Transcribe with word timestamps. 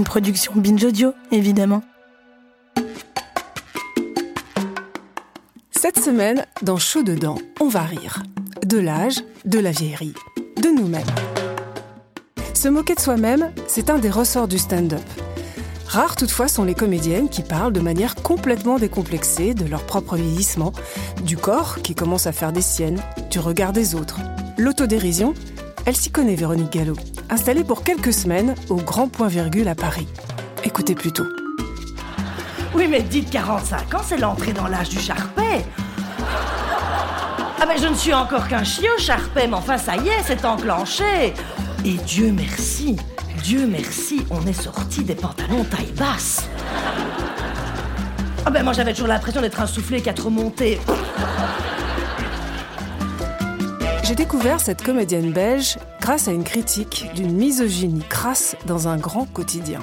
Une 0.00 0.06
production 0.06 0.52
Binge 0.56 0.82
Audio, 0.82 1.12
évidemment. 1.30 1.82
Cette 5.72 6.02
semaine, 6.02 6.46
dans 6.62 6.78
Chaud 6.78 7.02
dedans, 7.02 7.36
on 7.60 7.68
va 7.68 7.82
rire. 7.82 8.22
De 8.64 8.78
l'âge, 8.78 9.16
de 9.44 9.58
la 9.58 9.72
vieillerie, 9.72 10.14
de 10.62 10.70
nous-mêmes. 10.70 11.04
Se 12.54 12.68
moquer 12.68 12.94
de 12.94 13.00
soi-même, 13.00 13.52
c'est 13.66 13.90
un 13.90 13.98
des 13.98 14.08
ressorts 14.08 14.48
du 14.48 14.56
stand-up. 14.56 15.02
Rares 15.86 16.16
toutefois 16.16 16.48
sont 16.48 16.64
les 16.64 16.74
comédiennes 16.74 17.28
qui 17.28 17.42
parlent 17.42 17.74
de 17.74 17.80
manière 17.80 18.14
complètement 18.14 18.78
décomplexée 18.78 19.52
de 19.52 19.66
leur 19.66 19.84
propre 19.84 20.16
vieillissement, 20.16 20.72
du 21.26 21.36
corps 21.36 21.82
qui 21.82 21.94
commence 21.94 22.26
à 22.26 22.32
faire 22.32 22.54
des 22.54 22.62
siennes, 22.62 23.02
du 23.30 23.38
regard 23.38 23.74
des 23.74 23.94
autres. 23.94 24.18
L'autodérision, 24.56 25.34
elle 25.84 25.96
s'y 25.96 26.10
connaît 26.10 26.36
Véronique 26.36 26.72
Gallo, 26.72 26.96
installée 27.30 27.64
pour 27.64 27.82
quelques 27.82 28.12
semaines 28.12 28.54
au 28.68 28.76
Grand 28.76 29.08
Point 29.08 29.28
Virgule 29.28 29.68
à 29.68 29.74
Paris. 29.74 30.08
Écoutez 30.64 30.94
plutôt. 30.94 31.26
Oui, 32.74 32.86
mais 32.88 33.02
dites 33.02 33.30
45 33.30 33.94
ans, 33.94 34.02
c'est 34.04 34.18
l'entrée 34.18 34.52
dans 34.52 34.66
l'âge 34.66 34.88
du 34.88 34.98
charpet. 34.98 35.64
Ah, 37.60 37.66
mais 37.66 37.78
je 37.78 37.86
ne 37.86 37.94
suis 37.94 38.14
encore 38.14 38.48
qu'un 38.48 38.64
chiot, 38.64 38.98
charpet, 38.98 39.46
mais 39.46 39.54
enfin, 39.54 39.78
ça 39.78 39.96
y 39.96 40.08
est, 40.08 40.22
c'est 40.24 40.44
enclenché. 40.44 41.34
Et 41.84 41.94
Dieu 42.06 42.32
merci, 42.32 42.96
Dieu 43.42 43.66
merci, 43.66 44.24
on 44.30 44.46
est 44.46 44.52
sorti 44.52 45.02
des 45.02 45.14
pantalons 45.14 45.64
taille 45.64 45.92
basse. 45.96 46.48
Ah 48.44 48.50
ben 48.50 48.62
moi 48.62 48.72
j'avais 48.72 48.92
toujours 48.92 49.08
l'impression 49.08 49.40
d'être 49.40 49.60
un 49.60 49.66
soufflé 49.66 50.00
qui 50.00 50.08
a 50.08 50.14
trop 50.14 50.30
monté. 50.30 50.80
J'ai 54.10 54.16
découvert 54.16 54.60
cette 54.60 54.82
comédienne 54.82 55.30
belge 55.30 55.78
grâce 56.00 56.26
à 56.26 56.32
une 56.32 56.42
critique 56.42 57.06
d'une 57.14 57.30
misogynie 57.30 58.02
crasse 58.08 58.56
dans 58.66 58.88
un 58.88 58.96
grand 58.96 59.24
quotidien. 59.24 59.78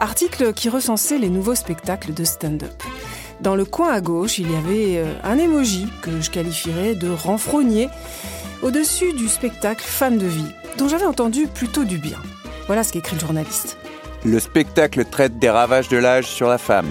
Article 0.00 0.52
qui 0.52 0.68
recensait 0.68 1.18
les 1.18 1.28
nouveaux 1.28 1.54
spectacles 1.54 2.12
de 2.12 2.24
stand-up. 2.24 2.82
Dans 3.40 3.54
le 3.54 3.64
coin 3.64 3.92
à 3.92 4.00
gauche, 4.00 4.40
il 4.40 4.50
y 4.50 4.56
avait 4.56 4.98
euh, 4.98 5.14
un 5.22 5.38
emoji 5.38 5.86
que 6.02 6.20
je 6.20 6.32
qualifierais 6.32 6.96
de 6.96 7.08
renfrogné 7.08 7.88
au-dessus 8.60 9.12
du 9.12 9.28
spectacle 9.28 9.84
Femme 9.84 10.18
de 10.18 10.26
vie, 10.26 10.50
dont 10.76 10.88
j'avais 10.88 11.06
entendu 11.06 11.46
plutôt 11.46 11.84
du 11.84 11.98
bien. 11.98 12.18
Voilà 12.66 12.82
ce 12.82 12.92
qu'écrit 12.92 13.14
le 13.14 13.20
journaliste. 13.20 13.76
Le 14.24 14.40
spectacle 14.40 15.04
traite 15.04 15.38
des 15.38 15.50
ravages 15.50 15.88
de 15.88 15.96
l'âge 15.96 16.26
sur 16.26 16.48
la 16.48 16.58
femme. 16.58 16.90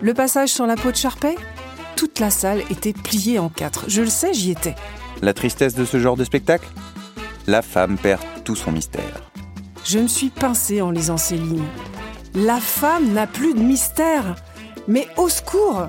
Le 0.00 0.12
passage 0.12 0.48
sur 0.48 0.66
la 0.66 0.74
peau 0.74 0.90
de 0.90 0.96
Charpet 0.96 1.36
Toute 1.94 2.18
la 2.18 2.30
salle 2.30 2.62
était 2.68 2.92
pliée 2.92 3.38
en 3.38 3.48
quatre. 3.48 3.84
Je 3.86 4.02
le 4.02 4.10
sais, 4.10 4.34
j'y 4.34 4.50
étais. 4.50 4.74
La 5.22 5.32
tristesse 5.32 5.74
de 5.74 5.84
ce 5.84 5.98
genre 5.98 6.16
de 6.16 6.24
spectacle 6.24 6.68
La 7.46 7.62
femme 7.62 7.96
perd 7.96 8.20
tout 8.44 8.56
son 8.56 8.72
mystère. 8.72 9.30
Je 9.84 9.98
me 9.98 10.08
suis 10.08 10.28
pincée 10.28 10.82
en 10.82 10.90
lisant 10.90 11.16
ces 11.16 11.36
lignes. 11.36 11.62
La 12.34 12.60
femme 12.60 13.12
n'a 13.12 13.26
plus 13.26 13.54
de 13.54 13.60
mystère. 13.60 14.36
Mais 14.88 15.08
au 15.16 15.28
secours 15.28 15.86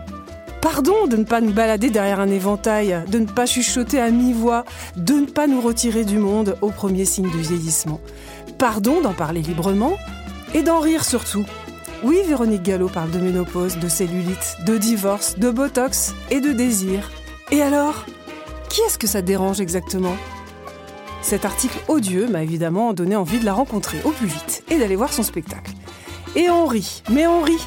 Pardon 0.62 1.08
de 1.08 1.18
ne 1.18 1.24
pas 1.24 1.40
nous 1.40 1.54
balader 1.54 1.90
derrière 1.90 2.20
un 2.20 2.30
éventail, 2.30 3.04
de 3.08 3.20
ne 3.20 3.26
pas 3.26 3.46
chuchoter 3.46 4.00
à 4.00 4.10
mi-voix, 4.10 4.66
de 4.96 5.14
ne 5.14 5.26
pas 5.26 5.48
nous 5.48 5.62
retirer 5.62 6.04
du 6.04 6.18
monde 6.18 6.58
au 6.62 6.70
premier 6.70 7.06
signe 7.06 7.30
du 7.30 7.40
vieillissement. 7.40 8.02
Pardon 8.58 9.02
d'en 9.02 9.14
parler 9.14 9.42
librement 9.42 9.98
et 10.54 10.64
d'en 10.64 10.80
rire 10.80 11.06
surtout. 11.06 11.46
Oui, 12.04 12.18
Véronique 12.28 12.64
Gallo 12.64 12.90
parle 12.90 13.12
de 13.12 13.20
ménopause, 13.20 13.78
de 13.78 13.88
cellulite, 13.88 14.58
de 14.66 14.78
divorce, 14.78 15.38
de 15.38 15.50
botox 15.50 16.14
et 16.32 16.42
de 16.42 16.52
désir. 16.52 17.12
Et 17.52 17.62
alors? 17.62 18.06
Qui 18.70 18.82
est-ce 18.82 18.98
que 18.98 19.08
ça 19.08 19.22
dérange 19.22 19.62
exactement? 19.62 20.16
Cet 21.22 21.46
article 21.46 21.78
odieux 21.88 22.28
m'a 22.28 22.44
évidemment 22.44 22.94
donné 22.94 23.16
envie 23.16 23.40
de 23.40 23.46
la 23.46 23.54
rencontrer 23.54 23.98
au 24.06 24.12
plus 24.12 24.28
vite 24.28 24.64
et 24.70 24.78
d'aller 24.78 24.96
voir 24.96 25.12
son 25.12 25.24
spectacle. 25.24 25.72
Et 26.36 26.50
on 26.50 26.66
rit, 26.66 27.04
mais 27.10 27.28
on 27.28 27.42
rit 27.42 27.66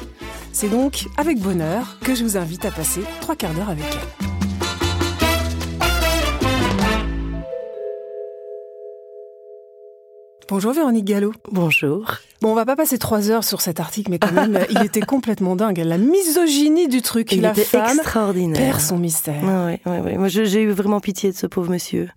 c'est 0.53 0.69
donc 0.69 1.05
avec 1.17 1.39
bonheur 1.39 1.97
que 2.01 2.13
je 2.13 2.23
vous 2.23 2.37
invite 2.37 2.65
à 2.65 2.71
passer 2.71 3.01
trois 3.21 3.35
quarts 3.35 3.53
d'heure 3.53 3.69
avec 3.69 3.85
elle. 3.89 4.30
Bonjour 10.51 10.73
Véronique 10.73 11.05
Gallo. 11.05 11.31
Bonjour. 11.49 12.17
Bon, 12.41 12.49
on 12.51 12.55
va 12.55 12.65
pas 12.65 12.75
passer 12.75 12.97
trois 12.97 13.29
heures 13.29 13.45
sur 13.45 13.61
cet 13.61 13.79
article, 13.79 14.11
mais 14.11 14.19
quand 14.19 14.33
même, 14.33 14.59
il 14.69 14.83
était 14.83 14.99
complètement 14.99 15.55
dingue. 15.55 15.77
La 15.77 15.97
misogynie 15.97 16.89
du 16.89 17.01
truc. 17.01 17.31
Il 17.31 17.41
la 17.41 17.51
était 17.51 17.63
femme 17.63 17.99
extraordinaire. 17.99 18.59
perd 18.59 18.81
son 18.81 18.97
mystère. 18.97 19.41
Oui, 19.43 19.77
oui, 19.85 19.97
oui. 20.03 20.17
Moi, 20.17 20.27
j'ai 20.27 20.61
eu 20.63 20.71
vraiment 20.71 20.99
pitié 20.99 21.31
de 21.31 21.37
ce 21.37 21.47
pauvre 21.47 21.69
monsieur. 21.69 22.09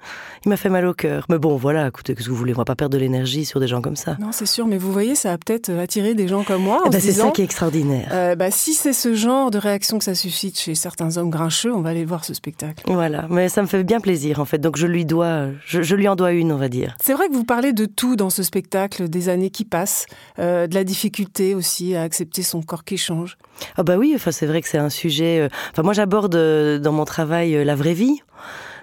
Il 0.44 0.48
m'a 0.48 0.56
fait 0.56 0.70
mal 0.70 0.84
au 0.86 0.94
cœur. 0.94 1.26
Mais 1.28 1.38
bon, 1.38 1.56
voilà, 1.56 1.86
écoutez, 1.86 2.14
qu'est-ce 2.14 2.26
que 2.26 2.30
vous 2.32 2.36
voulez? 2.38 2.54
On 2.54 2.56
va 2.56 2.64
pas 2.64 2.74
perdre 2.74 2.94
de 2.94 2.98
l'énergie 2.98 3.44
sur 3.44 3.60
des 3.60 3.68
gens 3.68 3.82
comme 3.82 3.96
ça. 3.96 4.16
Non, 4.18 4.32
c'est 4.32 4.46
sûr, 4.46 4.66
mais 4.66 4.78
vous 4.78 4.90
voyez, 4.92 5.14
ça 5.14 5.32
a 5.32 5.38
peut-être 5.38 5.70
attiré 5.70 6.14
des 6.14 6.26
gens 6.26 6.42
comme 6.42 6.62
moi. 6.62 6.82
Eh 6.86 6.90
ben, 6.90 7.00
c'est 7.00 7.12
ça 7.12 7.30
qui 7.30 7.42
est 7.42 7.44
extraordinaire. 7.44 8.08
euh, 8.10 8.34
bah, 8.34 8.50
si 8.50 8.72
c'est 8.74 8.94
ce 8.94 9.14
genre 9.14 9.50
de 9.52 9.58
réaction 9.58 9.98
que 9.98 10.04
ça 10.04 10.14
suscite 10.14 10.58
chez 10.58 10.74
certains 10.74 11.18
hommes 11.18 11.30
grincheux, 11.30 11.72
on 11.72 11.82
va 11.82 11.90
aller 11.90 12.06
voir 12.06 12.24
ce 12.24 12.34
spectacle. 12.34 12.82
Voilà, 12.86 13.26
mais 13.30 13.48
ça 13.50 13.60
me 13.62 13.66
fait 13.68 13.84
bien 13.84 14.00
plaisir 14.00 14.40
en 14.40 14.44
fait. 14.46 14.58
Donc 14.58 14.76
je 14.78 14.86
lui 14.86 15.04
dois, 15.04 15.48
je, 15.66 15.82
je 15.82 15.94
lui 15.94 16.08
en 16.08 16.16
dois 16.16 16.32
une, 16.32 16.50
on 16.50 16.56
va 16.56 16.68
dire. 16.70 16.96
C'est 17.02 17.12
vrai 17.12 17.28
que 17.28 17.34
vous 17.34 17.44
parlez 17.44 17.72
de 17.74 17.84
tout 17.84 18.16
dans 18.16 18.23
ce 18.30 18.42
spectacle, 18.42 19.08
des 19.08 19.28
années 19.28 19.50
qui 19.50 19.64
passent, 19.64 20.06
euh, 20.38 20.66
de 20.66 20.74
la 20.74 20.84
difficulté 20.84 21.54
aussi 21.54 21.94
à 21.94 22.02
accepter 22.02 22.42
son 22.42 22.62
corps 22.62 22.84
qui 22.84 22.96
change. 22.96 23.36
Ah 23.76 23.82
bah 23.82 23.96
oui, 23.96 24.12
enfin 24.14 24.32
c'est 24.32 24.46
vrai 24.46 24.60
que 24.62 24.68
c'est 24.68 24.78
un 24.78 24.90
sujet. 24.90 25.40
euh, 25.40 25.48
Enfin 25.70 25.82
moi 25.82 25.92
j'aborde 25.92 26.34
euh, 26.34 26.78
dans 26.78 26.92
mon 26.92 27.04
travail 27.04 27.56
euh, 27.56 27.64
la 27.64 27.74
vraie 27.74 27.94
vie. 27.94 28.20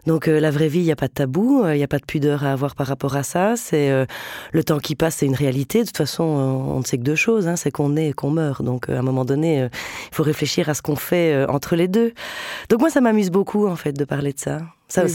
Donc 0.07 0.28
euh, 0.28 0.40
la 0.40 0.50
vraie 0.50 0.68
vie, 0.68 0.79
il 0.79 0.85
n'y 0.85 0.91
a 0.91 0.96
pas 0.96 1.07
de 1.07 1.13
tabou, 1.13 1.62
euh, 1.63 1.75
il 1.75 1.78
n'y 1.78 1.84
a 1.84 1.88
pas 1.88 2.00
de 2.00 2.06
pudeur 2.06 2.44
à 2.44 2.53
avoir 2.53 2.74
par 2.74 2.88
rapport 2.88 3.16
à 3.16 3.22
ça. 3.22 3.53
C'est 3.56 3.91
euh, 3.91 4.07
le 4.52 4.63
temps 4.63 4.79
qui 4.79 4.96
passe, 4.96 5.18
c'est 5.18 5.28
une 5.28 5.35
réalité. 5.35 5.81
De 5.81 5.85
toute 5.85 5.97
façon, 5.97 6.23
euh, 6.23 6.73
on 6.75 6.79
ne 6.79 6.84
sait 6.84 6.97
que 6.97 7.03
deux 7.03 7.16
choses, 7.16 7.47
hein, 7.47 7.56
c'est 7.56 7.69
qu'on 7.69 7.90
naît 7.90 8.09
et 8.09 8.13
qu'on 8.13 8.31
meurt. 8.31 8.63
Donc 8.63 8.90
euh, 8.90 8.96
à 8.96 9.00
un 9.00 9.03
moment 9.03 9.25
donné, 9.25 9.62
euh, 9.62 9.69
il 10.12 10.16
faut 10.16 10.23
réfléchir 10.23 10.69
à 10.69 10.73
ce 10.73 10.81
qu'on 10.81 10.96
fait 10.96 11.34
euh, 11.34 11.46
entre 11.50 11.75
les 11.75 11.88
deux. 11.88 12.13
Donc 12.69 12.79
moi, 12.79 12.90
ça 12.90 13.00
m'amuse 13.00 13.29
beaucoup 13.29 13.68
en 13.68 13.75
fait 13.75 13.94
de 13.94 14.03
parler 14.03 14.34
de 14.34 14.40
ça. 14.40 14.62
Ça, 14.91 15.03
Oui, 15.03 15.09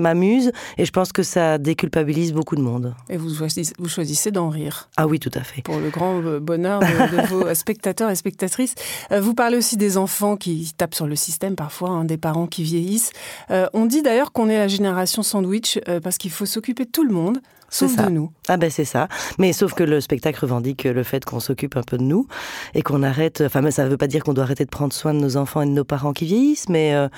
m'amuse 0.00 0.52
et 0.78 0.84
je 0.84 0.90
pense 0.92 1.12
que 1.12 1.22
ça 1.22 1.58
déculpabilise 1.58 2.32
beaucoup 2.32 2.54
de 2.56 2.60
monde. 2.60 2.94
Et 3.08 3.16
vous 3.16 3.34
choisissez, 3.34 3.72
vous 3.78 3.88
choisissez 3.88 4.30
d'en 4.30 4.48
rire. 4.48 4.88
Ah 4.96 5.06
oui, 5.06 5.18
tout 5.18 5.30
à 5.34 5.40
fait. 5.42 5.62
Pour 5.62 5.78
le 5.78 5.90
grand 5.90 6.22
euh, 6.22 6.38
bonheur 6.40 6.80
de, 6.80 6.86
de 7.22 7.26
vos 7.28 7.54
spectateurs 7.54 8.10
et 8.10 8.16
spectatrices. 8.16 8.74
Euh, 9.12 9.20
Vous 9.20 9.34
parlez 9.34 9.56
aussi 9.56 9.76
des 9.76 9.96
enfants 9.96 10.36
qui 10.36 10.72
tapent 10.76 10.94
sur 10.94 11.06
le 11.06 11.16
système 11.16 11.56
parfois, 11.56 11.90
hein, 11.90 12.04
des 12.04 12.18
parents 12.18 12.46
qui 12.46 12.62
vieillissent. 12.62 13.10
Euh, 13.50 13.66
on 13.72 13.86
dit 13.86 14.02
d'ailleurs 14.02 14.32
qu'on 14.32 14.48
est 14.48 14.58
la 14.58 14.68
génération 14.68 15.22
sandwich 15.22 15.78
euh, 15.88 16.00
parce 16.00 16.18
qu'il 16.18 16.30
faut 16.30 16.46
s'occuper 16.46 16.84
de 16.84 16.90
tout 16.90 17.04
le 17.04 17.12
monde, 17.12 17.38
sauf 17.68 17.94
ça. 17.96 18.04
de 18.04 18.10
nous. 18.10 18.30
Ah 18.48 18.56
ben 18.56 18.70
c'est 18.70 18.84
ça. 18.84 19.08
Mais 19.38 19.52
sauf 19.52 19.74
que 19.74 19.82
le 19.82 20.00
spectacle 20.00 20.38
revendique 20.40 20.84
le 20.84 21.02
fait 21.02 21.24
qu'on 21.24 21.40
s'occupe 21.40 21.76
un 21.76 21.82
peu 21.82 21.98
de 21.98 22.04
nous 22.04 22.28
et 22.74 22.82
qu'on 22.82 23.02
arrête. 23.02 23.42
Enfin, 23.44 23.60
mais 23.60 23.72
ça 23.72 23.84
ne 23.84 23.88
veut 23.88 23.96
pas 23.96 24.06
dire 24.06 24.22
qu'on 24.22 24.34
doit 24.34 24.44
arrêter 24.44 24.64
de 24.64 24.70
prendre 24.70 24.92
soin 24.92 25.12
de 25.14 25.18
nos 25.18 25.36
enfants 25.36 25.62
et 25.62 25.66
de 25.66 25.70
nos 25.72 25.84
parents 25.84 26.12
qui 26.12 26.26
vieillissent, 26.26 26.68
mais 26.68 26.94
euh, 26.94 27.08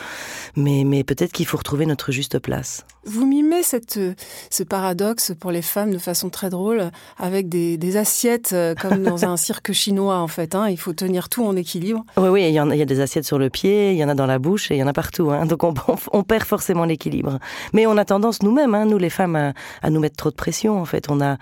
mais 0.57 0.85
mais 0.87 1.05
peut-être 1.05 1.33
qu'il 1.33 1.47
faut 1.47 1.58
retrouver 1.59 1.87
notre 1.87 2.13
juste 2.13 2.39
place. 2.39 2.85
Vous 3.05 3.27
mimez 3.27 3.63
cette, 3.63 3.97
euh, 3.97 4.15
ce 4.51 4.63
paradoxe 4.63 5.33
pour 5.39 5.51
les 5.51 5.63
femmes 5.63 5.91
de 5.93 5.99
façon 5.99 6.29
très 6.31 6.51
drôle, 6.51 6.91
avec 7.19 7.49
des, 7.49 7.79
des 7.79 7.97
assiettes 7.97 8.51
euh, 8.53 8.75
comme 8.75 9.03
dans 9.03 9.25
un 9.25 9.37
cirque 9.49 9.73
chinois 9.73 10.19
en 10.19 10.29
fait. 10.29 10.55
hein. 10.55 10.69
Il 10.69 10.77
faut 10.79 10.93
tenir 10.93 11.29
tout 11.29 11.45
en 11.45 11.57
équilibre. 11.57 12.05
Oui, 12.17 12.29
oui, 12.29 12.43
il 12.49 12.53
y, 12.53 12.61
en 12.61 12.71
a, 12.71 12.75
il 12.75 12.79
y 12.79 12.83
a 12.83 12.87
des 12.87 13.01
assiettes 13.01 13.25
sur 13.25 13.39
le 13.39 13.49
pied, 13.51 13.93
il 13.93 13.99
y 13.99 14.05
en 14.05 14.09
a 14.09 14.15
dans 14.15 14.27
la 14.27 14.39
bouche 14.39 14.71
et 14.71 14.75
il 14.77 14.79
y 14.79 14.83
en 14.83 14.87
a 14.87 14.93
partout. 14.93 15.31
Hein. 15.31 15.47
Donc 15.47 15.65
on, 15.65 15.73
on, 15.89 15.97
on 16.13 16.23
perd 16.23 16.45
forcément 16.45 16.85
l'équilibre. 16.85 17.39
Mais 17.73 17.87
on 17.87 17.97
a 17.97 18.05
tendance 18.05 18.43
nous-mêmes, 18.43 18.75
hein, 18.75 18.85
nous 18.85 18.99
les 18.99 19.11
femmes, 19.11 19.37
à, 19.37 19.53
à 19.83 19.91
nous 19.91 20.01
mettre 20.01 20.17
trop 20.17 20.31
de 20.31 20.37
pression. 20.37 20.79
En 20.81 20.85
fait, 20.85 21.07
on 21.11 21.21
a, 21.21 21.39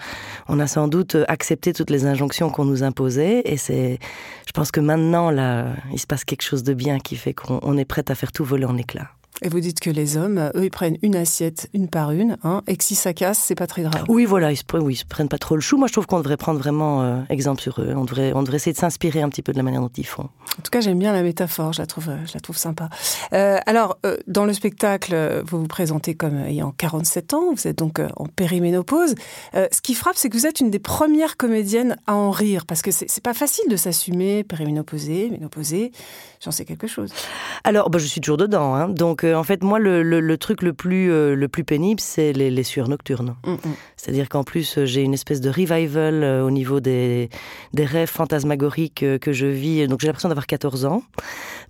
on 0.48 0.60
a 0.60 0.66
sans 0.66 0.88
doute 0.88 1.16
accepté 1.28 1.72
toutes 1.72 1.90
les 1.90 2.06
injonctions 2.06 2.50
qu'on 2.50 2.64
nous 2.64 2.82
imposait 2.82 3.42
et 3.44 3.56
c'est, 3.56 3.98
je 4.46 4.52
pense 4.52 4.70
que 4.70 4.80
maintenant 4.80 5.30
là, 5.30 5.66
il 5.92 5.98
se 5.98 6.06
passe 6.06 6.24
quelque 6.24 6.42
chose 6.42 6.62
de 6.62 6.74
bien 6.74 6.98
qui 7.00 7.16
fait 7.16 7.34
qu'on 7.34 7.58
on 7.62 7.76
est 7.76 7.84
prête 7.84 8.10
à 8.10 8.14
faire 8.14 8.30
tout 8.32 8.44
voler 8.44 8.64
en 8.66 8.76
éclats. 8.76 9.08
Et 9.42 9.48
vous 9.48 9.60
dites 9.60 9.80
que 9.80 9.90
les 9.90 10.16
hommes, 10.16 10.50
eux, 10.54 10.64
ils 10.64 10.70
prennent 10.70 10.96
une 11.02 11.14
assiette 11.14 11.68
une 11.74 11.88
par 11.88 12.10
une, 12.10 12.38
hein, 12.42 12.62
et 12.66 12.76
que 12.76 12.84
si 12.84 12.94
ça 12.94 13.12
casse, 13.12 13.38
c'est 13.38 13.54
pas 13.54 13.66
très 13.66 13.82
grave. 13.82 14.04
Oui, 14.08 14.24
voilà, 14.24 14.50
ils 14.50 14.56
se, 14.56 14.64
oui, 14.74 14.94
ils 14.94 14.96
se 14.96 15.04
prennent 15.04 15.28
pas 15.28 15.38
trop 15.38 15.54
le 15.54 15.60
chou. 15.60 15.76
Moi, 15.76 15.88
je 15.88 15.92
trouve 15.92 16.06
qu'on 16.06 16.18
devrait 16.18 16.38
prendre 16.38 16.58
vraiment 16.58 17.02
euh, 17.02 17.20
exemple 17.28 17.60
sur 17.60 17.80
eux. 17.80 17.92
On 17.94 18.04
devrait, 18.04 18.32
on 18.34 18.42
devrait 18.42 18.56
essayer 18.56 18.72
de 18.72 18.78
s'inspirer 18.78 19.20
un 19.20 19.28
petit 19.28 19.42
peu 19.42 19.52
de 19.52 19.58
la 19.58 19.62
manière 19.62 19.82
dont 19.82 19.90
ils 19.96 20.06
font. 20.06 20.30
En 20.58 20.62
tout 20.62 20.70
cas, 20.70 20.80
j'aime 20.80 20.98
bien 20.98 21.12
la 21.12 21.22
métaphore, 21.22 21.74
je 21.74 21.82
la 21.82 21.86
trouve, 21.86 22.08
euh, 22.08 22.16
je 22.26 22.32
la 22.34 22.40
trouve 22.40 22.56
sympa. 22.56 22.88
Euh, 23.34 23.58
alors, 23.66 23.98
euh, 24.06 24.16
dans 24.26 24.46
le 24.46 24.54
spectacle, 24.54 25.42
vous 25.46 25.60
vous 25.60 25.66
présentez 25.66 26.14
comme 26.14 26.38
ayant 26.38 26.72
47 26.76 27.34
ans, 27.34 27.52
vous 27.54 27.68
êtes 27.68 27.76
donc 27.76 28.00
en 28.16 28.26
périménopause. 28.26 29.14
Ce 29.54 29.80
qui 29.82 29.94
frappe, 29.94 30.16
c'est 30.16 30.30
que 30.30 30.36
vous 30.36 30.46
êtes 30.46 30.60
une 30.60 30.70
des 30.70 30.78
premières 30.78 31.36
comédiennes 31.36 31.96
à 32.06 32.14
en 32.14 32.30
rire, 32.30 32.64
parce 32.66 32.82
que 32.82 32.90
c'est 32.90 33.22
pas 33.22 33.34
facile 33.34 33.68
de 33.68 33.76
s'assumer 33.76 34.44
périménopausée, 34.44 35.28
ménopausée, 35.30 35.92
j'en 36.42 36.50
sais 36.50 36.64
quelque 36.64 36.86
chose. 36.86 37.12
Alors, 37.64 37.90
bah, 37.90 37.98
je 37.98 38.06
suis 38.06 38.20
toujours 38.20 38.36
dedans, 38.38 38.74
hein. 38.74 38.88
donc 38.88 39.25
en 39.34 39.42
fait, 39.44 39.62
moi, 39.62 39.78
le, 39.78 40.02
le- 40.02 40.20
le 40.20 40.38
truc 40.38 40.62
le 40.62 40.72
plus, 40.72 41.10
euh, 41.10 41.34
le 41.34 41.48
plus 41.48 41.64
pénible, 41.64 42.00
c'est 42.00 42.32
les, 42.32 42.50
les 42.50 42.62
sueurs 42.62 42.88
nocturnes. 42.88 43.36
Mm, 43.46 43.52
mm. 43.52 43.58
C'est-à-dire 43.96 44.28
qu'en 44.28 44.44
plus, 44.44 44.78
euh, 44.78 44.84
j'ai 44.86 45.02
une 45.02 45.14
espèce 45.14 45.40
de 45.40 45.48
revival 45.50 46.22
euh, 46.22 46.44
au 46.44 46.50
niveau 46.50 46.80
des, 46.80 47.28
des 47.72 47.84
rêves 47.84 48.08
fantasmagoriques 48.08 49.04
que 49.20 49.32
je 49.32 49.46
vis. 49.46 49.86
Donc 49.88 50.00
j'ai 50.00 50.06
l'impression 50.06 50.28
d'avoir 50.28 50.46
14 50.46 50.84
ans, 50.84 51.02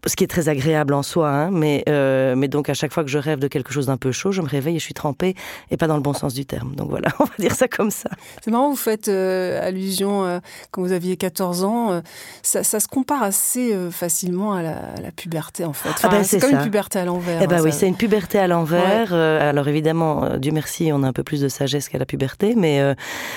ce 0.06 0.16
qui 0.16 0.24
est 0.24 0.28
très 0.28 0.48
agréable 0.48 0.94
en 0.94 1.02
soi. 1.02 1.30
hein, 1.30 1.50
mais, 1.52 1.84
euh, 1.88 2.34
mais 2.36 2.48
donc 2.48 2.68
à 2.68 2.74
chaque 2.74 2.92
fois 2.92 3.04
que 3.04 3.10
je 3.10 3.18
rêve 3.18 3.38
de 3.38 3.48
quelque 3.48 3.72
chose 3.72 3.86
d'un 3.86 3.96
peu 3.96 4.12
chaud, 4.12 4.32
je 4.32 4.42
me 4.42 4.48
réveille 4.48 4.76
et 4.76 4.78
je 4.78 4.84
suis 4.84 4.94
trempée, 4.94 5.34
et 5.70 5.76
pas 5.76 5.86
dans 5.86 5.96
le 5.96 6.02
bon 6.02 6.12
sens 6.12 6.34
du 6.34 6.44
terme. 6.46 6.74
Donc 6.74 6.90
voilà, 6.90 7.08
on 7.20 7.24
va 7.24 7.30
dire 7.38 7.54
ça 7.54 7.68
comme 7.68 7.90
ça. 7.90 8.10
C'est 8.42 8.50
marrant, 8.50 8.70
vous 8.70 8.76
faites 8.76 9.08
euh, 9.08 9.60
allusion 9.66 10.24
euh, 10.24 10.38
quand 10.70 10.82
vous 10.82 10.92
aviez 10.92 11.16
14 11.16 11.64
ans. 11.64 12.02
ça, 12.42 12.62
ça 12.64 12.80
se 12.80 12.88
compare 12.88 13.22
assez 13.22 13.74
facilement 13.90 14.52
à 14.54 14.62
la, 14.62 14.76
à 14.96 15.00
la 15.00 15.10
puberté, 15.12 15.64
en 15.64 15.72
fait. 15.72 15.88
Ah 16.02 16.08
ben, 16.08 16.22
c'est 16.22 16.36
c'est 16.36 16.40
comme 16.40 16.50
ça. 16.50 16.56
une 16.58 16.62
puberté 16.64 16.98
à 16.98 17.04
l'envers. 17.04 17.42
Eh 17.46 17.48
ben 17.48 17.62
oui, 17.62 17.72
c'est 17.72 17.86
une 17.86 17.96
puberté 17.96 18.38
à 18.38 18.48
l'envers. 18.48 19.10
Euh, 19.12 19.48
alors 19.48 19.68
évidemment, 19.68 20.24
euh, 20.24 20.36
Dieu 20.38 20.50
merci, 20.52 20.90
on 20.92 21.04
a 21.04 21.08
un 21.08 21.12
peu 21.12 21.22
plus 21.22 21.40
de 21.40 21.48
sagesse 21.48 21.88
qu'à 21.88 21.98
la 21.98 22.06
puberté, 22.06 22.54
mais 22.56 22.80
euh, 22.80 22.94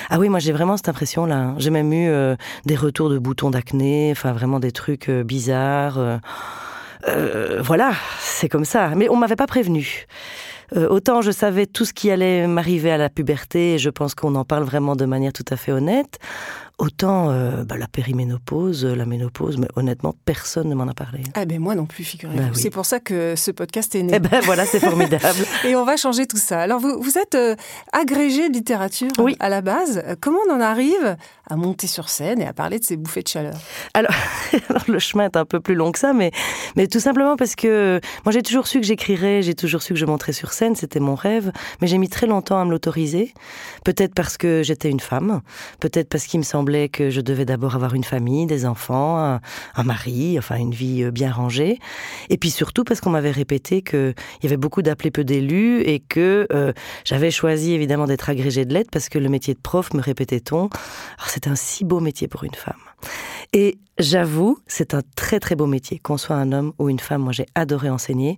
ah 0.09 0.17
oui, 0.17 0.29
moi 0.29 0.39
j'ai 0.39 0.51
vraiment 0.51 0.77
cette 0.77 0.89
impression-là. 0.89 1.35
hein. 1.35 1.55
J'ai 1.57 1.69
même 1.69 1.93
eu 1.93 2.09
euh, 2.09 2.35
des 2.65 2.75
retours 2.75 3.09
de 3.09 3.19
boutons 3.19 3.51
d'acné, 3.51 4.09
enfin 4.11 4.31
vraiment 4.33 4.59
des 4.59 4.71
trucs 4.71 5.09
euh, 5.09 5.23
bizarres. 5.23 6.19
voilà, 7.61 7.91
c'est 8.19 8.49
comme 8.49 8.65
ça. 8.65 8.93
Mais 8.95 9.09
on 9.09 9.15
m'avait 9.15 9.35
pas 9.35 9.47
prévenu. 9.47 10.07
Euh, 10.75 10.87
autant 10.89 11.21
je 11.21 11.31
savais 11.31 11.65
tout 11.65 11.85
ce 11.85 11.93
qui 11.93 12.11
allait 12.11 12.45
m'arriver 12.47 12.91
à 12.91 12.97
la 12.97 13.09
puberté, 13.09 13.75
et 13.75 13.77
je 13.77 13.89
pense 13.89 14.15
qu'on 14.15 14.35
en 14.35 14.45
parle 14.45 14.63
vraiment 14.63 14.95
de 14.95 15.05
manière 15.05 15.33
tout 15.33 15.45
à 15.49 15.55
fait 15.55 15.71
honnête. 15.71 16.19
Autant 16.79 17.29
euh, 17.29 17.65
bah, 17.65 17.75
la 17.77 17.87
périménopause, 17.87 18.85
la 18.85 19.05
ménopause, 19.05 19.57
mais 19.57 19.67
honnêtement, 19.75 20.15
personne 20.23 20.69
ne 20.69 20.75
m'en 20.75 20.87
a 20.87 20.93
parlé. 20.93 21.23
Ah 21.33 21.43
ben 21.43 21.59
moi 21.59 21.75
non 21.75 21.85
plus, 21.85 22.05
figurez-vous. 22.05 22.39
Ben 22.39 22.51
oui. 22.55 22.59
C'est 22.61 22.69
pour 22.69 22.85
ça 22.85 23.01
que 23.01 23.35
ce 23.35 23.51
podcast 23.51 23.93
est 23.95 24.03
né. 24.03 24.13
Eh 24.15 24.19
ben 24.19 24.39
voilà, 24.43 24.65
c'est 24.65 24.79
formidable. 24.79 25.45
Et 25.65 25.75
on 25.75 25.83
va 25.83 25.97
changer 25.97 26.25
tout 26.25 26.37
ça. 26.37 26.61
Alors, 26.61 26.79
vous, 26.79 27.01
vous 27.01 27.17
êtes 27.17 27.35
euh, 27.35 27.57
agrégé 27.91 28.47
de 28.47 28.53
littérature 28.53 29.09
Oui. 29.19 29.35
à 29.41 29.49
la 29.49 29.59
base. 29.59 30.01
Euh, 30.05 30.15
Comment 30.21 30.39
on 30.49 30.53
en 30.53 30.61
arrive 30.61 31.17
à 31.49 31.55
monter 31.57 31.87
sur 31.87 32.07
scène 32.07 32.41
et 32.41 32.45
à 32.47 32.53
parler 32.53 32.79
de 32.79 32.85
ces 32.85 32.95
bouffées 32.95 33.23
de 33.23 33.27
chaleur? 33.27 33.55
Alors, 33.93 34.13
alors, 34.69 34.83
le 34.87 34.99
chemin 34.99 35.25
est 35.25 35.35
un 35.35 35.43
peu 35.45 35.59
plus 35.59 35.75
long 35.75 35.91
que 35.91 35.99
ça, 35.99 36.13
mais, 36.13 36.31
mais 36.77 36.87
tout 36.87 37.01
simplement 37.01 37.35
parce 37.35 37.55
que 37.57 37.99
moi 38.23 38.31
j'ai 38.31 38.41
toujours 38.41 38.67
su 38.67 38.79
que 38.79 38.85
j'écrirais, 38.85 39.41
j'ai 39.41 39.53
toujours 39.53 39.81
su 39.81 39.93
que 39.93 39.99
je 39.99 40.05
monterais 40.05 40.31
sur 40.31 40.53
scène, 40.53 40.75
c'était 40.77 41.01
mon 41.01 41.15
rêve, 41.15 41.51
mais 41.81 41.87
j'ai 41.87 41.97
mis 41.97 42.07
très 42.07 42.25
longtemps 42.25 42.57
à 42.61 42.63
me 42.63 42.71
l'autoriser. 42.71 43.33
Peut-être 43.83 44.13
parce 44.13 44.37
que 44.37 44.61
j'étais 44.63 44.89
une 44.89 45.01
femme, 45.01 45.41
peut-être 45.81 46.07
parce 46.07 46.23
qu'il 46.25 46.39
me 46.39 46.45
semblait 46.45 46.68
que 46.89 47.09
je 47.09 47.21
devais 47.21 47.45
d'abord 47.45 47.75
avoir 47.75 47.95
une 47.95 48.03
famille, 48.03 48.45
des 48.45 48.65
enfants, 48.65 49.39
un, 49.75 49.83
mari, 49.83 50.37
enfin 50.37 50.55
une 50.55 50.73
vie 50.73 51.03
euh, 51.03 51.11
bien 51.11 51.31
rangée, 51.31 51.79
et 52.29 52.37
puis 52.37 52.51
surtout 52.51 52.83
parce 52.83 53.01
qu'on 53.01 53.09
m'avait 53.09 53.31
répété 53.31 53.81
qu'il 53.81 54.13
y 54.43 54.45
avait 54.45 54.57
beaucoup 54.57 54.81
d'appelés 54.81 55.11
peu 55.11 55.23
d'élus 55.23 55.81
et 55.81 55.99
que 55.99 56.47
euh, 56.53 56.73
j'avais 57.05 57.31
choisi 57.31 57.73
évidemment 57.73 58.05
d'être 58.05 58.29
agrégée 58.29 58.65
de 58.65 58.73
lettres 58.73 58.91
parce 58.91 59.09
que 59.09 59.17
le 59.17 59.29
métier 59.29 59.53
de 59.53 59.59
prof, 59.59 59.93
me 59.93 60.01
répétait-on, 60.01 60.69
c'est 61.25 61.47
un 61.47 61.55
si 61.55 61.83
beau 61.83 61.99
métier 61.99 62.27
pour 62.27 62.43
une 62.43 62.53
femme. 62.53 62.73
Et 63.53 63.79
j'avoue, 63.97 64.59
c'est 64.67 64.93
un 64.93 65.01
très 65.15 65.39
très 65.39 65.55
beau 65.55 65.65
métier, 65.65 65.99
qu'on 65.99 66.17
soit 66.17 66.35
un 66.35 66.51
homme 66.51 66.73
ou 66.77 66.89
une 66.89 66.99
femme. 66.99 67.23
Moi, 67.23 67.33
j'ai 67.33 67.47
adoré 67.55 67.89
enseigner. 67.89 68.37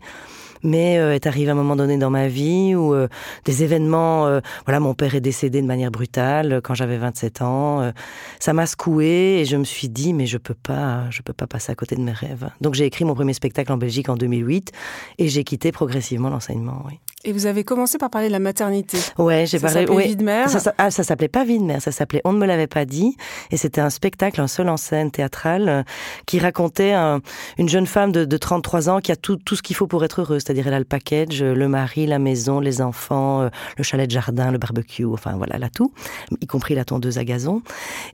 Mais 0.64 0.98
euh, 1.00 1.14
est 1.14 1.28
arrivé 1.28 1.52
un 1.52 1.56
moment 1.56 1.76
donné 1.76 1.98
dans 1.98 2.10
ma 2.10 2.28
vie 2.28 2.76
où 2.76 2.94
euh, 2.94 3.08
des 3.46 3.64
événements, 3.64 4.28
euh, 4.28 4.40
voilà, 4.66 4.80
mon 4.80 4.94
père 4.94 5.16
est 5.16 5.22
décédé 5.22 5.62
de 5.62 5.68
manière 5.68 5.92
brutale 5.92 6.54
euh, 6.54 6.62
quand 6.62 6.74
j'avais 6.74 6.98
27 6.98 7.42
ans. 7.42 7.82
euh, 7.82 7.92
ça 8.40 8.54
m'a 8.54 8.66
secoué 8.66 9.40
et 9.42 9.46
je 9.46 9.58
me 9.58 9.64
suis 9.64 9.90
dit, 9.90 10.14
mais 10.14 10.26
je 10.26 10.38
peux 10.38 10.54
pas, 10.54 11.10
je 11.10 11.22
peux 11.22 11.34
pas 11.34 11.48
passer 11.48 11.72
à 11.72 11.76
côté 11.76 11.96
de 11.96 12.02
mes 12.02 12.12
rêves. 12.12 12.50
Donc 12.62 12.76
j'ai 12.76 12.86
écrit 12.86 13.06
mon 13.06 13.16
premier 13.16 13.34
spectacle 13.34 13.72
en 13.72 13.78
Belgique 13.78 14.10
en 14.10 14.16
2008 14.16 14.72
et 15.18 15.28
j'ai 15.28 15.44
quitté 15.44 15.72
progressivement 15.72 16.30
l'enseignement. 16.30 16.84
Oui. 16.88 17.00
Et 17.24 17.32
vous 17.34 17.46
avez 17.46 17.64
commencé 17.64 17.98
par 17.98 18.10
parler 18.10 18.28
de 18.28 18.32
la 18.32 18.40
maternité. 18.40 18.98
Ouais, 19.18 19.46
j'ai 19.46 19.60
Ça 19.60 19.68
parlé. 19.68 19.82
s'appelait 19.82 19.96
ouais. 19.96 20.08
Vie 20.08 20.16
de 20.16 20.24
mère. 20.24 20.50
Ça, 20.50 20.74
ah, 20.78 20.90
ça 20.92 21.04
s'appelait 21.04 21.28
pas 21.28 21.44
Vie 21.44 21.60
de 21.60 21.64
mère, 21.64 21.82
ça 21.82 21.92
s'appelait 21.92 22.22
On 22.26 22.34
ne 22.34 22.40
me 22.40 22.46
l'avait 22.46 22.68
pas 22.68 22.86
dit. 22.86 23.16
Et 23.52 23.58
c'était 23.58 23.82
un 23.82 23.90
spectacle, 23.92 24.42
un 24.42 24.48
seul 24.48 24.70
en 24.70 24.78
scène 24.78 25.12
théâtrale, 25.12 25.70
euh, 25.70 25.84
qui 26.26 26.40
racontait 26.40 26.94
un- 26.94 27.22
une 27.58 27.70
jeune 27.70 27.86
femme 27.86 28.12
de, 28.12 28.26
de 28.26 28.38
33 28.38 28.90
ans 28.90 29.00
qui 29.00 29.12
a 29.12 29.16
tout, 29.16 29.36
tout 29.38 29.56
ce 29.56 29.62
qu'il 29.62 29.76
faut 29.76 29.88
pour 29.88 30.04
être 30.04 30.22
heureuse. 30.22 30.42
C'est-à-dire, 30.46 30.68
elle 30.68 30.74
a 30.74 30.80
le 30.80 30.86
package, 30.86 31.42
euh, 31.44 31.54
le 31.54 31.68
mari, 31.68 32.08
la 32.08 32.20
maison, 32.20 32.60
les 32.60 32.82
enfants, 32.82 33.42
euh, 33.44 33.50
le 33.78 33.84
chalet 33.84 34.08
de 34.08 34.12
jardin, 34.12 34.52
le 34.52 34.58
barbecue, 34.58 35.06
enfin 35.06 35.34
voilà, 35.38 35.56
elle 35.58 35.64
a 35.64 35.70
tout, 35.70 35.94
y 36.42 36.48
compris 36.48 36.74
la 36.76 36.86
tondeuse 36.86 37.18
à 37.18 37.24
gazon. 37.24 37.62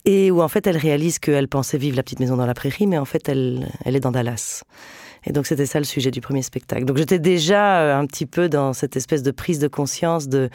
Et 0.05 0.31
où 0.31 0.41
en 0.41 0.47
fait, 0.47 0.67
elle 0.67 0.77
réalise 0.77 1.19
qu'elle 1.19 1.47
pensait 1.47 1.77
vivre 1.77 1.95
la 1.95 2.03
petite 2.03 2.19
maison 2.19 2.35
dans 2.37 2.45
la 2.45 2.53
prairie, 2.53 2.87
mais 2.87 2.97
en 2.97 3.05
fait, 3.05 3.29
elle, 3.29 3.67
elle 3.85 3.95
est 3.95 3.99
dans 4.01 4.11
Dallas. 4.11 4.63
Et 5.27 5.33
donc 5.33 5.45
c'était 5.45 5.65
ça 5.65 5.79
le 5.79 5.85
sujet 5.85 6.09
du 6.09 6.21
premier 6.21 6.41
spectacle. 6.41 6.85
Donc 6.85 6.97
j'étais 6.97 7.19
déjà 7.19 7.81
euh, 7.81 7.99
un 7.99 8.05
petit 8.05 8.25
peu 8.25 8.47
dans 8.47 8.71
cette 8.71 8.95
espèce 8.95 9.23
de 9.23 9.31
prise 9.31 9.59
de 9.59 9.67
conscience 9.67 10.29
de, 10.29 10.49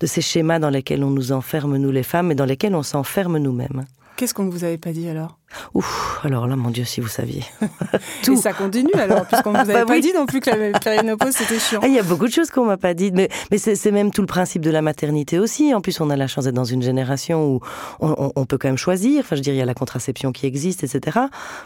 de 0.00 0.06
ces 0.06 0.22
schémas 0.22 0.58
dans 0.58 0.70
lesquels 0.70 1.04
on 1.04 1.10
nous 1.10 1.32
enferme, 1.32 1.76
nous 1.76 1.90
les 1.90 2.02
femmes, 2.02 2.32
et 2.32 2.34
dans 2.34 2.46
lesquels 2.46 2.74
on 2.74 2.82
s'enferme 2.82 3.36
nous-mêmes. 3.36 3.84
Qu'est-ce 4.18 4.34
qu'on 4.34 4.42
ne 4.42 4.50
vous 4.50 4.64
avait 4.64 4.78
pas 4.78 4.90
dit 4.90 5.08
alors? 5.08 5.38
Ouf, 5.74 6.18
alors 6.24 6.48
là, 6.48 6.56
mon 6.56 6.70
Dieu, 6.70 6.84
si 6.84 7.00
vous 7.00 7.06
saviez. 7.06 7.44
Et 7.62 7.98
Tout. 8.24 8.36
ça 8.36 8.52
continue 8.52 8.92
alors, 8.94 9.24
puisqu'on 9.26 9.52
ne 9.52 9.54
vous 9.58 9.60
avait 9.70 9.74
Bah 9.74 9.84
pas 9.86 9.92
oui. 9.94 10.00
dit 10.00 10.12
non 10.12 10.26
plus 10.26 10.40
que 10.40 10.50
la 10.50 10.76
périnopause 10.76 11.30
c'était 11.36 11.60
chiant. 11.60 11.78
Ah, 11.84 11.86
Il 11.86 11.94
y 11.94 12.00
a 12.00 12.02
beaucoup 12.02 12.26
de 12.26 12.32
choses 12.32 12.50
qu'on 12.50 12.64
m'a 12.64 12.76
pas 12.76 12.94
dites, 12.94 13.14
mais, 13.14 13.28
mais 13.52 13.58
c'est 13.58 13.76
c'est 13.76 13.92
même 13.92 14.10
tout 14.10 14.20
le 14.20 14.26
principe 14.26 14.60
de 14.62 14.70
la 14.70 14.82
maternité 14.82 15.38
aussi. 15.38 15.72
En 15.72 15.80
plus, 15.80 16.00
on 16.00 16.10
a 16.10 16.16
la 16.16 16.26
chance 16.26 16.44
d'être 16.46 16.54
dans 16.56 16.64
une 16.64 16.82
génération 16.82 17.46
où 17.46 17.60
on, 18.00 18.08
on- 18.18 18.32
on 18.34 18.44
peut 18.44 18.58
quand 18.58 18.66
même 18.68 18.76
choisir. 18.76 19.20
Enfin, 19.20 19.36
je 19.36 19.40
dirais, 19.40 19.54
il 19.54 19.60
y 19.60 19.62
a 19.62 19.66
la 19.66 19.74
contraception 19.74 20.32
qui 20.32 20.46
existe, 20.46 20.82
etc. 20.82 21.16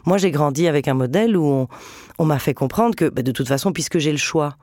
Moi, 0.04 0.18
j'ai 0.18 0.30
grandi 0.30 0.68
avec 0.68 0.88
un 0.88 0.94
modèle 0.94 1.34
où 1.38 1.46
on, 1.46 1.68
on 2.18 2.26
m'a 2.26 2.38
fait 2.38 2.52
comprendre 2.54 2.94
que, 2.94 3.06
bah, 3.08 3.22
de 3.22 3.32
toute 3.32 3.48
façon, 3.48 3.72
puisque 3.72 3.98
j'ai 3.98 4.12
le 4.12 4.18
choix, 4.18 4.56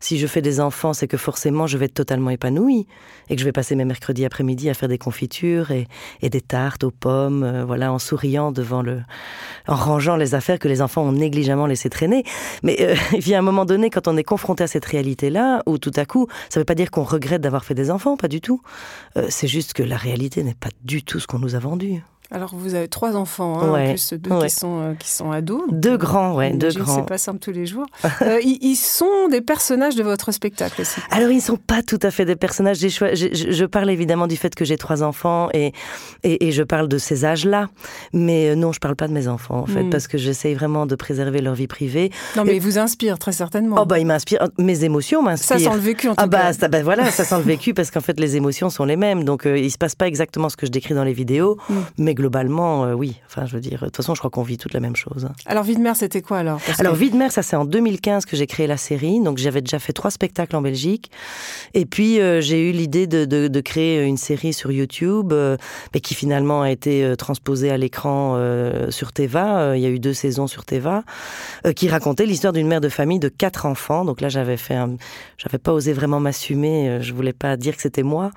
si 0.00 0.18
je 0.18 0.26
fais 0.26 0.42
des 0.42 0.60
enfants, 0.60 0.92
c'est 0.92 1.08
que 1.08 1.16
forcément, 1.16 1.66
je 1.66 1.78
vais 1.78 1.86
être 1.86 1.94
totalement 1.94 2.30
épanouie 2.30 2.86
et 3.28 3.34
que 3.34 3.40
je 3.40 3.44
vais 3.44 3.52
passer 3.52 3.74
mes 3.74 3.84
mercredis 3.84 4.24
après-midi 4.24 4.68
à 4.68 4.74
faire 4.74 4.88
des 4.88 4.98
confitures 4.98 5.70
et, 5.70 5.86
des 6.22 6.40
tartes 6.40 6.84
aux 6.84 6.90
pommes, 6.90 7.44
euh, 7.44 7.64
voilà, 7.64 7.92
en 7.92 7.98
souriant 7.98 8.52
devant 8.52 8.82
le, 8.82 9.00
en 9.68 9.76
rangeant 9.76 10.16
les 10.16 10.34
affaires 10.34 10.58
que 10.58 10.68
les 10.68 10.82
enfants 10.82 11.02
ont 11.02 11.12
négligemment 11.12 11.66
laissé 11.66 11.88
traîner. 11.88 12.24
Mais 12.62 12.76
euh, 12.80 12.94
il 13.12 13.20
vient 13.20 13.38
un 13.38 13.42
moment 13.42 13.64
donné, 13.64 13.90
quand 13.90 14.08
on 14.08 14.16
est 14.16 14.24
confronté 14.24 14.64
à 14.64 14.66
cette 14.66 14.84
réalité-là, 14.84 15.62
où 15.66 15.78
tout 15.78 15.92
à 15.96 16.04
coup, 16.04 16.26
ça 16.48 16.58
ne 16.58 16.62
veut 16.62 16.66
pas 16.66 16.74
dire 16.74 16.90
qu'on 16.90 17.04
regrette 17.04 17.40
d'avoir 17.40 17.64
fait 17.64 17.74
des 17.74 17.90
enfants, 17.90 18.16
pas 18.16 18.28
du 18.28 18.40
tout. 18.40 18.60
Euh, 19.16 19.26
c'est 19.28 19.48
juste 19.48 19.72
que 19.72 19.82
la 19.82 19.96
réalité 19.96 20.42
n'est 20.42 20.54
pas 20.54 20.70
du 20.84 21.02
tout 21.02 21.20
ce 21.20 21.26
qu'on 21.26 21.38
nous 21.38 21.54
a 21.54 21.58
vendu. 21.58 22.02
Alors 22.32 22.54
vous 22.56 22.74
avez 22.74 22.88
trois 22.88 23.14
enfants, 23.16 23.60
hein, 23.60 23.70
en 23.84 23.88
plus 23.90 24.12
deux 24.14 24.30
ouais. 24.32 24.46
qui 24.48 24.54
sont 24.54 24.80
euh, 24.80 24.94
qui 24.94 25.10
sont 25.10 25.30
ados. 25.30 25.62
Deux 25.70 25.96
grands, 25.96 26.34
ouais, 26.34 26.52
deux 26.54 26.70
grands. 26.72 26.96
C'est 26.96 27.06
pas 27.06 27.18
simple 27.18 27.38
tous 27.38 27.52
les 27.52 27.66
jours. 27.66 27.86
Euh, 28.22 28.40
ils, 28.42 28.58
ils 28.62 28.76
sont 28.76 29.28
des 29.30 29.40
personnages 29.42 29.94
de 29.94 30.02
votre 30.02 30.32
spectacle 30.32 30.80
aussi. 30.80 31.00
Alors, 31.10 31.30
ils 31.30 31.36
ne 31.36 31.40
sont 31.40 31.58
pas 31.58 31.82
tout 31.82 31.98
à 32.02 32.10
fait 32.10 32.24
des 32.24 32.34
personnages. 32.34 32.78
J'ai 32.78 32.88
je, 32.88 33.06
je 33.52 33.64
parle 33.66 33.90
évidemment 33.90 34.26
du 34.26 34.36
fait 34.36 34.54
que 34.54 34.64
j'ai 34.64 34.76
trois 34.78 35.02
enfants 35.02 35.48
et, 35.52 35.72
et, 36.24 36.48
et 36.48 36.52
je 36.52 36.62
parle 36.62 36.88
de 36.88 36.96
ces 36.98 37.24
âges-là. 37.26 37.68
Mais 38.14 38.48
euh, 38.50 38.54
non, 38.54 38.72
je 38.72 38.80
parle 38.80 38.96
pas 38.96 39.06
de 39.06 39.12
mes 39.12 39.28
enfants, 39.28 39.58
en 39.58 39.66
fait, 39.66 39.82
Mm. 39.84 39.90
parce 39.90 40.08
que 40.08 40.16
j'essaye 40.18 40.54
vraiment 40.54 40.86
de 40.86 40.94
préserver 40.96 41.40
leur 41.42 41.54
vie 41.54 41.66
privée. 41.66 42.10
Non 42.36 42.44
mais 42.44 42.56
ils 42.56 42.62
vous 42.62 42.78
inspirent 42.78 43.18
très 43.18 43.32
certainement. 43.32 43.76
Oh, 43.80 43.84
bah, 43.84 43.98
ils 43.98 44.06
m'inspirent. 44.06 44.48
Mes 44.58 44.84
émotions 44.84 45.20
ça 45.20 45.30
m'inspirent. 45.30 45.60
sent 45.60 45.74
le 45.74 45.80
vécu 45.80 46.08
en 46.08 46.14
tout 46.14 46.22
Ah 46.22 46.26
bah, 46.26 46.38
cas. 46.38 46.52
ça, 46.54 46.68
bah 46.68 46.82
voilà, 46.82 47.10
ça 47.10 47.24
sent 47.24 47.36
le 47.36 47.42
vécu 47.44 47.74
parce 47.74 47.90
qu'en 47.90 48.00
fait 48.00 48.18
les 48.18 48.36
émotions 48.36 48.70
sont 48.70 48.84
les 48.86 48.96
mêmes. 48.96 49.24
Donc 49.24 49.46
euh, 49.46 49.58
il 49.58 49.70
se 49.70 49.78
passe 49.78 49.94
pas 49.94 50.06
exactement 50.08 50.48
ce 50.48 50.56
que 50.56 50.64
je 50.66 50.70
décris 50.72 50.94
dans 50.94 51.04
les 51.04 51.12
vidéos, 51.12 51.58
Mm. 51.68 51.74
mais 51.98 52.14
globalement 52.16 52.84
euh, 52.84 52.94
oui. 52.94 53.20
Enfin 53.26 53.46
je 53.46 53.54
veux 53.54 53.60
dire, 53.60 53.78
de 53.80 53.84
toute 53.84 53.96
façon 53.96 54.14
je 54.14 54.18
crois 54.20 54.30
qu'on 54.30 54.42
vit 54.42 54.58
toute 54.58 54.74
la 54.74 54.80
même 54.80 54.96
chose. 54.96 55.28
Alors 55.46 55.62
vie 55.62 55.76
de 55.76 55.82
c'était 55.94 56.22
quoi 56.22 56.38
alors? 56.38 56.60
Parce 56.66 56.80
Alors 56.80 56.94
que- 56.94 56.98
Vie 56.98 57.10
de 57.10 57.16
mer, 57.16 57.30
ça 57.30 57.42
c'est 57.44 57.54
en 57.54 57.64
2015 57.64 58.24
que 58.26 58.36
j'ai 58.36 58.46
créé 58.48 58.66
la 58.66 58.76
série. 58.76 59.20
Donc 59.22 59.38
j'avais 59.38 59.60
déjà 59.60 59.78
fait 59.78 59.92
trois 59.92 60.10
spectacles 60.10 60.56
en 60.56 60.62
Belgique. 60.62 61.10
Et 61.74 61.86
puis 61.86 62.20
euh, 62.20 62.40
j'ai 62.40 62.68
eu 62.68 62.72
l'idée 62.72 63.06
de, 63.06 63.24
de, 63.24 63.46
de 63.46 63.60
créer 63.60 64.02
une 64.02 64.16
série 64.16 64.52
sur 64.52 64.72
YouTube, 64.72 65.32
euh, 65.32 65.56
mais 65.94 66.00
qui 66.00 66.14
finalement 66.14 66.62
a 66.62 66.70
été 66.70 67.14
transposée 67.18 67.70
à 67.70 67.76
l'écran 67.76 68.36
sur 68.90 69.12
Teva. 69.12 69.76
Il 69.76 69.82
y 69.82 69.86
a 69.86 69.90
eu 69.90 69.98
deux 70.00 70.14
saisons 70.14 70.46
sur 70.46 70.64
Teva, 70.64 71.04
qui 71.76 71.88
racontait 71.88 72.26
l'histoire 72.26 72.52
d'une 72.52 72.66
mère 72.66 72.80
de 72.80 72.88
famille 72.88 73.18
de 73.18 73.28
quatre 73.28 73.66
enfants. 73.66 74.04
Donc 74.04 74.20
là 74.20 74.28
j'avais 74.28 74.56
fait, 74.56 74.74
un... 74.74 74.96
j'avais 75.38 75.58
pas 75.58 75.72
osé 75.72 75.92
vraiment 75.92 76.18
m'assumer. 76.20 76.98
Je 77.02 77.12
voulais 77.12 77.32
pas 77.34 77.56
dire 77.56 77.76
que 77.76 77.82
c'était 77.82 78.02
moi, 78.02 78.30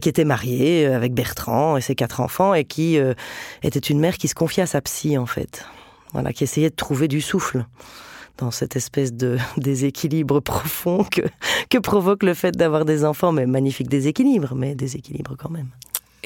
qui 0.00 0.08
était 0.08 0.24
mariée 0.24 0.86
avec 0.86 1.14
Bertrand 1.14 1.76
et 1.76 1.80
ses 1.80 1.94
quatre 1.94 2.20
enfants 2.20 2.52
et 2.54 2.64
qui 2.64 2.98
euh, 3.10 3.14
était 3.62 3.78
une 3.78 3.98
mère 4.00 4.16
qui 4.18 4.28
se 4.28 4.34
confiait 4.34 4.62
à 4.62 4.66
sa 4.66 4.80
psy 4.80 5.18
en 5.18 5.26
fait. 5.26 5.64
Voilà, 6.12 6.32
qui 6.32 6.44
essayait 6.44 6.70
de 6.70 6.74
trouver 6.74 7.08
du 7.08 7.20
souffle 7.20 7.64
dans 8.38 8.50
cette 8.50 8.76
espèce 8.76 9.12
de 9.12 9.38
déséquilibre 9.56 10.40
profond 10.40 11.04
que, 11.04 11.22
que 11.70 11.78
provoque 11.78 12.22
le 12.22 12.34
fait 12.34 12.52
d'avoir 12.56 12.84
des 12.84 13.04
enfants, 13.04 13.32
mais 13.32 13.46
magnifique 13.46 13.88
déséquilibre, 13.88 14.54
mais 14.54 14.74
déséquilibre 14.74 15.36
quand 15.38 15.50
même. 15.50 15.68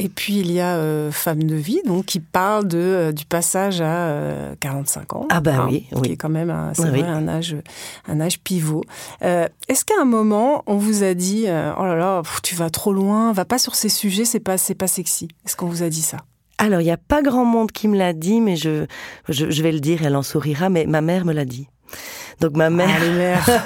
Et 0.03 0.09
puis 0.09 0.39
il 0.39 0.51
y 0.51 0.61
a 0.61 0.77
euh, 0.77 1.13
Femme 1.13 1.43
de 1.45 1.55
vie, 1.57 1.83
donc 1.85 2.07
qui 2.07 2.21
parle 2.21 2.67
de 2.67 2.79
euh, 2.79 3.13
du 3.13 3.27
passage 3.27 3.83
à 3.83 4.09
euh, 4.09 4.55
45 4.59 5.15
ans. 5.15 5.27
Ah 5.31 5.41
bah 5.41 5.57
hein, 5.63 5.69
oui, 5.71 5.87
qui 5.93 5.95
oui. 6.01 6.13
est 6.13 6.17
quand 6.17 6.31
même 6.31 6.49
un, 6.49 6.73
c'est 6.73 6.85
Oui, 6.85 6.89
vrai, 6.89 7.03
oui. 7.03 7.07
un 7.07 7.29
âge 7.29 7.57
un 8.09 8.19
âge 8.21 8.41
pivot. 8.41 8.83
Est-ce 9.21 9.85
qu'à 9.85 10.01
un 10.01 10.07
moment 10.07 10.63
on 10.67 10.77
vous 10.79 11.03
a 11.03 11.13
dit 11.13 11.45
oh 11.49 11.85
là 11.85 11.97
là 11.97 12.23
pff, 12.23 12.41
tu 12.43 12.55
vas 12.55 12.71
trop 12.71 12.95
loin, 12.95 13.33
va 13.33 13.45
pas 13.45 13.59
sur 13.59 13.75
ces 13.75 13.91
sujets, 13.91 14.25
c'est 14.25 14.41
pas 14.41 14.57
c'est 14.57 14.75
pas 14.75 14.87
sexy. 14.87 15.29
Est-ce 15.45 15.55
qu'on 15.55 15.67
vous 15.67 15.83
a 15.83 15.91
dit 15.91 16.03
ça? 16.03 16.19
Alors, 16.61 16.83
il 16.83 16.85
n'y 16.85 16.91
a 16.91 16.99
pas 16.99 17.23
grand 17.23 17.47
monde 17.47 17.73
qui 17.73 17.89
me 17.89 17.97
l'a 17.97 18.13
dit, 18.13 18.41
mais 18.41 18.55
je, 18.55 18.85
je, 19.31 19.51
je 19.51 19.63
vais 19.63 19.73
le 19.73 19.81
dire, 19.81 20.05
elle 20.05 20.15
en 20.15 20.23
sourira, 20.23 20.69
mais 20.69 20.85
ma 20.85 21.01
mère 21.01 21.25
me 21.25 21.33
l'a 21.33 21.47
dit. 21.47 21.69
Donc 22.41 22.57
ma 22.57 22.71
mère, 22.71 23.01
Ah, 23.47 23.65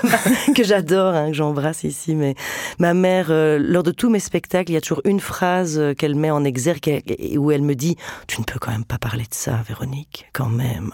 que 0.54 0.64
j'adore, 0.64 1.14
hein, 1.14 1.28
que 1.28 1.34
j'embrasse 1.34 1.84
ici, 1.84 2.14
mais 2.14 2.34
ma 2.78 2.94
mère, 2.94 3.26
euh, 3.30 3.58
lors 3.60 3.82
de 3.82 3.90
tous 3.90 4.10
mes 4.10 4.18
spectacles, 4.20 4.70
il 4.70 4.74
y 4.74 4.76
a 4.76 4.80
toujours 4.80 5.02
une 5.04 5.20
phrase 5.20 5.78
euh, 5.78 5.94
qu'elle 5.94 6.14
met 6.14 6.30
en 6.30 6.44
exergue 6.44 7.02
où 7.36 7.50
elle 7.50 7.62
me 7.62 7.74
dit 7.74 7.96
Tu 8.26 8.40
ne 8.40 8.44
peux 8.44 8.58
quand 8.58 8.72
même 8.72 8.84
pas 8.84 8.98
parler 8.98 9.24
de 9.24 9.34
ça, 9.34 9.60
Véronique, 9.68 10.26
quand 10.32 10.48
même. 10.48 10.92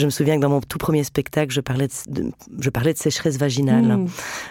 Je 0.00 0.06
me 0.06 0.10
souviens 0.10 0.36
que 0.36 0.40
dans 0.40 0.48
mon 0.48 0.60
tout 0.60 0.78
premier 0.78 1.04
spectacle, 1.04 1.52
je 1.52 1.60
parlais 1.60 1.88
de, 2.08 2.22
de- 2.22 2.32
je 2.58 2.70
parlais 2.70 2.92
de 2.92 2.98
sécheresse 2.98 3.36
vaginale. 3.38 3.84
Mm. 3.98 4.06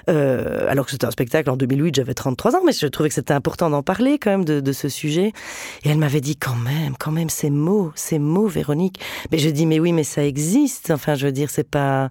Euh, 0.10 0.68
alors 0.70 0.86
que 0.86 0.92
c'était 0.92 1.06
un 1.06 1.12
spectacle 1.12 1.50
en 1.50 1.58
2008, 1.58 1.96
j'avais 1.96 2.14
33 2.14 2.56
ans, 2.56 2.62
mais 2.66 2.72
je 2.72 2.88
trouvais 2.88 3.10
que 3.10 3.16
c'était 3.16 3.34
important 3.34 3.70
d'en 3.70 3.84
parler 3.84 4.18
quand 4.20 4.30
même 4.32 4.46
de, 4.46 4.60
de 4.60 4.72
ce 4.72 4.90
sujet. 4.90 5.34
Et 5.84 5.90
elle 5.90 5.98
m'avait 5.98 6.22
dit 6.22 6.36
quand 6.36 6.56
même, 6.56 6.94
quand 7.00 7.12
même, 7.12 7.30
ces 7.30 7.50
mots, 7.50 7.92
ces 7.96 8.20
mots, 8.20 8.48
Véronique. 8.48 9.00
Mais 9.32 9.38
je 9.40 9.50
dis 9.50 9.66
mais 9.66 9.80
oui, 9.80 9.92
mais 9.92 10.04
ça 10.04 10.24
existe. 10.24 10.92
Enfin, 10.92 11.16
je 11.16 11.26
veux 11.26 11.32
dire, 11.32 11.50
c'est 11.50 11.68
pas, 11.70 12.10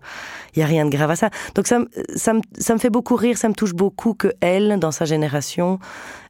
il 0.55 0.61
y 0.61 0.63
a 0.63 0.67
rien 0.67 0.85
de 0.85 0.91
grave 0.91 1.11
à 1.11 1.17
ça. 1.17 1.31
Donc 1.55 1.67
ça, 1.67 1.79
me- 1.79 1.89
ça, 2.17 2.35
me, 2.35 2.41
ça 2.59 2.75
me 2.75 2.79
fait 2.79 2.91
beaucoup 2.91 3.17
rire, 3.17 3.39
ça 3.39 3.49
me 3.49 3.55
touche 3.55 3.75
beaucoup 3.75 4.15
que 4.15 4.29
elle, 4.41 4.79
dans 4.79 4.91
sa 4.93 5.05
génération, 5.05 5.79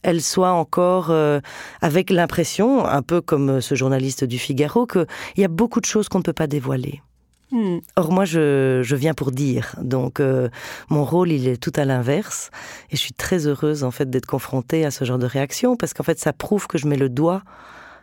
elle 0.03 0.21
soit 0.23 0.53
encore 0.53 1.09
euh, 1.11 1.41
avec 1.81 2.11
l'impression, 2.11 2.85
un 2.87 3.03
peu 3.03 3.21
comme 3.21 3.61
ce 3.61 3.75
journaliste 3.75 4.25
du 4.25 4.39
Figaro, 4.39 4.87
qu'il 4.87 5.07
y 5.37 5.45
a 5.45 5.49
beaucoup 5.49 5.81
de 5.81 5.87
choses 5.87 6.09
qu'on 6.09 6.19
ne 6.19 6.23
peut 6.23 6.33
pas 6.33 6.47
dévoiler. 6.47 6.98
Mm. 7.51 7.79
Or 7.97 8.13
moi, 8.13 8.25
je, 8.25 8.83
je 8.83 8.97
viens 8.97 9.15
pour 9.15 9.33
dire. 9.33 9.75
Donc 9.81 10.21
euh, 10.21 10.49
mon 10.91 11.05
rôle, 11.05 11.33
il 11.33 11.49
est 11.49 11.57
tout 11.57 11.73
à 11.77 11.85
l'inverse. 11.85 12.51
Et 12.91 12.97
je 12.97 13.01
suis 13.01 13.15
très 13.15 13.47
heureuse 13.47 13.85
en 13.85 13.91
fait 13.91 14.11
d'être 14.11 14.27
confrontée 14.27 14.85
à 14.85 14.91
ce 14.91 15.05
genre 15.05 15.19
de 15.19 15.27
réaction 15.27 15.77
parce 15.77 15.95
qu'en 15.95 16.05
fait, 16.05 16.19
ça 16.19 16.33
prouve 16.33 16.67
que 16.67 16.79
je 16.79 16.87
mets 16.87 16.97
le 16.97 17.09
doigt 17.09 17.43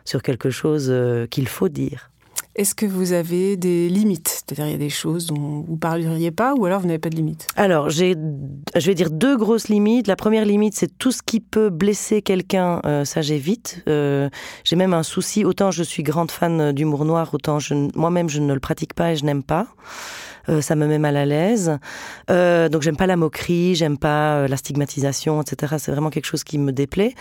sur 0.04 0.22
quelque 0.22 0.50
chose 0.50 0.88
euh, 0.90 1.26
qu'il 1.26 1.48
faut 1.48 1.68
dire. 1.68 2.10
Est-ce 2.56 2.74
que 2.74 2.86
vous 2.86 3.12
avez 3.12 3.58
des 3.58 3.90
limites? 3.90 4.28
C'est-à-dire, 4.28 4.66
il 4.66 4.72
y 4.72 4.74
a 4.74 4.78
des 4.78 4.88
choses 4.88 5.26
dont 5.26 5.62
vous 5.68 5.76
parleriez 5.76 6.30
pas 6.30 6.54
ou 6.54 6.64
alors 6.64 6.80
vous 6.80 6.86
n'avez 6.86 6.98
pas 6.98 7.10
de 7.10 7.16
limites? 7.16 7.46
Alors, 7.54 7.90
je 7.90 8.14
vais 8.74 8.94
dire 8.94 9.10
deux 9.10 9.36
grosses 9.36 9.68
limites. 9.68 10.06
La 10.06 10.16
première 10.16 10.46
limite, 10.46 10.74
c'est 10.74 10.96
tout 10.96 11.12
ce 11.12 11.20
qui 11.22 11.40
peut 11.40 11.68
blesser 11.68 12.22
quelqu'un, 12.22 12.80
euh, 12.86 13.04
ça 13.04 13.20
j'évite. 13.20 13.82
Euh, 13.88 14.30
j'ai 14.64 14.74
même 14.74 14.94
un 14.94 15.02
souci. 15.02 15.44
Autant 15.44 15.70
je 15.70 15.82
suis 15.82 16.02
grande 16.02 16.30
fan 16.30 16.72
d'humour 16.72 17.04
noir, 17.04 17.28
autant 17.34 17.58
moi-même 17.94 18.30
je 18.30 18.40
ne 18.40 18.54
le 18.54 18.60
pratique 18.60 18.94
pas 18.94 19.12
et 19.12 19.16
je 19.16 19.26
n'aime 19.26 19.42
pas. 19.42 19.66
Euh, 20.48 20.62
ça 20.62 20.76
me 20.76 20.86
met 20.86 20.98
mal 20.98 21.18
à 21.18 21.26
l'aise. 21.26 21.78
Donc 22.28 22.80
j'aime 22.80 22.96
pas 22.96 23.06
la 23.06 23.16
moquerie, 23.16 23.74
j'aime 23.74 23.98
pas 23.98 24.48
la 24.48 24.56
stigmatisation, 24.56 25.42
etc. 25.42 25.74
C'est 25.78 25.92
vraiment 25.92 26.08
quelque 26.08 26.24
chose 26.24 26.42
qui 26.42 26.56
me 26.56 26.72
déplaît. 26.72 27.14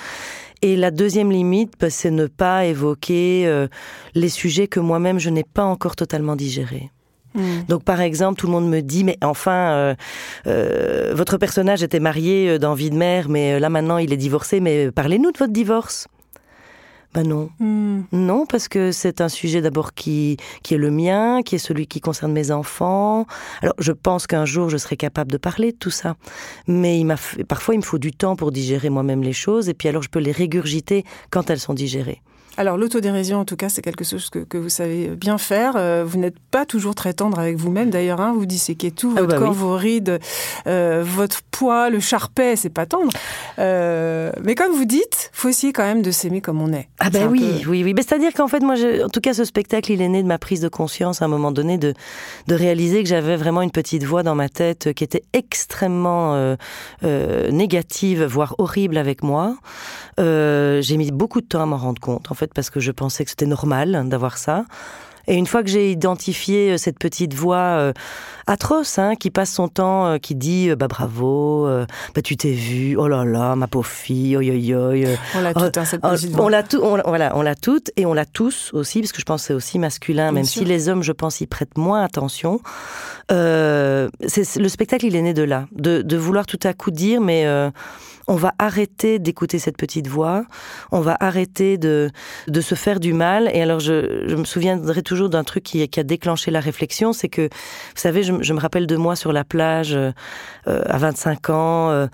Et 0.66 0.76
la 0.76 0.90
deuxième 0.90 1.32
limite, 1.32 1.74
bah, 1.80 1.92
c'est 1.92 2.10
ne 2.10 2.26
pas 2.26 2.66
évoquer 2.66 3.44
euh, 3.46 3.68
les 4.16 4.30
sujets 4.30 4.68
que 4.68 4.80
moi-même 4.80 5.20
je 5.20 5.30
n'ai 5.30 5.44
pas 5.44 5.64
encore 5.64 5.96
totalement 5.96 6.36
digérés. 6.36 6.90
Mm. 7.36 7.66
Donc 7.68 7.84
par 7.84 8.02
exemple, 8.02 8.40
tout 8.40 8.48
le 8.48 8.52
monde 8.52 8.68
me 8.68 8.82
dit, 8.82 9.04
mais 9.04 9.16
enfin, 9.22 9.74
euh, 9.74 9.96
euh, 10.48 11.14
votre 11.14 11.38
personnage 11.38 11.84
était 11.84 12.00
marié 12.00 12.58
dans 12.58 12.74
Vie 12.74 12.90
de 12.90 12.96
mère, 12.96 13.30
mais 13.30 13.60
là 13.60 13.70
maintenant 13.70 14.00
il 14.00 14.12
est 14.12 14.18
divorcé, 14.18 14.60
mais 14.60 14.90
parlez-nous 14.90 15.32
de 15.32 15.38
votre 15.38 15.54
divorce. 15.54 16.08
Ben 17.16 17.28
non, 17.28 17.50
Mm. 17.60 18.02
non, 18.12 18.46
parce 18.46 18.68
que 18.68 18.92
c'est 18.92 19.22
un 19.22 19.30
sujet 19.30 19.62
d'abord 19.62 19.94
qui, 19.94 20.36
qui 20.64 20.74
est 20.74 20.78
le 20.78 20.92
mien, 20.92 21.42
qui 21.44 21.56
est 21.56 21.60
celui 21.60 21.88
qui 21.88 22.02
concerne 22.02 22.34
mes 22.34 22.52
enfants. 22.52 23.26
Alors 23.62 23.76
je 23.80 23.94
pense 23.94 24.28
qu'un 24.28 24.44
jour 24.46 24.70
je 24.70 24.76
serai 24.78 24.98
capable 24.98 25.32
de 25.32 25.38
parler 25.38 25.72
de 25.72 25.78
tout 25.78 25.92
ça, 25.92 26.16
mais 26.68 27.00
il 27.00 27.08
parfois 27.48 27.74
il 27.76 27.78
me 27.78 27.84
faut 27.84 28.00
du 28.00 28.12
temps 28.12 28.36
pour 28.36 28.52
digérer 28.52 28.90
moi-même 28.90 29.24
les 29.24 29.34
choses, 29.34 29.70
et 29.70 29.74
puis 29.74 29.88
alors 29.88 30.02
je 30.04 30.10
peux 30.10 30.20
les 30.20 30.34
régurgiter 30.34 31.06
quand 31.30 31.50
elles 31.50 31.60
sont 31.62 31.74
digérées. 31.74 32.22
Alors 32.58 32.78
l'autodérision, 32.78 33.40
en 33.40 33.46
tout 33.46 33.56
cas, 33.58 33.68
c'est 33.70 33.82
quelque 33.82 34.04
chose 34.06 34.30
que, 34.30 34.40
que 34.40 34.58
vous 34.58 34.70
savez 34.70 35.08
bien 35.10 35.38
faire. 35.38 35.74
Euh, 35.76 36.04
vous 36.08 36.18
n'êtes 36.18 36.40
pas 36.52 36.66
toujours 36.66 36.96
très 36.96 37.14
tendre 37.14 37.38
avec 37.40 37.58
vous-même. 37.58 37.90
D'ailleurs, 37.90 38.22
hein, 38.22 38.34
vous 38.36 38.46
disséquez 38.46 38.92
tout, 38.92 39.14
Ah 39.18 39.22
votre 39.22 39.34
bah 39.34 39.40
corps, 39.40 39.50
oui. 39.52 39.58
vos 39.58 39.76
rides, 39.76 40.20
euh, 40.68 41.04
votre 41.06 41.42
poids, 41.52 41.90
le 41.90 42.00
charpet, 42.00 42.56
c'est 42.56 42.70
pas 42.70 42.86
tendre. 42.86 43.12
Euh, 43.60 44.32
mais 44.44 44.56
comme 44.56 44.72
vous 44.72 44.86
dites, 44.86 45.30
faut 45.34 45.50
essayer 45.50 45.74
quand 45.74 45.84
même 45.84 46.02
de 46.02 46.12
s'aimer 46.12 46.40
comme 46.42 46.62
on 46.62 46.72
est. 46.74 46.88
Ah 47.00 47.10
ben 47.10 47.28
oui, 47.30 47.62
peu- 47.64 47.70
oui, 47.72 47.84
oui. 47.84 47.94
C'est-à-dire 47.98 48.34
qu'en 48.34 48.48
fait, 48.48 48.62
moi, 48.62 48.76
je- 48.76 49.04
en 49.04 49.10
tout 49.10 49.22
cas, 49.22 49.34
ce 49.34 49.44
spectacle, 49.44 49.92
il 49.92 50.02
est 50.02 50.08
né 50.10 50.24
de 50.24 50.28
ma 50.28 50.38
prise 50.38 50.62
de 50.62 50.70
conscience 50.70 51.22
à 51.22 51.26
un 51.26 51.30
moment 51.30 51.52
donné 51.52 51.78
de, 51.78 51.94
de 52.48 52.56
réaliser 52.56 53.04
que 53.04 53.10
j'avais 53.10 53.36
vraiment 53.36 53.62
une 53.64 53.72
petite 53.72 54.04
voix 54.04 54.24
dans 54.24 54.36
ma 54.36 54.48
tête 54.50 54.94
qui 54.94 55.04
était 55.04 55.24
extrêmement 55.34 56.56
négative, 57.04 58.24
voire 58.24 58.56
horrible 58.58 58.98
avec 58.98 59.24
moi. 59.24 59.56
J'ai 60.18 60.98
mis 60.98 61.12
beaucoup 61.12 61.42
de 61.42 61.46
temps 61.48 61.62
à 61.62 61.66
m'en 61.66 61.78
rendre 61.78 62.02
compte, 62.02 62.32
en 62.32 62.34
fait, 62.34 62.45
parce 62.54 62.70
que 62.70 62.80
je 62.80 62.92
pensais 62.92 63.24
que 63.24 63.30
c'était 63.30 63.46
normal 63.46 64.08
d'avoir 64.08 64.38
ça. 64.38 64.66
Et 65.28 65.36
une 65.36 65.48
fois 65.48 65.64
que 65.64 65.70
j'ai 65.70 65.92
identifié 65.92 66.72
euh, 66.74 66.78
cette 66.78 67.00
petite 67.00 67.34
voix 67.34 67.58
euh, 67.58 67.94
atroce, 68.46 69.00
hein, 69.00 69.16
qui 69.16 69.32
passe 69.32 69.52
son 69.52 69.68
temps, 69.68 70.06
euh, 70.06 70.18
qui 70.18 70.36
dit 70.36 70.70
euh, 70.70 70.75
bah 70.75 70.88
bravo, 70.88 71.68
bah 72.14 72.22
tu 72.24 72.38
t'es 72.38 72.52
vu, 72.52 72.96
oh 72.96 73.08
là 73.08 73.25
là, 73.25 73.56
ma 73.56 73.68
pauvre 73.68 73.88
fille, 73.88 74.38
oi 74.38 74.44
oi 74.44 74.75
oi. 74.75 75.18
On 75.36 75.42
l'a 75.42 75.52
Oh, 75.56 75.60
tout, 75.62 75.80
hein, 75.80 75.86
cette 75.86 76.02
on 76.04 76.48
l'a 76.48 76.64
tout, 76.64 76.80
on, 76.82 77.02
voilà, 77.08 77.36
on 77.36 77.42
l'a 77.42 77.56
toutes 77.56 77.90
et 77.98 78.06
on 78.06 78.14
l'a 78.14 78.25
tous 78.25 78.70
aussi, 78.74 79.00
parce 79.02 79.12
que 79.12 79.20
je 79.20 79.25
pense 79.25 79.44
c'est 79.44 79.54
aussi 79.54 79.80
masculin, 79.80 80.25
Bien 80.25 80.34
même 80.34 80.46
sûr. 80.46 80.62
si 80.62 80.68
les 80.68 80.90
hommes, 80.90 81.02
je 81.02 81.12
pense, 81.12 81.42
y 81.42 81.48
prêtent 81.48 81.78
moins 81.78 82.04
attention. 82.04 82.60
C'est, 83.30 84.56
le 84.58 84.70
spectacle, 84.70 85.06
il 85.06 85.16
est 85.16 85.22
né 85.22 85.34
de 85.34 85.44
là, 85.44 85.68
de, 85.72 86.04
de 86.04 86.18
vouloir 86.18 86.46
tout 86.46 86.60
à 86.64 86.74
coup 86.74 86.92
dire, 86.92 87.20
mais 87.20 87.48
on 88.27 88.36
va 88.36 88.53
arrêter 88.60 89.20
d'écouter 89.20 89.60
cette 89.60 89.77
petite 89.77 90.08
voix, 90.08 90.46
on 90.91 91.00
va 91.01 91.15
arrêter 91.20 91.77
de, 91.77 92.10
de 92.48 92.62
se 92.62 92.75
faire 92.75 93.00
du 93.00 93.13
mal. 93.13 93.50
Et 93.53 93.62
alors, 93.62 93.79
je, 93.79 94.25
je 94.27 94.36
me 94.36 94.46
souviendrai 94.46 95.03
toujours 95.03 95.29
d'un 95.29 95.44
truc 95.44 95.63
qui, 95.63 95.88
qui 95.88 96.00
a 96.00 96.03
déclenché 96.03 96.51
la 96.51 96.60
réflexion, 96.60 97.13
c'est 97.13 97.29
que, 97.29 97.44
vous 97.44 98.01
savez, 98.01 98.24
je, 98.24 98.34
je 98.41 98.53
me 98.53 98.60
rappelle 98.60 98.88
de 98.88 98.96
moi 98.96 99.15
sur 99.15 99.32
la 99.32 99.44
plage 99.44 99.94
euh, 99.94 100.12
euh, 100.67 100.82
à 100.88 100.98
25 100.98 101.50
ans. 101.50 101.89
euh, 101.91 102.08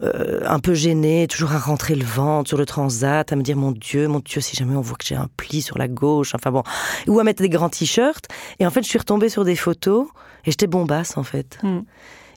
euh, 0.00 0.40
un 0.46 0.60
peu 0.60 0.74
gênée, 0.74 1.26
toujours 1.26 1.52
à 1.52 1.58
rentrer 1.58 1.96
le 1.96 2.04
ventre 2.04 2.48
sur 2.48 2.56
le 2.56 2.64
transat, 2.64 3.32
à 3.32 3.34
me 3.34 3.42
dire 3.42 3.56
mon 3.56 3.72
Dieu, 3.72 4.06
mon 4.06 4.20
Dieu, 4.20 4.40
si 4.40 4.54
jamais 4.54 4.76
on 4.76 4.80
voit 4.80 4.96
que 4.96 5.04
j'ai 5.04 5.16
un 5.16 5.28
pli 5.36 5.60
sur 5.60 5.76
la 5.76 5.88
gauche, 5.88 6.36
enfin 6.36 6.52
bon, 6.52 6.62
ou 7.08 7.18
à 7.18 7.24
mettre 7.24 7.42
des 7.42 7.48
grands 7.48 7.68
t-shirts. 7.68 8.26
Et 8.60 8.66
en 8.66 8.70
fait, 8.70 8.82
je 8.84 8.88
suis 8.88 8.98
retombée 9.00 9.28
sur 9.28 9.44
des 9.44 9.56
photos 9.56 10.06
et 10.44 10.52
j'étais 10.52 10.68
bombasse 10.68 11.16
en 11.16 11.24
fait. 11.24 11.58
Mm. 11.64 11.80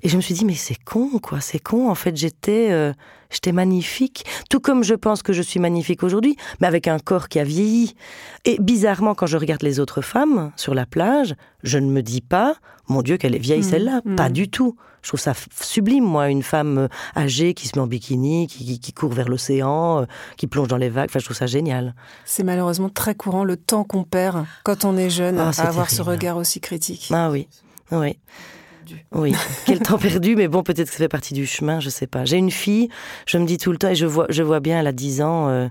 Et 0.03 0.09
je 0.09 0.15
me 0.17 0.21
suis 0.21 0.33
dit 0.33 0.45
mais 0.45 0.55
c'est 0.55 0.77
con 0.83 1.09
quoi, 1.21 1.41
c'est 1.41 1.59
con. 1.59 1.89
En 1.89 1.95
fait, 1.95 2.15
j'étais, 2.17 2.69
euh, 2.71 2.91
j'étais 3.29 3.51
magnifique, 3.51 4.25
tout 4.49 4.59
comme 4.59 4.83
je 4.83 4.95
pense 4.95 5.21
que 5.23 5.33
je 5.33 5.41
suis 5.41 5.59
magnifique 5.59 6.03
aujourd'hui, 6.03 6.35
mais 6.59 6.67
avec 6.67 6.87
un 6.87 6.99
corps 6.99 7.27
qui 7.29 7.39
a 7.39 7.43
vieilli. 7.43 7.95
Et 8.45 8.57
bizarrement, 8.59 9.13
quand 9.15 9.27
je 9.27 9.37
regarde 9.37 9.61
les 9.63 9.79
autres 9.79 10.01
femmes 10.01 10.51
sur 10.55 10.73
la 10.73 10.85
plage, 10.85 11.35
je 11.63 11.77
ne 11.77 11.87
me 11.91 12.01
dis 12.01 12.21
pas 12.21 12.55
mon 12.87 13.01
Dieu 13.03 13.17
qu'elle 13.17 13.35
est 13.35 13.39
vieille 13.39 13.59
Mm, 13.61 13.63
celle-là, 13.63 14.01
mm. 14.05 14.15
pas 14.15 14.29
du 14.29 14.49
tout. 14.49 14.75
Je 15.03 15.07
trouve 15.07 15.19
ça 15.19 15.33
sublime, 15.59 16.03
moi, 16.03 16.29
une 16.29 16.43
femme 16.43 16.77
euh, 16.77 16.87
âgée 17.15 17.53
qui 17.55 17.67
se 17.67 17.75
met 17.75 17.81
en 17.81 17.87
bikini, 17.87 18.45
qui, 18.47 18.65
qui- 18.65 18.79
qui 18.79 18.93
court 18.93 19.11
vers 19.13 19.29
l'océan, 19.29 20.01
euh, 20.01 20.05
qui 20.37 20.45
plonge 20.47 20.67
dans 20.67 20.77
les 20.77 20.89
vagues. 20.89 21.09
Enfin, 21.09 21.17
je 21.19 21.25
trouve 21.25 21.37
ça 21.37 21.47
génial. 21.47 21.95
C'est 22.25 22.43
malheureusement 22.43 22.89
très 22.89 23.15
courant 23.15 23.43
le 23.43 23.55
temps 23.57 23.83
qu'on 23.83 24.03
perd 24.03 24.45
quand 24.63 24.85
on 24.85 24.97
est 24.97 25.09
jeune 25.09 25.39
Ah, 25.39 25.51
à 25.57 25.67
avoir 25.67 25.89
ce 25.89 26.01
regard 26.03 26.37
aussi 26.37 26.59
critique. 26.59 27.09
Ah 27.13 27.31
oui, 27.31 27.47
oui. 27.91 28.17
Oui, 29.13 29.33
quel 29.65 29.79
temps 29.79 29.97
perdu, 29.97 30.35
mais 30.35 30.47
bon, 30.47 30.63
peut-être 30.63 30.87
que 30.87 30.91
ça 30.91 30.97
fait 30.97 31.07
partie 31.07 31.33
du 31.33 31.45
chemin, 31.45 31.79
je 31.79 31.89
sais 31.89 32.07
pas. 32.07 32.25
J'ai 32.25 32.37
une 32.37 32.51
fille, 32.51 32.89
je 33.25 33.37
me 33.37 33.45
dis 33.45 33.57
tout 33.57 33.71
le 33.71 33.77
temps, 33.77 33.89
et 33.89 33.95
je 33.95 34.05
vois, 34.05 34.25
je 34.29 34.43
vois 34.43 34.59
bien, 34.59 34.79
elle 34.79 34.87
a 34.87 34.91
10 34.91 35.21
ans, 35.21 35.49
euh, 35.49 35.67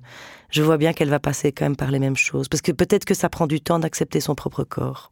je 0.51 0.63
vois 0.63 0.77
bien 0.77 0.93
qu'elle 0.93 1.11
va 1.11 1.21
passer 1.21 1.53
quand 1.53 1.65
même 1.65 1.77
par 1.77 1.91
les 1.91 1.99
mêmes 1.99 2.17
choses. 2.17 2.49
Parce 2.49 2.63
que 2.63 2.73
peut-être 2.73 3.05
que 3.05 3.15
ça 3.15 3.29
prend 3.29 3.47
du 3.47 3.61
temps 3.61 3.79
d'accepter 3.79 4.21
son 4.21 4.35
propre 4.35 4.65
corps. 4.65 5.11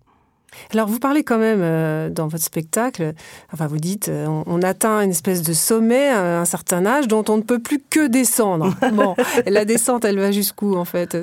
Alors, 0.72 0.88
vous 0.88 0.98
parlez 0.98 1.24
quand 1.24 1.38
même 1.38 1.60
euh, 1.62 2.10
dans 2.10 2.26
votre 2.28 2.44
spectacle, 2.44 3.12
enfin, 3.52 3.66
vous 3.66 3.78
dites, 3.78 4.08
euh, 4.08 4.26
on, 4.26 4.44
on 4.46 4.62
atteint 4.62 5.00
une 5.02 5.10
espèce 5.10 5.42
de 5.42 5.52
sommet 5.52 6.08
à 6.08 6.40
un 6.40 6.44
certain 6.44 6.84
âge 6.86 7.08
dont 7.08 7.24
on 7.28 7.36
ne 7.36 7.42
peut 7.42 7.58
plus 7.58 7.80
que 7.90 8.06
descendre. 8.08 8.74
Bon, 8.92 9.14
la 9.46 9.64
descente, 9.64 10.04
elle 10.04 10.18
va 10.18 10.32
jusqu'où, 10.32 10.74
en 10.74 10.84
fait? 10.84 11.16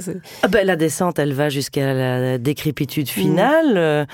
Ah 0.44 0.48
ben, 0.48 0.66
la 0.66 0.76
descente, 0.76 1.20
elle 1.20 1.34
va 1.34 1.50
jusqu'à 1.50 1.94
la 1.94 2.38
décrépitude 2.38 3.10
finale, 3.10 3.74
euh, 3.76 4.06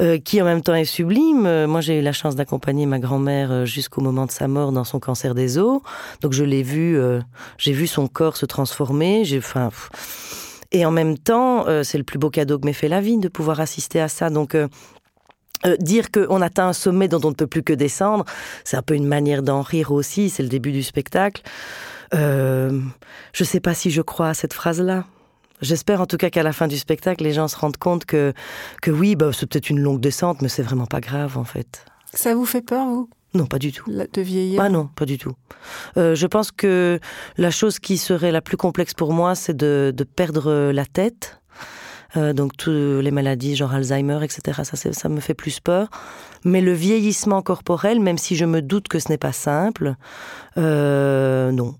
euh, 0.00 0.18
qui 0.18 0.40
en 0.42 0.44
même 0.44 0.62
temps 0.62 0.74
est 0.74 0.84
sublime. 0.84 1.46
Euh, 1.46 1.66
Moi, 1.66 1.80
j'ai 1.80 1.98
eu 2.00 2.02
la 2.02 2.12
chance 2.12 2.34
d'accompagner 2.34 2.86
ma 2.86 2.98
grand-mère 2.98 3.52
euh, 3.52 3.64
jusqu'au 3.66 4.00
moment 4.00 4.26
de 4.26 4.30
sa 4.32 4.48
mort 4.48 4.72
dans 4.72 4.84
son 4.84 4.98
cancer 4.98 5.34
des 5.34 5.58
os. 5.58 5.80
Donc, 6.22 6.32
je 6.32 6.42
l'ai 6.44 6.62
vu, 6.62 6.98
euh, 6.98 7.20
j'ai 7.58 7.72
vu 7.72 7.86
son 7.86 8.08
corps 8.08 8.36
se 8.36 8.46
transformer. 8.46 9.24
J'ai, 9.24 9.38
enfin, 9.38 9.68
pff. 9.68 10.33
Et 10.74 10.84
en 10.84 10.90
même 10.90 11.16
temps, 11.16 11.68
euh, 11.68 11.84
c'est 11.84 11.98
le 11.98 12.04
plus 12.04 12.18
beau 12.18 12.30
cadeau 12.30 12.58
que 12.58 12.66
m'ait 12.66 12.72
fait 12.72 12.88
la 12.88 13.00
vie 13.00 13.16
de 13.16 13.28
pouvoir 13.28 13.60
assister 13.60 14.00
à 14.00 14.08
ça. 14.08 14.28
Donc 14.28 14.56
euh, 14.56 14.66
euh, 15.64 15.76
dire 15.76 16.10
qu'on 16.10 16.42
atteint 16.42 16.66
un 16.66 16.72
sommet 16.72 17.06
dont 17.06 17.20
on 17.22 17.30
ne 17.30 17.34
peut 17.34 17.46
plus 17.46 17.62
que 17.62 17.72
descendre, 17.72 18.24
c'est 18.64 18.76
un 18.76 18.82
peu 18.82 18.94
une 18.94 19.06
manière 19.06 19.44
d'en 19.44 19.62
rire 19.62 19.92
aussi. 19.92 20.30
C'est 20.30 20.42
le 20.42 20.48
début 20.48 20.72
du 20.72 20.82
spectacle. 20.82 21.42
Je 22.12 23.44
sais 23.44 23.60
pas 23.60 23.74
si 23.74 23.90
je 23.90 24.02
crois 24.02 24.28
à 24.28 24.34
cette 24.34 24.52
phrase-là. 24.52 25.04
J'espère 25.60 26.00
en 26.00 26.06
tout 26.06 26.16
cas 26.16 26.30
qu'à 26.30 26.42
la 26.42 26.52
fin 26.52 26.66
du 26.66 26.76
spectacle, 26.76 27.22
les 27.22 27.32
gens 27.32 27.48
se 27.48 27.56
rendent 27.56 27.76
compte 27.76 28.04
que, 28.04 28.32
que 28.82 28.90
oui, 28.90 29.14
bah, 29.14 29.30
c'est 29.32 29.46
peut-être 29.46 29.70
une 29.70 29.80
longue 29.80 30.00
descente, 30.00 30.42
mais 30.42 30.48
c'est 30.48 30.62
vraiment 30.62 30.86
pas 30.86 31.00
grave 31.00 31.38
en 31.38 31.44
fait. 31.44 31.84
Ça 32.12 32.34
vous 32.34 32.44
fait 32.44 32.62
peur, 32.62 32.86
vous, 32.86 33.08
Non, 33.34 33.46
pas 33.46 33.58
du 33.58 33.72
tout. 33.72 33.84
la- 33.88 34.06
de 34.06 34.20
vieillir 34.22 34.60
Ah 34.60 34.68
non, 34.68 34.86
pas 34.86 35.04
du 35.06 35.18
tout. 35.18 35.32
Euh, 35.96 36.14
je 36.14 36.26
pense 36.26 36.52
que 36.52 37.00
la 37.36 37.50
chose 37.50 37.78
qui 37.80 37.98
serait 37.98 38.30
la 38.32 38.40
plus 38.40 38.56
complexe 38.56 38.94
pour 38.94 39.12
moi, 39.12 39.34
c'est 39.34 39.56
de, 39.56 39.92
de 39.94 40.04
perdre 40.04 40.70
la 40.72 40.86
tête. 40.86 41.40
donc 42.16 42.56
toutes 42.56 43.02
les 43.02 43.10
maladies 43.10 43.56
genre 43.56 43.74
Alzheimer, 43.74 44.20
etc. 44.22 44.60
Ça, 44.62 44.76
ça 44.76 45.08
me 45.08 45.18
fait 45.18 45.34
plus 45.34 45.58
peur. 45.58 45.88
Mais 46.44 46.60
le 46.60 46.72
vieillissement 46.72 47.42
corporel, 47.42 47.98
même 47.98 48.18
si 48.18 48.36
je 48.36 48.44
me 48.44 48.62
doute 48.62 48.86
que 48.86 49.00
ce 49.00 49.08
n'est 49.08 49.18
pas 49.18 49.32
simple, 49.32 49.96
non, 50.56 51.74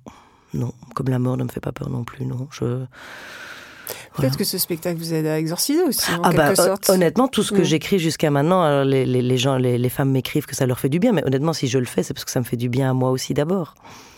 non. 0.54 0.72
Comme 0.96 1.08
la 1.08 1.18
mort 1.20 1.36
ne 1.36 1.44
me 1.44 1.48
fait 1.48 1.60
pas 1.60 1.70
peur 1.72 1.88
non 1.88 2.02
plus, 2.02 2.26
non. 2.26 2.48
Je 2.50 2.84
Peut-être 4.16 4.36
que 4.36 4.44
ce 4.44 4.58
spectacle 4.58 4.98
vous 4.98 5.12
aide 5.12 5.26
à 5.26 5.38
exorciser 5.38 5.82
aussi, 5.82 6.10
en 6.12 6.22
ah 6.22 6.32
bah, 6.32 6.46
quelque 6.48 6.62
sorte. 6.62 6.88
Honnêtement, 6.88 7.26
tout 7.28 7.42
ce 7.42 7.52
que 7.52 7.62
mm. 7.62 7.64
j'écris 7.64 7.98
jusqu'à 7.98 8.30
maintenant, 8.30 8.84
les, 8.84 9.04
les, 9.06 9.36
gens, 9.36 9.56
les, 9.56 9.76
les 9.76 9.88
femmes 9.88 10.10
m'écrivent 10.10 10.46
que 10.46 10.54
ça 10.54 10.66
leur 10.66 10.78
fait 10.78 10.88
du 10.88 10.98
bien, 11.00 11.12
mais 11.12 11.24
honnêtement, 11.26 11.52
si 11.52 11.66
je 11.66 11.78
le 11.78 11.84
fais, 11.84 12.02
c'est 12.02 12.14
parce 12.14 12.24
que 12.24 12.30
ça 12.30 12.40
me 12.40 12.44
fait 12.44 12.56
du 12.56 12.68
bien 12.68 12.90
à 12.90 12.92
moi 12.92 13.10
aussi 13.10 13.34
d'abord. 13.34 13.74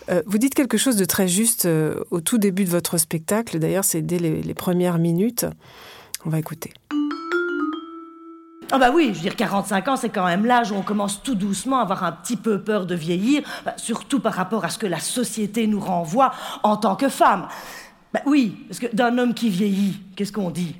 Euh, 0.09 0.23
vous 0.27 0.39
dites 0.39 0.55
quelque 0.55 0.77
chose 0.77 0.97
de 0.97 1.05
très 1.05 1.27
juste 1.27 1.67
euh, 1.67 2.03
au 2.11 2.21
tout 2.21 2.39
début 2.39 2.65
de 2.65 2.71
votre 2.71 2.99
spectacle. 2.99 3.59
D'ailleurs, 3.59 3.85
c'est 3.85 4.03
dès 4.03 4.19
les, 4.19 4.55
premières 4.55 4.99
minutes. 4.99 5.47
On 6.25 6.31
va 6.31 6.39
écouter. 6.39 6.73
Ah 8.73 8.79
bah 8.79 8.91
oui, 8.93 9.11
je 9.11 9.19
veux 9.19 9.23
dire, 9.23 9.37
45 9.37 9.89
ans, 9.89 9.97
c'est 9.97 10.09
quand 10.09 10.25
même 10.25 10.45
l'âge 10.45 10.73
où 10.73 10.75
on 10.75 10.83
commence 10.83 11.23
tout 11.23 11.37
doucement 11.37 11.79
à 11.79 11.83
avoir 11.83 12.03
un 12.03 12.11
petit 12.11 12.37
peu 12.37 12.61
peur 12.61 12.87
de 12.87 12.97
vieillir, 12.97 13.43
bah, 13.65 13.75
surtout 13.77 14.19
par 14.19 14.33
rapport 14.35 14.65
à 14.65 14.71
ce 14.71 14.79
que 14.79 14.87
la 14.87 14.99
société 14.99 15.69
nous 15.69 15.79
renvoie 15.79 16.33
en 16.65 16.77
tant 16.77 16.97
que 16.97 17.09
femme. 17.09 17.47
Bah 18.17 18.23
oui, 18.25 18.57
parce 18.67 18.79
que 18.79 18.87
d'un 18.97 19.19
homme 19.19 19.35
qui 19.35 19.51
vieillit, 19.51 20.01
qu'est-ce 20.17 20.33
qu'on 20.33 20.49
dit? 20.49 20.75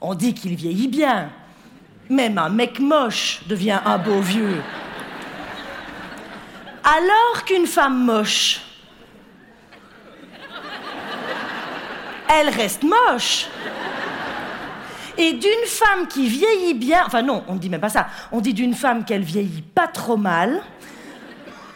On 0.00 0.16
dit 0.16 0.34
qu'il 0.34 0.56
vieillit 0.56 0.88
bien. 0.88 1.30
Même 2.10 2.38
un 2.38 2.48
mec 2.48 2.80
moche 2.80 3.42
devient 3.48 3.78
un 3.84 3.98
beau 3.98 4.18
vieux. 4.18 4.60
Alors 6.82 7.44
qu'une 7.44 7.68
femme 7.68 8.04
moche, 8.04 8.62
elle 12.36 12.48
reste 12.48 12.82
moche. 12.82 13.46
Et 15.16 15.34
d'une 15.34 15.66
femme 15.68 16.08
qui 16.08 16.26
vieillit 16.26 16.74
bien, 16.74 17.04
enfin 17.06 17.22
non, 17.22 17.44
on 17.46 17.54
ne 17.54 17.58
dit 17.60 17.70
même 17.70 17.80
pas 17.80 17.90
ça, 17.90 18.08
on 18.32 18.40
dit 18.40 18.54
d'une 18.54 18.74
femme 18.74 19.04
qu'elle 19.04 19.22
vieillit 19.22 19.62
pas 19.62 19.86
trop 19.86 20.16
mal, 20.16 20.64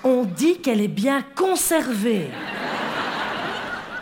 on 0.03 0.25
dit 0.25 0.59
qu'elle 0.59 0.81
est 0.81 0.89
bien 0.89 1.23
conservée. 1.37 2.29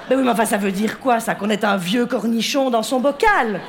Ben 0.08 0.16
oui, 0.16 0.22
mais 0.24 0.30
enfin, 0.30 0.46
ça 0.46 0.56
veut 0.56 0.72
dire 0.72 1.00
quoi, 1.00 1.20
ça 1.20 1.34
Qu'on 1.34 1.50
est 1.50 1.64
un 1.64 1.76
vieux 1.76 2.06
cornichon 2.06 2.70
dans 2.70 2.82
son 2.82 2.98
bocal? 3.00 3.60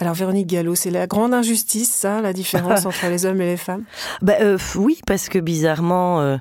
Alors 0.00 0.14
Véronique 0.14 0.48
Gallo, 0.48 0.74
c'est 0.74 0.90
la 0.90 1.06
grande 1.06 1.32
injustice, 1.32 1.88
ça, 1.88 2.20
la 2.20 2.32
différence 2.32 2.84
entre 2.86 3.06
les 3.08 3.26
hommes 3.26 3.40
et 3.40 3.46
les 3.46 3.56
femmes? 3.56 3.84
Bah, 4.22 4.34
euh, 4.40 4.58
Oui, 4.74 5.00
parce 5.06 5.28
que 5.28 5.38
bizarrement, 5.38 6.20
euh, 6.20 6.36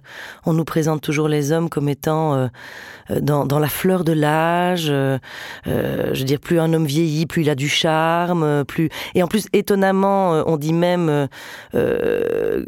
on 0.45 0.53
nous 0.53 0.65
présente 0.65 1.01
toujours 1.01 1.27
les 1.27 1.51
hommes 1.51 1.69
comme 1.69 1.87
étant 1.87 2.33
euh, 2.33 2.47
dans, 3.21 3.45
dans, 3.45 3.59
la 3.59 3.67
fleur 3.67 4.03
de 4.03 4.11
l'âge. 4.11 4.85
je 4.85 6.17
veux 6.17 6.25
dire, 6.25 6.39
plus 6.39 6.59
un 6.59 6.73
homme 6.73 6.85
vieillit, 6.85 7.27
plus 7.27 7.43
il 7.43 7.49
a 7.49 7.55
du 7.55 7.69
charme, 7.69 8.63
plus 8.65 8.89
et 9.13 9.21
en 9.21 9.27
plus 9.27 9.45
étonnamment, 9.53 10.43
on 10.47 10.57
dit 10.57 10.73
même 10.73 11.27
que, 11.73 12.65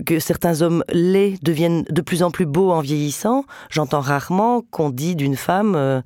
que, 0.00 0.18
certains 0.18 0.60
hommes 0.60 0.84
laids 0.92 1.38
deviennent 1.42 1.84
de 1.88 2.00
plus 2.02 2.22
en 2.22 2.30
plus 2.30 2.46
beaux 2.46 2.72
en 2.72 2.80
vieillissant. 2.80 3.44
J'entends 3.70 4.00
rarement 4.00 4.62
qu'on 4.70 4.90
dit 4.90 5.16
d'une 5.16 5.36
femme 5.36 6.02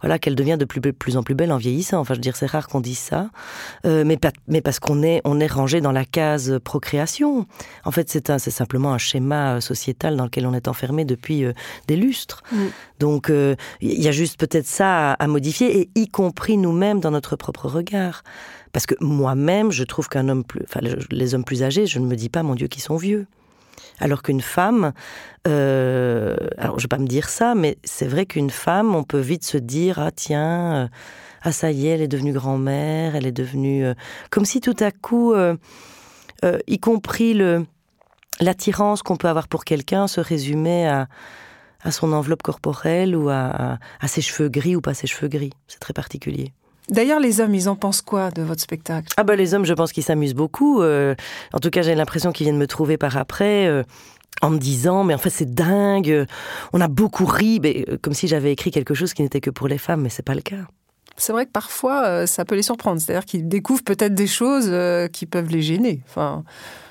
voilà 0.00 0.18
qu'elle 0.18 0.34
devient 0.34 0.56
de 0.58 0.64
plus, 0.64 0.80
plus 0.80 1.16
en 1.16 1.22
plus 1.22 1.34
belle 1.34 1.52
en 1.52 1.56
vieillissant. 1.56 1.98
Enfin, 1.98 2.14
je 2.14 2.18
veux 2.18 2.22
dire, 2.22 2.36
c'est 2.36 2.46
rare 2.46 2.68
qu'on 2.68 2.80
dise 2.80 2.98
ça, 2.98 3.30
euh, 3.84 4.04
mais, 4.04 4.18
mais 4.48 4.60
parce 4.60 4.80
qu'on 4.80 5.02
est, 5.02 5.20
on 5.24 5.40
est 5.40 5.46
rangé 5.46 5.80
dans 5.80 5.92
la 5.92 6.04
case 6.04 6.58
procréation. 6.64 7.46
En 7.84 7.90
fait, 7.90 8.08
c'est 8.08 8.30
c'est 8.38 8.50
simplement 8.50 8.92
un 8.92 8.98
schéma 8.98 9.56
euh, 9.56 9.60
sociétal 9.60 10.16
dans 10.16 10.24
lequel 10.24 10.46
on 10.46 10.54
est 10.54 10.68
enfermé 10.68 11.04
depuis 11.04 11.44
euh, 11.44 11.52
des 11.88 11.96
lustres. 11.96 12.42
Mm. 12.52 12.58
Donc, 13.00 13.32
il 13.80 14.02
y 14.02 14.08
a 14.08 14.12
juste 14.12 14.38
peut-être 14.38 14.66
ça 14.66 15.12
à, 15.12 15.26
modifier, 15.26 15.80
et 15.80 15.90
y 15.94 16.06
compris 16.06 16.58
nous-mêmes 16.58 17.00
dans 17.00 17.10
notre 17.10 17.34
propre 17.34 17.66
regard. 17.66 18.22
Parce 18.72 18.84
que 18.84 18.94
moi-même, 19.00 19.72
je 19.72 19.84
trouve 19.84 20.08
qu'un 20.08 20.28
homme 20.28 20.44
plus, 20.44 20.60
enfin, 20.64 20.80
les 21.10 21.34
hommes 21.34 21.44
plus 21.44 21.62
âgés, 21.62 21.86
je 21.86 21.98
ne 21.98 22.06
me 22.06 22.14
dis 22.14 22.28
pas, 22.28 22.42
mon 22.42 22.54
Dieu, 22.54 22.68
qu'ils 22.68 22.82
sont 22.82 22.96
vieux. 22.96 23.26
Alors 23.98 24.22
qu'une 24.22 24.40
femme, 24.40 24.92
euh, 25.46 26.36
alors 26.58 26.78
je 26.78 26.84
vais 26.84 26.88
pas 26.88 26.98
me 26.98 27.06
dire 27.06 27.28
ça, 27.28 27.54
mais 27.54 27.78
c'est 27.84 28.06
vrai 28.06 28.26
qu'une 28.26 28.50
femme, 28.50 28.94
on 28.94 29.04
peut 29.04 29.20
vite 29.20 29.44
se 29.44 29.58
dire 29.58 29.98
ah 29.98 30.10
tiens, 30.10 30.74
euh, 30.74 30.88
ah 31.42 31.52
ça 31.52 31.70
y 31.70 31.86
est, 31.86 31.90
elle 31.90 32.02
est 32.02 32.08
devenue 32.08 32.32
grand-mère, 32.32 33.16
elle 33.16 33.26
est 33.26 33.32
devenue 33.32 33.84
euh, 33.84 33.94
comme 34.30 34.44
si 34.44 34.60
tout 34.60 34.76
à 34.80 34.90
coup, 34.90 35.34
y 36.66 36.78
compris 36.78 37.34
le 37.34 37.66
l'attirance 38.40 39.02
qu'on 39.02 39.16
peut 39.16 39.28
avoir 39.28 39.48
pour 39.48 39.64
quelqu'un 39.64 40.06
se 40.06 40.20
résumait 40.20 40.86
à 40.88 41.08
à 41.82 41.92
son 41.92 42.12
enveloppe 42.12 42.42
corporelle 42.42 43.16
ou 43.16 43.30
à, 43.30 43.78
à 44.00 44.08
ses 44.08 44.20
cheveux 44.20 44.50
gris 44.50 44.76
ou 44.76 44.82
pas 44.82 44.92
ses 44.92 45.06
cheveux 45.06 45.28
gris. 45.28 45.52
C'est 45.66 45.80
très 45.80 45.94
particulier. 45.94 46.52
D'ailleurs, 46.90 47.20
les 47.20 47.40
hommes, 47.40 47.54
ils 47.54 47.68
en 47.68 47.76
pensent 47.76 48.02
quoi 48.02 48.30
de 48.30 48.42
votre 48.42 48.60
spectacle? 48.60 49.08
Ah 49.16 49.22
bah 49.22 49.36
les 49.36 49.54
hommes, 49.54 49.64
je 49.64 49.74
pense 49.74 49.92
qu'ils 49.92 50.02
s'amusent 50.02 50.34
beaucoup. 50.34 50.82
Euh, 50.82 51.14
en 51.52 51.58
tout 51.58 51.70
cas, 51.70 51.82
j'ai 51.82 51.94
l'impression 51.94 52.32
qu'ils 52.32 52.44
viennent 52.44 52.58
me 52.58 52.66
trouver 52.66 52.96
par 52.98 53.16
après. 53.16 53.66
Euh, 53.66 53.82
en 54.42 54.50
me 54.50 54.58
disant 54.58 55.04
mais 55.04 55.12
en 55.12 55.18
fait 55.18 55.28
c'est 55.28 55.54
dingue, 55.54 56.24
on 56.72 56.80
a 56.80 56.88
beaucoup 56.88 57.26
ri, 57.26 57.58
mais, 57.60 57.84
euh, 57.90 57.98
comme 58.00 58.14
si 58.14 58.26
j'avais 58.26 58.52
écrit 58.52 58.70
quelque 58.70 58.94
chose 58.94 59.12
qui 59.12 59.20
n'était 59.22 59.40
que 59.40 59.50
pour 59.50 59.68
les 59.68 59.76
femmes, 59.76 60.02
mais 60.02 60.08
c'est 60.08 60.22
pas 60.24 60.34
le 60.34 60.40
cas. 60.40 60.64
C'est 61.18 61.32
vrai 61.32 61.44
que 61.44 61.50
parfois 61.50 62.26
ça 62.26 62.46
peut 62.46 62.54
les 62.54 62.62
surprendre, 62.62 63.00
c'est-à-dire 63.00 63.26
qu'ils 63.26 63.48
découvrent 63.48 63.82
peut-être 63.82 64.14
des 64.14 64.28
choses 64.28 64.72
qui 65.12 65.26
peuvent 65.26 65.50
les 65.50 65.60
gêner. 65.60 66.00
Enfin, 66.08 66.44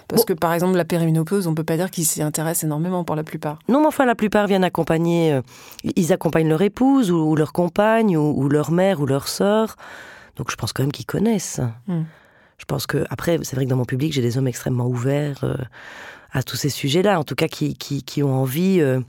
parce 0.09 0.25
que 0.25 0.33
par 0.33 0.53
exemple, 0.53 0.75
la 0.75 0.85
périménopause, 0.85 1.47
on 1.47 1.53
peut 1.53 1.63
pas 1.63 1.77
dire 1.77 1.91
qu'ils 1.91 2.05
s'y 2.05 2.21
intéressent 2.21 2.63
énormément 2.65 3.03
pour 3.03 3.15
la 3.15 3.23
plupart. 3.23 3.59
Non, 3.69 3.81
mais 3.81 3.87
enfin, 3.87 4.05
la 4.05 4.15
plupart 4.15 4.47
viennent 4.47 4.63
accompagner, 4.63 5.33
euh, 5.33 5.41
ils 5.95 6.11
accompagnent 6.11 6.49
leur 6.49 6.63
épouse 6.63 7.11
ou, 7.11 7.35
leur 7.35 7.53
compagne 7.53 8.17
ou, 8.17 8.49
leur 8.49 8.71
mère 8.71 8.99
ou 9.01 9.05
leur 9.05 9.27
sœur. 9.27 9.75
Donc 10.35 10.49
je 10.49 10.55
pense 10.55 10.73
quand 10.73 10.83
même 10.83 10.91
qu'ils 10.91 11.05
connaissent. 11.05 11.61
Hmm. 11.87 12.03
Je 12.57 12.65
pense 12.65 12.87
que, 12.87 13.05
après, 13.09 13.39
c'est 13.43 13.55
vrai 13.55 13.65
que 13.65 13.69
dans 13.69 13.77
mon 13.77 13.85
public, 13.85 14.11
j'ai 14.11 14.21
des 14.21 14.37
hommes 14.37 14.47
extrêmement 14.47 14.87
ouverts 14.87 15.43
euh, 15.43 15.55
à 16.31 16.43
tous 16.43 16.55
ces 16.55 16.69
sujets-là, 16.69 17.19
en 17.19 17.23
tout 17.23 17.35
cas 17.35 17.47
qui, 17.47 17.75
qui, 17.75 18.23
ont 18.23 18.33
envie 18.33 18.81
euh, 18.81 18.99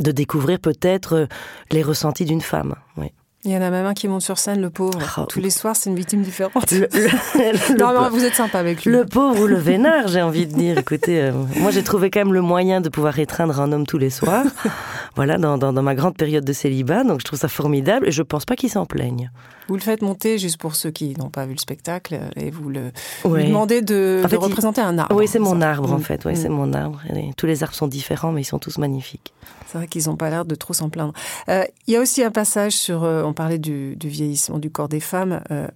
de 0.00 0.12
découvrir 0.12 0.58
peut-être 0.58 1.28
les 1.70 1.82
ressentis 1.82 2.24
d'une 2.24 2.40
femme. 2.40 2.74
Oui. 2.96 3.12
Il 3.44 3.50
y 3.50 3.56
en 3.56 3.62
a 3.62 3.70
même 3.70 3.86
un 3.86 3.94
qui 3.94 4.06
monte 4.06 4.22
sur 4.22 4.38
scène, 4.38 4.60
le 4.60 4.70
pauvre. 4.70 5.00
Oh. 5.18 5.26
Tous 5.28 5.40
les 5.40 5.50
soirs, 5.50 5.74
c'est 5.74 5.90
une 5.90 5.96
victime 5.96 6.22
différente. 6.22 6.70
Le, 6.70 8.08
vous 8.10 8.24
êtes 8.24 8.36
sympa 8.36 8.60
avec 8.60 8.84
lui. 8.84 8.92
Le 8.92 9.04
pauvre 9.04 9.42
ou 9.42 9.46
le 9.48 9.56
vénard, 9.56 10.06
j'ai 10.06 10.22
envie 10.22 10.46
de 10.46 10.54
dire. 10.54 10.78
Écoutez, 10.78 11.20
euh, 11.20 11.32
moi 11.56 11.72
j'ai 11.72 11.82
trouvé 11.82 12.08
quand 12.08 12.20
même 12.20 12.32
le 12.32 12.40
moyen 12.40 12.80
de 12.80 12.88
pouvoir 12.88 13.18
étreindre 13.18 13.60
un 13.60 13.72
homme 13.72 13.84
tous 13.84 13.98
les 13.98 14.10
soirs. 14.10 14.44
voilà, 15.16 15.38
dans, 15.38 15.58
dans, 15.58 15.72
ma 15.82 15.96
grande 15.96 16.16
période 16.16 16.44
de 16.44 16.52
célibat. 16.52 17.02
Donc 17.02 17.18
je 17.18 17.24
trouve 17.24 17.38
ça 17.38 17.48
formidable 17.48 18.06
et 18.06 18.12
je 18.12 18.22
pense 18.22 18.44
pas 18.44 18.54
qu'il 18.54 18.70
s'en 18.70 18.86
plaigne. 18.86 19.32
Vous 19.72 19.78
le 19.78 19.82
faites 19.82 20.02
monter 20.02 20.36
juste 20.36 20.58
pour 20.58 20.74
ceux 20.74 20.90
qui 20.90 21.16
n'ont 21.18 21.30
pas 21.30 21.46
vu 21.46 21.54
le 21.54 21.58
spectacle 21.58 22.20
et 22.36 22.50
vous 22.50 22.68
le 22.68 22.92
demandez 23.24 23.80
de, 23.80 24.20
représenter 24.36 24.82
un 24.82 24.98
arbre. 24.98 25.16
Oui, 25.16 25.26
c'est 25.26 25.38
mon 25.38 25.62
arbre 25.62 25.90
en 25.90 25.96
mm. 25.96 26.02
fait. 26.02 26.26
Oui, 26.26 26.36
c'est 26.36 26.50
mm. 26.50 26.52
mon 26.52 26.74
arbre. 26.74 27.00
tous 27.38 27.46
les 27.46 27.62
arbres 27.62 27.74
sont 27.74 27.88
différents, 27.88 28.32
mais 28.32 28.42
ils 28.42 28.44
sont 28.44 28.58
tous 28.58 28.76
magnifiques. 28.76 29.32
C'est 29.72 29.78
vrai 29.78 29.86
qu'ils 29.86 30.08
n'ont 30.08 30.16
pas 30.16 30.28
l'air 30.28 30.44
de 30.44 30.54
trop 30.54 30.74
s'en 30.74 30.90
plaindre. 30.90 31.14
Euh, 31.48 31.64
il 31.86 31.94
y 31.94 31.96
a 31.96 32.00
aussi 32.00 32.22
un 32.22 32.30
passage 32.30 32.72
sur, 32.72 33.04
euh, 33.04 33.22
on 33.22 33.32
parlait 33.32 33.58
du, 33.58 33.96
vieillissement 34.04 34.58
du 34.58 34.70
corps 34.70 34.90
des 34.90 35.00
femmes, 35.00 35.40
euh, 35.50 35.66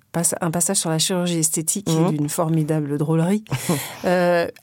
un 0.43 0.51
passage 0.51 0.77
sur 0.77 0.91
la 0.91 0.99
chirurgie 0.99 1.39
esthétique 1.39 1.87
qui 1.87 1.97
est 1.97 2.01
mhm. 2.01 2.11
d'une 2.11 2.29
formidable 2.29 2.99
drôlerie. 2.99 3.43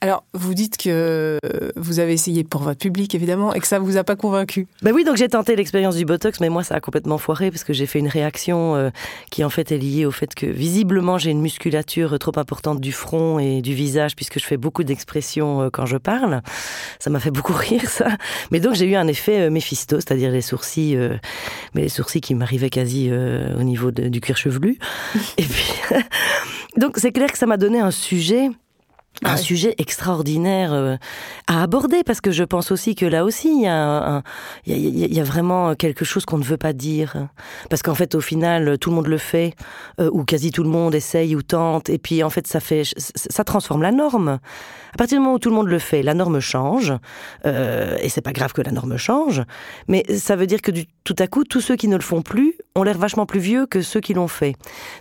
alors, 0.01 0.23
vous 0.35 0.53
dites 0.53 0.77
que 0.77 1.39
vous 1.75 1.99
avez 1.99 2.13
essayé 2.13 2.43
pour 2.43 2.61
votre 2.61 2.77
public, 2.77 3.15
évidemment, 3.15 3.55
et 3.55 3.59
que 3.59 3.65
ça 3.65 3.79
ne 3.79 3.83
vous 3.83 3.97
a 3.97 4.03
pas 4.03 4.15
convaincu. 4.15 4.67
Ben 4.83 4.93
oui, 4.93 5.03
donc 5.03 5.17
j'ai 5.17 5.29
tenté 5.29 5.55
l'expérience 5.55 5.95
du 5.95 6.05
Botox, 6.05 6.39
mais 6.39 6.49
moi, 6.49 6.63
ça 6.63 6.75
a 6.75 6.79
complètement 6.79 7.17
foiré 7.17 7.49
parce 7.49 7.63
que 7.63 7.73
j'ai 7.73 7.87
fait 7.87 7.97
une 7.97 8.09
réaction 8.09 8.91
qui, 9.31 9.43
en 9.43 9.49
fait, 9.49 9.71
est 9.71 9.77
liée 9.77 10.05
au 10.05 10.11
fait 10.11 10.33
que, 10.35 10.45
visiblement, 10.45 11.17
j'ai 11.17 11.31
une 11.31 11.41
musculature 11.41 12.17
trop 12.19 12.37
importante 12.37 12.79
du 12.79 12.91
front 12.91 13.39
et 13.39 13.61
du 13.61 13.73
visage 13.73 14.15
puisque 14.15 14.39
je 14.39 14.45
fais 14.45 14.57
beaucoup 14.57 14.83
d'expressions 14.83 15.69
quand 15.71 15.85
je 15.85 15.97
parle. 15.97 16.41
Ça 16.99 17.09
m'a 17.09 17.19
fait 17.19 17.31
beaucoup 17.31 17.53
rire, 17.57 17.89
ça. 17.89 18.17
Mais 18.51 18.59
donc, 18.59 18.75
j'ai 18.75 18.85
eu 18.85 18.95
un 18.95 19.07
effet 19.07 19.41
euh, 19.41 19.49
Méphisto, 19.49 19.97
c'est-à-dire 19.97 20.31
les 20.31 20.41
sourcils, 20.41 20.95
euh, 20.95 21.17
mais 21.73 21.83
les 21.83 21.89
sourcils 21.89 22.21
qui 22.21 22.35
m'arrivaient 22.35 22.69
quasi 22.69 23.09
euh, 23.09 23.57
au 23.57 23.63
niveau 23.63 23.91
du 23.91 24.21
cuir 24.21 24.37
chevelu. 24.37 24.77
Et 25.37 25.43
puis, 25.43 25.73
donc 26.77 26.97
c'est 26.97 27.11
clair 27.11 27.31
que 27.31 27.37
ça 27.37 27.45
m'a 27.45 27.57
donné 27.57 27.79
un 27.79 27.91
sujet 27.91 28.49
un 29.23 29.37
sujet 29.37 29.75
extraordinaire 29.77 30.73
euh, 30.73 30.97
à 31.47 31.63
aborder 31.63 32.03
parce 32.03 32.21
que 32.21 32.31
je 32.31 32.43
pense 32.43 32.71
aussi 32.71 32.95
que 32.95 33.05
là 33.05 33.23
aussi 33.23 33.49
il 33.49 33.61
y 33.61 33.67
a, 33.67 34.21
il 34.65 35.13
y, 35.13 35.19
a, 35.19 35.23
vraiment 35.23 35.75
quelque 35.75 36.03
chose 36.03 36.25
qu'on 36.25 36.37
ne 36.37 36.43
veut 36.43 36.57
pas 36.57 36.73
dire. 36.73 37.27
Parce 37.69 37.81
qu'en 37.81 37.95
fait 37.95 38.15
au 38.15 38.21
final 38.21 38.77
tout 38.79 38.89
le 38.89 38.95
monde 38.95 39.07
le 39.07 39.17
fait 39.17 39.55
euh, 39.99 40.09
ou 40.11 40.23
quasi 40.23 40.51
tout 40.51 40.63
le 40.63 40.69
monde 40.69 40.95
essaye 40.95 41.35
ou 41.35 41.41
tente 41.41 41.89
et 41.89 41.97
puis 41.97 42.23
en 42.23 42.29
fait 42.29 42.47
ça 42.47 42.59
fait 42.59 42.83
ça 42.97 43.43
transforme 43.43 43.81
la 43.83 43.91
norme. 43.91 44.39
À 44.93 44.97
partir 44.97 45.17
du 45.17 45.23
moment 45.23 45.35
où 45.35 45.39
tout 45.39 45.49
le 45.49 45.55
monde 45.55 45.67
le 45.67 45.79
fait 45.79 46.03
la 46.03 46.13
norme 46.13 46.39
change 46.39 46.93
euh, 47.45 47.97
et 48.01 48.09
c'est 48.09 48.21
pas 48.21 48.33
grave 48.33 48.53
que 48.53 48.61
la 48.61 48.71
norme 48.71 48.97
change 48.97 49.43
mais 49.87 50.03
ça 50.15 50.35
veut 50.35 50.47
dire 50.47 50.61
que 50.61 50.71
du, 50.71 50.85
tout 51.03 51.15
à 51.19 51.27
coup 51.27 51.43
tous 51.43 51.61
ceux 51.61 51.75
qui 51.75 51.87
ne 51.87 51.95
le 51.95 52.01
font 52.01 52.21
plus 52.21 52.55
ont 52.75 52.83
l'air 52.83 52.97
vachement 52.97 53.25
plus 53.25 53.39
vieux 53.39 53.65
que 53.67 53.81
ceux 53.81 53.99
qui 53.99 54.13
l'ont 54.15 54.27
fait 54.27 54.55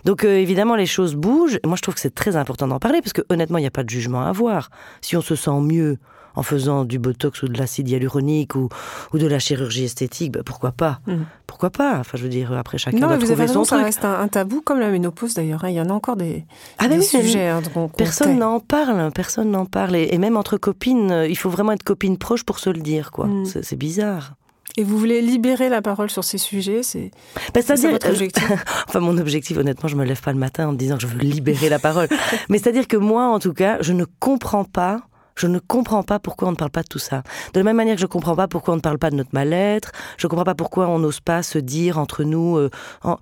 donc 0.05 0.23
évidemment 0.25 0.75
les 0.75 0.85
choses 0.85 1.15
bougent 1.15 1.59
moi 1.65 1.75
je 1.75 1.81
trouve 1.81 1.95
que 1.95 2.01
c'est 2.01 2.13
très 2.13 2.35
important 2.35 2.67
d'en 2.67 2.79
parler 2.79 3.01
parce 3.01 3.13
que 3.13 3.21
honnêtement 3.29 3.57
il 3.57 3.61
n'y 3.61 3.67
a 3.67 3.71
pas 3.71 3.83
de 3.83 3.89
jugement 3.89 4.21
à 4.21 4.27
avoir. 4.29 4.69
Si 5.01 5.17
on 5.17 5.21
se 5.21 5.35
sent 5.35 5.59
mieux 5.61 5.97
en 6.35 6.41
faisant 6.43 6.83
du 6.83 6.97
botox 6.97 7.43
ou 7.43 7.47
de 7.47 7.57
l'acide 7.59 7.87
hyaluronique 7.89 8.55
ou, 8.55 8.67
ou 9.13 9.17
de 9.19 9.27
la 9.27 9.37
chirurgie 9.37 9.83
esthétique, 9.83 10.31
ben, 10.31 10.41
pourquoi 10.43 10.71
pas? 10.71 10.99
Mhm. 11.05 11.25
Pourquoi 11.45 11.69
pas? 11.69 11.97
Enfin, 11.99 12.17
je 12.17 12.23
veux 12.23 12.29
dire, 12.29 12.51
après 12.53 12.79
chacun 12.79 12.97
Non, 12.97 13.07
doit 13.07 13.17
mais 13.17 13.23
vous 13.23 13.31
avez 13.31 13.45
trouver 13.45 13.47
son 13.53 13.59
raison, 13.59 13.63
ça 13.65 13.75
truc. 13.75 13.85
reste 13.85 14.05
un, 14.05 14.19
un 14.19 14.27
tabou, 14.27 14.61
comme 14.61 14.79
la 14.79 14.89
ménopause 14.89 15.35
d'ailleurs. 15.35 15.63
hein. 15.63 15.69
Il 15.69 15.75
y 15.75 15.81
en 15.81 15.89
a 15.89 15.93
encore 15.93 16.15
des, 16.15 16.43
Ah, 16.79 16.87
des 16.87 16.97
oui, 16.97 17.03
sujets 17.03 17.49
hein, 17.49 17.61
qu'on 17.71 17.87
Personne 17.87 18.39
n'en 18.39 18.59
parle, 18.59 19.11
personne 19.13 19.51
n'en 19.51 19.65
parle. 19.67 19.95
Et, 19.95 20.09
et 20.11 20.17
même 20.17 20.35
entre 20.37 20.57
copines, 20.57 21.11
euh, 21.11 21.27
il 21.27 21.37
faut 21.37 21.51
vraiment 21.51 21.71
être 21.71 21.83
copine 21.83 22.17
proche 22.17 22.43
pour 22.43 22.57
se 22.57 22.71
le 22.71 22.79
dire, 22.81 23.11
quoi. 23.11 23.27
Mm. 23.27 23.45
C'est 23.61 23.75
bizarre. 23.75 24.33
Et 24.75 24.83
vous 24.83 24.97
voulez 24.97 25.21
libérer 25.21 25.69
la 25.69 25.81
parole 25.81 26.09
sur 26.09 26.23
ces 26.23 26.39
sujets 26.39 26.81
C'est 26.81 27.11
Ben, 27.53 27.61
ça 27.61 27.75
votre 27.75 28.09
objectif? 28.09 28.43
Enfin, 28.87 28.99
mon 28.99 29.17
objectif, 29.17 29.57
honnêtement, 29.57 29.87
je 29.87 29.95
me 29.95 30.03
lève 30.03 30.21
pas 30.21 30.33
le 30.33 30.39
matin 30.39 30.67
en 30.67 30.71
me 30.71 30.77
disant 30.77 30.95
que 30.95 31.01
je 31.03 31.07
veux 31.07 31.19
libérer 31.19 31.69
la 31.69 31.79
parole. 31.79 32.07
Mais 32.49 32.57
c'est-à-dire 32.57 32.87
que 32.87 32.97
moi, 32.97 33.27
en 33.27 33.39
tout 33.39 33.53
cas, 33.53 33.77
je 33.81 33.93
ne 33.93 34.05
comprends 34.19 34.63
pas. 34.63 35.01
Je 35.35 35.47
ne 35.47 35.59
comprends 35.59 36.03
pas 36.03 36.19
pourquoi 36.19 36.47
on 36.47 36.51
ne 36.51 36.55
parle 36.55 36.71
pas 36.71 36.83
de 36.83 36.87
tout 36.87 36.99
ça. 36.99 37.23
De 37.53 37.59
la 37.59 37.63
même 37.63 37.77
manière 37.77 37.95
que 37.95 38.01
je 38.01 38.05
ne 38.05 38.09
comprends 38.09 38.35
pas 38.35 38.47
pourquoi 38.47 38.73
on 38.73 38.77
ne 38.77 38.81
parle 38.81 38.99
pas 38.99 39.09
de 39.09 39.15
notre 39.15 39.31
mal-être, 39.33 39.91
je 40.17 40.25
ne 40.25 40.29
comprends 40.29 40.43
pas 40.43 40.55
pourquoi 40.55 40.87
on 40.87 40.99
n'ose 40.99 41.19
pas 41.19 41.43
se 41.43 41.57
dire 41.57 41.97
entre 41.97 42.23
nous, 42.23 42.57
euh, 42.57 42.69
euh, 43.05 43.15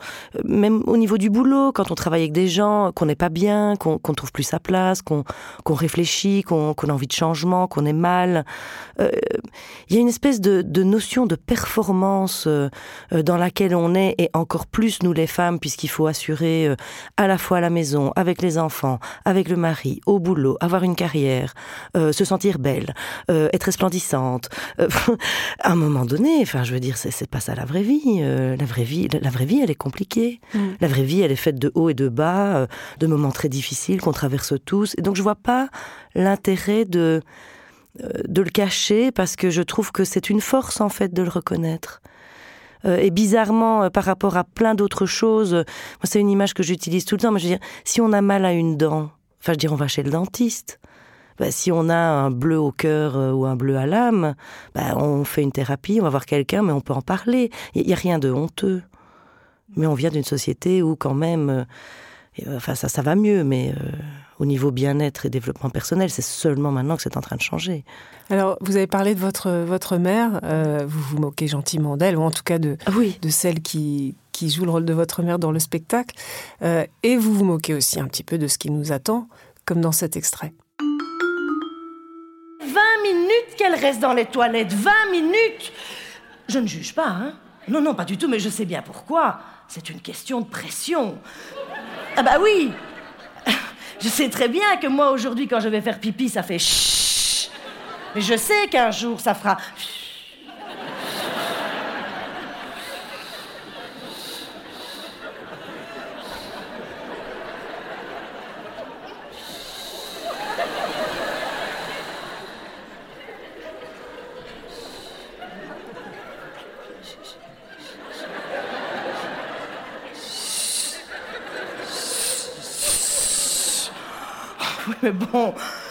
même 0.44 0.84
au 0.88 0.98
niveau 0.98 1.18
du 1.18 1.30
boulot, 1.30 1.72
quand 1.72 1.92
on 1.92 1.96
travaille 1.96 2.22
avec 2.22 2.34
des 2.34 2.48
gens, 2.48 2.92
qu'on 2.94 3.06
n'est 3.06 3.16
pas 3.16 3.30
bien, 3.30 3.76
qu'on 3.78 3.98
qu'on 3.98 4.14
trouve 4.14 4.32
plus 4.32 4.44
sa 4.44 4.60
place, 4.60 5.02
qu'on 5.02 5.24
réfléchit, 5.66 6.44
qu'on 6.44 6.74
a 6.74 6.92
envie 6.92 7.08
de 7.08 7.14
changement, 7.14 7.68
qu'on 7.68 7.86
est 7.86 7.94
mal. 7.94 8.46
Euh, 9.00 9.10
Il 9.90 9.96
y 9.96 10.00
a 10.00 10.02
une 10.02 10.08
espèce 10.08 10.42
de, 10.42 10.62
de 10.62 10.84
notion 10.84 11.26
de 11.26 11.36
performance 11.36 12.48
dans 13.12 13.38
laquelle 13.38 13.76
on 13.76 13.96
est, 13.96 14.16
et 14.18 14.30
encore 14.34 14.68
plus 14.68 15.04
nous 15.04 15.14
les 15.14 15.28
femmes, 15.28 15.60
puisqu'il 15.60 15.90
faut 15.90 16.08
assurer 16.08 16.76
à 17.18 17.28
la 17.28 17.38
fois 17.38 17.58
à 17.58 17.62
la 17.62 17.70
maison, 17.70 18.12
avec 18.16 18.42
les 18.42 18.58
enfants, 18.58 19.00
avec 19.26 19.50
le 19.50 19.56
mari, 19.56 20.02
au 20.06 20.20
boulot, 20.20 20.58
avoir 20.62 20.84
une 20.84 20.96
carrière, 20.96 21.54
euh, 22.02 22.12
se 22.12 22.26
sentir 22.26 22.60
belle, 22.60 22.94
euh, 23.30 23.50
être 23.54 23.64
resplendissante. 23.64 24.50
Euh, 24.80 24.88
à 25.60 25.72
un 25.72 25.76
moment 25.76 26.06
donné, 26.06 26.40
enfin, 26.42 26.64
je 26.64 26.74
veux 26.74 26.80
dire, 26.80 26.98
c'est 26.98 27.30
pas 27.30 27.40
ça 27.40 27.56
la 27.56 27.66
vraie 27.66 27.84
vie. 27.84 28.22
La 28.22 28.66
vraie 28.66 28.84
vie, 28.84 29.08
la, 29.12 29.20
la 29.20 29.30
vraie 29.30 29.46
vie, 29.46 29.62
elle 29.62 29.72
est 29.72 29.76
compliquée. 29.76 30.40
Mm. 30.54 30.60
La 30.80 30.88
vraie 30.88 31.04
vie, 31.04 31.22
elle 31.22 31.32
est 31.32 31.36
faite 31.36 31.60
de 31.60 31.72
hauts 31.76 31.90
et 31.90 31.94
de 31.94 32.10
bas, 32.10 32.68
de 33.00 33.08
moments 33.08 33.32
très 33.32 33.50
difficiles 33.50 34.02
qu'on 34.02 34.12
traverse 34.12 34.54
tous. 34.66 34.96
Et 34.98 35.02
donc, 35.02 35.16
je 35.16 35.22
vois 35.22 35.36
pas 35.36 35.70
l'intérêt 36.16 36.86
de 36.86 37.22
de 38.30 38.42
le 38.42 38.50
cacher 38.50 39.12
parce 39.12 39.36
que 39.36 39.50
je 39.50 39.62
trouve 39.62 39.92
que 39.92 40.06
c'est 40.06 40.30
une 40.30 40.40
force 40.40 40.80
en 40.80 40.88
fait 40.88 41.14
de 41.14 41.24
le 41.24 41.30
reconnaître. 41.30 42.02
Et 42.86 43.12
bizarrement, 43.12 43.90
par 43.90 44.06
rapport 44.06 44.38
à 44.38 44.46
plein 44.46 44.76
d'autres 44.76 45.06
choses, 45.06 45.54
moi 45.54 46.06
c'est 46.06 46.22
une 46.22 46.30
image 46.30 46.54
que 46.54 46.64
j'utilise 46.64 47.04
tout 47.04 47.16
le 47.16 47.22
temps. 47.22 47.32
Mais 47.32 47.40
je 47.40 47.48
veux 47.48 47.56
dire, 47.58 47.68
si 47.84 48.00
on 48.00 48.14
a 48.14 48.22
mal 48.22 48.46
à 48.46 48.54
une 48.54 48.78
dent, 48.78 49.12
enfin 49.42 49.48
je 49.48 49.52
veux 49.52 49.58
dire, 49.58 49.74
on 49.74 49.76
va 49.76 49.90
chez 49.90 50.04
le 50.04 50.10
dentiste. 50.10 50.80
Bah, 51.42 51.50
si 51.50 51.72
on 51.72 51.90
a 51.90 51.96
un 51.96 52.30
bleu 52.30 52.60
au 52.60 52.72
cœur 52.72 53.18
euh, 53.18 53.32
ou 53.32 53.48
un 53.48 53.56
bleu 53.56 53.76
à 53.76 53.88
l'âme, 53.88 54.36
bah, 54.76 54.96
on 54.96 55.24
fait 55.24 55.42
une 55.42 55.52
thérapie, 55.52 55.98
on 56.00 56.04
va 56.04 56.12
voir 56.12 56.28
quelqu'un, 56.28 56.62
mais 56.62 56.72
on 56.72 56.82
peut 56.82 56.94
en 56.94 57.02
parler. 57.02 57.50
Il 57.74 57.84
n'y 57.88 57.94
a 57.94 57.96
rien 57.96 58.20
de 58.20 58.30
honteux. 58.30 58.84
Mais 59.76 59.88
on 59.88 59.96
vient 59.96 60.12
d'une 60.12 60.24
société 60.24 60.84
où 60.84 60.96
quand 60.96 61.16
même, 61.16 61.66
euh, 62.46 62.58
enfin 62.58 62.76
ça, 62.76 62.90
ça 62.90 63.02
va 63.02 63.16
mieux, 63.16 63.44
mais 63.44 63.74
euh, 63.76 63.90
au 64.38 64.46
niveau 64.46 64.70
bien-être 64.70 65.26
et 65.26 65.32
développement 65.32 65.72
personnel, 65.72 66.12
c'est 66.12 66.22
seulement 66.22 66.70
maintenant 66.70 66.96
que 66.96 67.02
c'est 67.02 67.18
en 67.18 67.22
train 67.22 67.38
de 67.38 67.42
changer. 67.42 67.86
Alors, 68.30 68.60
vous 68.62 68.76
avez 68.76 68.86
parlé 68.86 69.16
de 69.16 69.20
votre, 69.20 69.50
votre 69.50 69.98
mère, 69.98 70.42
euh, 70.44 70.86
vous 70.88 71.02
vous 71.02 71.18
moquez 71.18 71.48
gentiment 71.48 71.98
d'elle, 71.98 72.18
ou 72.18 72.22
en 72.22 72.30
tout 72.30 72.44
cas 72.44 72.60
de, 72.60 72.78
Ah 72.86 72.92
oui, 72.96 73.18
de 73.20 73.30
celle 73.30 73.64
qui, 73.64 74.14
qui 74.32 74.52
joue 74.52 74.66
le 74.66 74.70
rôle 74.72 74.86
de 74.86 74.94
votre 74.94 75.24
mère 75.24 75.40
dans 75.40 75.52
le 75.52 75.60
spectacle, 75.60 76.14
et 76.62 77.18
vous 77.18 77.34
vous 77.34 77.46
moquez 77.46 77.74
aussi 77.74 78.00
un 78.00 78.06
petit 78.06 78.24
peu 78.24 78.38
de 78.38 78.46
ce 78.46 78.60
qui 78.60 78.70
nous 78.70 78.92
attend, 78.92 79.28
comme 79.66 79.82
dans 79.82 79.92
cet 79.92 80.16
extrait. 80.16 80.54
20 83.42 83.46
minutes 83.46 83.58
qu'elle 83.58 83.76
reste 83.76 84.00
dans 84.00 84.14
les 84.14 84.26
toilettes, 84.26 84.74
20 84.74 84.92
minutes 85.12 85.72
Je 86.48 86.60
ne 86.60 86.68
juge 86.68 86.94
pas, 86.94 87.08
hein 87.08 87.34
Non, 87.68 87.82
non, 87.82 87.94
pas 87.94 88.06
du 88.06 88.18
tout, 88.18 88.28
mais 88.28 88.40
je 88.40 88.50
sais 88.50 88.66
bien 88.66 88.82
pourquoi. 88.82 89.40
C'est 89.68 89.90
une 89.90 90.02
question 90.02 90.42
de 90.42 90.46
pression. 90.46 91.18
Ah 92.18 92.24
bah 92.24 92.38
oui 92.42 92.72
Je 94.00 94.08
sais 94.10 94.30
très 94.30 94.48
bien 94.48 94.78
que 94.78 94.88
moi, 94.88 95.12
aujourd'hui, 95.12 95.48
quand 95.48 95.60
je 95.60 95.70
vais 95.70 95.82
faire 95.82 96.00
pipi, 96.00 96.30
ça 96.30 96.44
fait 96.44 96.60
chut. 96.60 97.52
Mais 98.16 98.22
je 98.22 98.36
sais 98.36 98.68
qu'un 98.68 98.92
jour, 98.92 99.20
ça 99.20 99.34
fera 99.34 99.58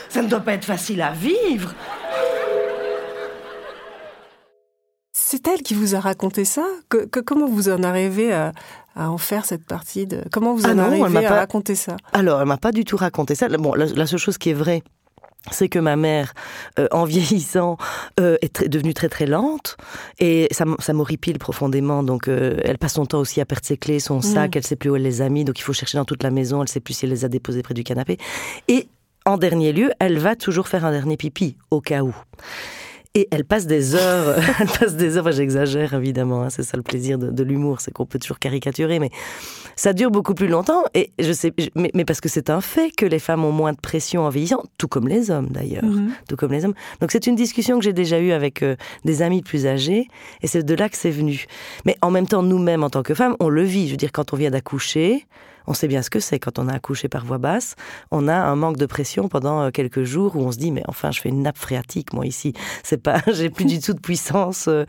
ça 0.09 0.23
ne 0.23 0.29
doit 0.29 0.41
pas 0.41 0.53
être 0.55 0.65
facile 0.65 1.03
à 1.03 1.13
vivre. 1.13 1.75
C'est 5.13 5.47
elle 5.47 5.63
qui 5.63 5.75
vous 5.75 5.95
a 5.95 6.01
raconté 6.01 6.45
ça 6.45 6.65
que, 6.89 7.05
que- 7.07 7.21
Comment 7.21 7.47
vous 7.49 7.69
en 7.69 7.83
arrivez 7.83 8.33
à, 8.33 8.53
à 8.97 9.11
en 9.11 9.19
faire 9.19 9.45
cette 9.45 9.65
partie 9.65 10.07
de... 10.07 10.23
Comment 10.33 10.55
vous 10.55 10.63
Ah 10.67 10.71
en 10.71 10.75
non, 10.75 10.85
elle 10.93 11.03
arrivez 11.03 11.09
m'a 11.09 11.21
à 11.21 11.23
pas- 11.29 11.39
raconter 11.41 11.75
ça? 11.75 11.97
Alors, 12.13 12.41
elle 12.41 12.49
m'a 12.49 12.57
pas 12.57 12.73
du 12.73 12.85
tout 12.85 12.97
raconté 12.97 13.35
ça. 13.35 13.49
Bon, 13.49 13.75
la, 13.75 13.87
la 13.87 14.07
seule 14.07 14.19
chose 14.19 14.39
qui 14.39 14.51
est 14.51 14.55
vraie, 14.55 14.83
c'est 15.53 15.69
que 15.69 15.79
ma 15.79 15.95
mère, 15.95 16.33
euh, 16.81 16.89
en 16.91 17.05
vieillissant, 17.05 17.77
euh, 18.19 18.37
est 18.43 18.53
très- 18.53 18.69
devenue 18.69 18.93
très 18.93 19.09
très 19.09 19.27
lente 19.27 19.77
et 20.19 20.49
ça, 20.51 20.65
ça 20.81 20.93
m'horripile 20.95 21.39
profondément. 21.39 22.03
Donc, 22.03 22.27
euh, 22.27 22.57
elle 22.65 22.79
passe 22.79 22.95
son 22.95 23.07
temps 23.07 23.21
aussi 23.21 23.41
à 23.41 23.45
perdre 23.47 23.65
ses 23.65 23.77
clés, 23.77 24.01
son 24.01 24.21
sac, 24.21 24.57
elle 24.57 24.67
sait 24.67 24.77
plus 24.77 24.91
où 24.91 24.97
elle 24.97 25.03
les 25.03 25.23
a 25.23 25.29
mis, 25.29 25.45
donc 25.45 25.59
il 25.61 25.63
faut 25.63 25.73
chercher 25.73 25.97
dans 25.99 26.05
toute 26.05 26.23
la 26.25 26.31
maison. 26.31 26.63
Elle 26.63 26.69
sait 26.69 26.81
plus 26.81 26.95
si 26.95 27.05
elle 27.05 27.13
les 27.13 27.25
a 27.25 27.29
déposés 27.29 27.63
près 27.63 27.75
du 27.75 27.85
canapé. 27.85 28.19
Et 28.69 28.89
en 29.26 29.37
dernier 29.37 29.72
lieu, 29.72 29.90
elle 29.98 30.18
va 30.18 30.37
toujours 30.37 30.68
faire 30.68 30.85
un 30.85 30.92
dernier 30.92 31.16
pipi 31.16 31.56
au 31.70 31.80
cas 31.80 32.02
où. 32.02 32.14
Et 33.16 33.26
elle 33.33 33.44
passe 33.44 33.66
des 33.66 33.96
heures, 33.96 34.37
elle 34.61 34.68
passe 34.68 34.94
des 34.94 35.16
heures, 35.16 35.24
enfin, 35.24 35.33
j'exagère 35.33 35.94
évidemment, 35.94 36.42
hein, 36.44 36.50
c'est 36.50 36.62
ça 36.62 36.76
le 36.76 36.85
plaisir 36.85 37.18
de, 37.18 37.28
de 37.30 37.42
l'humour, 37.42 37.80
c'est 37.80 37.90
qu'on 37.90 38.06
peut 38.06 38.20
toujours 38.20 38.38
caricaturer, 38.38 39.00
mais 39.00 39.11
ça 39.74 39.92
dure 39.92 40.12
beaucoup 40.12 40.33
plus 40.35 40.46
longtemps, 40.46 40.85
et 40.94 41.11
je 41.18 41.33
sais, 41.33 41.52
je- 41.59 41.70
mais, 41.74 41.90
mais 41.92 42.04
parce 42.04 42.20
que 42.20 42.28
c'est 42.28 42.50
un 42.50 42.61
fait 42.61 42.92
que 42.92 43.04
les 43.04 43.18
femmes 43.18 43.44
ont 43.44 43.50
moins 43.50 43.72
de 43.72 43.80
pression 43.80 44.22
en 44.22 44.28
vieillissant, 44.28 44.62
tout 44.78 44.87
comme 44.87 45.09
les 45.09 45.33
hommes 45.33 45.48
d'ailleurs, 45.50 45.83
Mhm. 45.85 46.12
tout 46.28 46.37
comme 46.37 46.52
les 46.52 46.64
hommes. 46.64 46.74
Donc 47.00 47.11
c'est 47.11 47.26
une 47.26 47.35
discussion 47.35 47.78
que 47.80 47.85
j'ai 47.85 47.92
déjà 47.92 48.20
eue 48.20 48.30
avec 48.30 48.62
euh, 48.62 48.76
des 49.04 49.22
amis 49.22 49.42
plus 49.42 49.66
âgés, 49.66 50.06
et 50.42 50.46
c'est 50.46 50.62
de 50.62 50.74
là 50.76 50.88
que 50.88 50.96
c'est 50.96 51.11
venu. 51.11 51.46
Mais 51.85 51.96
en 52.02 52.12
même 52.12 52.28
temps, 52.28 52.44
nous-mêmes 52.44 52.85
en 52.85 52.90
tant 52.90 53.02
que 53.02 53.14
femmes, 53.14 53.35
on 53.40 53.48
le 53.48 53.64
vit. 53.64 53.87
Je 53.88 53.90
veux 53.92 53.96
dire, 53.96 54.12
quand 54.12 54.33
on 54.33 54.37
vient 54.37 54.50
d'accoucher, 54.52 55.26
on 55.66 55.75
sait 55.75 55.88
bien 55.88 56.03
ce 56.03 56.11
que 56.11 56.20
c'est 56.20 56.38
quand 56.38 56.59
on 56.59 56.68
a 56.68 56.73
accouché 56.75 57.09
par 57.09 57.25
voie 57.25 57.38
basse. 57.38 57.75
On 58.11 58.29
a 58.29 58.35
un 58.35 58.57
manque 58.57 58.77
de 58.77 58.87
pression 58.87 59.29
pendant 59.29 59.62
euh, 59.62 59.70
quelques 59.70 60.03
jours 60.05 60.37
où 60.37 60.40
on 60.40 60.53
se 60.53 60.59
dit 60.59 60.70
mais 60.73 60.83
enfin 60.88 61.11
je 61.11 61.20
fais 61.20 61.29
une 61.29 61.42
nappe 61.42 61.59
phréatique 61.59 62.12
moi 62.12 62.27
ici. 62.27 62.53
C'est 62.83 63.03
pas 63.03 63.20
j'ai 63.33 63.51
plus 63.51 63.64
du 63.64 63.81
tout 63.81 63.92
de 63.94 64.01
puissance. 64.01 64.66
euh. 64.68 64.85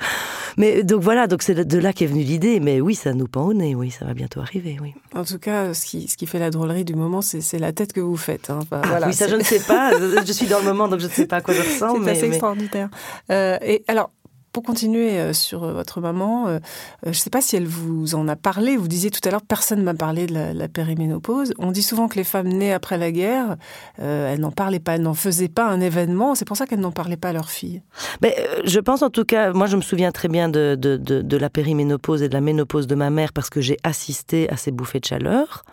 Mais 0.57 0.83
donc 0.83 1.01
voilà 1.01 1.27
donc 1.27 1.41
c'est 1.43 1.55
de 1.55 1.77
là 1.79 1.93
qu'est 1.93 2.05
venue 2.05 2.23
l'idée. 2.23 2.59
Mais 2.59 2.81
oui 2.81 2.95
ça 2.95 3.13
nous 3.13 3.27
pend 3.27 3.45
au 3.45 3.53
nez. 3.53 3.75
Oui 3.75 3.91
ça 3.91 4.05
va 4.05 4.13
bientôt 4.13 4.39
arriver. 4.41 4.77
Oui. 4.81 4.93
En 5.15 5.23
tout 5.23 5.39
cas, 5.39 5.73
ce 5.73 5.85
qui, 5.85 6.07
ce 6.07 6.17
qui 6.17 6.25
fait 6.27 6.39
la 6.39 6.49
drôlerie 6.49 6.85
du 6.85 6.95
moment, 6.95 7.21
c'est 7.21 7.59
la 7.59 7.71
tête 7.73 7.93
que 7.93 7.99
vous 8.01 8.17
faites. 8.17 8.49
hein. 8.49 8.59
Enfin, 8.61 8.81
Ah 8.83 8.87
voilà, 8.87 9.07
oui 9.07 9.13
ça 9.13 9.27
je 9.27 9.35
ne 9.35 9.43
sais 9.43 9.59
pas. 9.59 9.91
je 10.25 10.31
suis 10.31 10.47
dans 10.47 10.59
le 10.59 10.65
moment 10.65 10.87
donc 10.87 10.99
je 10.99 11.07
ne 11.07 11.11
sais 11.11 11.25
pas 11.27 11.37
à 11.37 11.41
quoi 11.41 11.53
je 11.53 11.61
ressemble. 11.61 11.99
C'est 11.99 12.05
mais- 12.05 12.11
assez 12.11 12.21
mais- 12.21 12.27
extraordinaire. 12.29 12.89
Euh, 13.31 13.57
et 13.61 13.83
alors, 13.87 14.11
pour 14.51 14.63
continuer 14.63 15.19
euh, 15.19 15.33
sur 15.33 15.63
euh, 15.63 15.73
votre 15.73 16.01
maman, 16.01 16.47
euh, 16.47 16.59
je 17.03 17.09
ne 17.09 17.13
sais 17.13 17.29
pas 17.29 17.41
si 17.41 17.55
elle 17.55 17.67
vous 17.67 18.15
en 18.15 18.27
a 18.27 18.35
parlé. 18.35 18.75
Vous 18.75 18.87
disiez 18.87 19.09
tout 19.09 19.21
à 19.27 19.31
l'heure, 19.31 19.41
personne 19.41 19.79
ne 19.79 19.83
m'a 19.83 19.93
parlé 19.93 20.25
de 20.25 20.33
la, 20.33 20.67
périménopause. 20.67 21.53
On 21.57 21.71
dit 21.71 21.83
souvent 21.83 22.07
que 22.07 22.15
les 22.15 22.23
femmes 22.23 22.47
nées 22.47 22.73
après 22.73 22.97
la 22.97 23.11
guerre, 23.11 23.57
elles 23.97 24.39
n'en 24.39 24.51
parlaient 24.51 24.79
pas, 24.79 24.95
elles 24.95 25.01
n'en 25.01 25.13
faisaient 25.13 25.49
pas 25.49 25.67
un 25.67 25.81
événement. 25.81 26.33
C'est 26.35 26.45
pour 26.45 26.55
ça 26.55 26.65
qu'elles 26.65 26.79
n'en 26.79 26.91
parlaient 26.91 27.17
pas 27.17 27.29
à 27.29 27.33
leurs 27.33 27.49
filles. 27.49 27.81
Mais 28.21 28.35
je 28.63 28.79
pense 28.79 29.01
en 29.01 29.09
tout 29.09 29.25
cas, 29.25 29.51
moi 29.51 29.67
je 29.67 29.75
me 29.75 29.81
souviens 29.81 30.11
très 30.11 30.29
bien 30.29 30.47
de, 30.49 30.75
de 30.75 31.37
la 31.37 31.49
périménopause 31.49 32.21
et 32.21 32.29
de 32.29 32.33
la 32.33 32.41
ménopause 32.41 32.87
de 32.87 32.95
ma 32.95 33.09
mère 33.09 33.33
parce 33.33 33.49
que 33.49 33.59
j'ai 33.59 33.77
assisté 33.83 34.49
à 34.49 34.55
ces 34.55 34.71
bouffées 34.71 34.99
de 34.99 35.05
chaleur. 35.05 35.65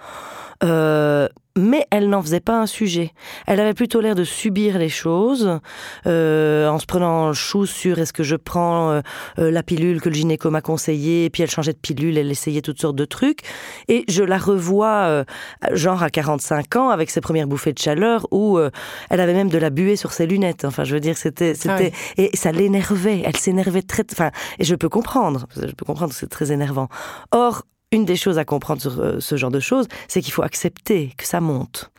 Euh, 0.64 1.28
mais 1.58 1.86
elle 1.90 2.08
n'en 2.08 2.22
faisait 2.22 2.40
pas 2.40 2.60
un 2.60 2.66
sujet. 2.66 3.12
Elle 3.46 3.60
avait 3.60 3.74
plutôt 3.74 4.00
l'air 4.00 4.14
de 4.14 4.24
subir 4.24 4.78
les 4.78 4.88
choses 4.88 5.58
euh, 6.06 6.68
en 6.68 6.78
se 6.78 6.86
prenant 6.86 7.32
chou 7.32 7.66
sur 7.66 7.98
est-ce 7.98 8.12
que 8.12 8.22
je 8.22 8.36
prends 8.36 8.90
euh, 8.90 9.00
euh, 9.38 9.50
la 9.50 9.62
pilule 9.62 10.00
que 10.00 10.08
le 10.08 10.14
gynéco 10.14 10.50
m'a 10.50 10.60
conseillée, 10.60 11.24
et 11.24 11.30
puis 11.30 11.42
elle 11.42 11.50
changeait 11.50 11.72
de 11.72 11.78
pilule, 11.78 12.16
elle 12.16 12.30
essayait 12.30 12.62
toutes 12.62 12.80
sortes 12.80 12.96
de 12.96 13.04
trucs. 13.04 13.40
Et 13.88 14.04
je 14.08 14.22
la 14.22 14.38
revois 14.38 15.04
euh, 15.06 15.24
genre 15.72 16.02
à 16.02 16.10
45 16.10 16.76
ans 16.76 16.90
avec 16.90 17.10
ses 17.10 17.20
premières 17.20 17.48
bouffées 17.48 17.72
de 17.72 17.78
chaleur 17.78 18.26
où 18.30 18.58
euh, 18.58 18.70
elle 19.10 19.20
avait 19.20 19.34
même 19.34 19.50
de 19.50 19.58
la 19.58 19.70
buée 19.70 19.96
sur 19.96 20.12
ses 20.12 20.26
lunettes. 20.26 20.64
Enfin, 20.64 20.84
je 20.84 20.94
veux 20.94 21.00
dire, 21.00 21.16
c'était, 21.16 21.54
c'était, 21.54 21.92
et 22.16 22.30
ça 22.34 22.52
l'énervait. 22.52 23.22
Elle 23.24 23.36
s'énervait 23.36 23.82
très, 23.82 24.04
enfin, 24.12 24.30
et 24.58 24.64
je 24.64 24.74
peux 24.76 24.88
comprendre, 24.88 25.46
je 25.56 25.72
peux 25.72 25.84
comprendre, 25.84 26.12
que 26.12 26.18
c'est 26.18 26.28
très 26.28 26.52
énervant. 26.52 26.88
Or, 27.32 27.64
une 27.90 28.04
des 28.04 28.16
choses 28.16 28.38
à 28.38 28.44
comprendre 28.44 28.80
sur 28.82 29.00
euh, 29.00 29.18
ce 29.18 29.36
genre 29.36 29.50
de 29.50 29.60
choses, 29.60 29.86
c'est 30.08 30.20
qu'il 30.20 30.32
faut 30.32 30.42
accepter 30.42 31.12
que 31.16 31.26
ça 31.26 31.40
monte. 31.40 31.90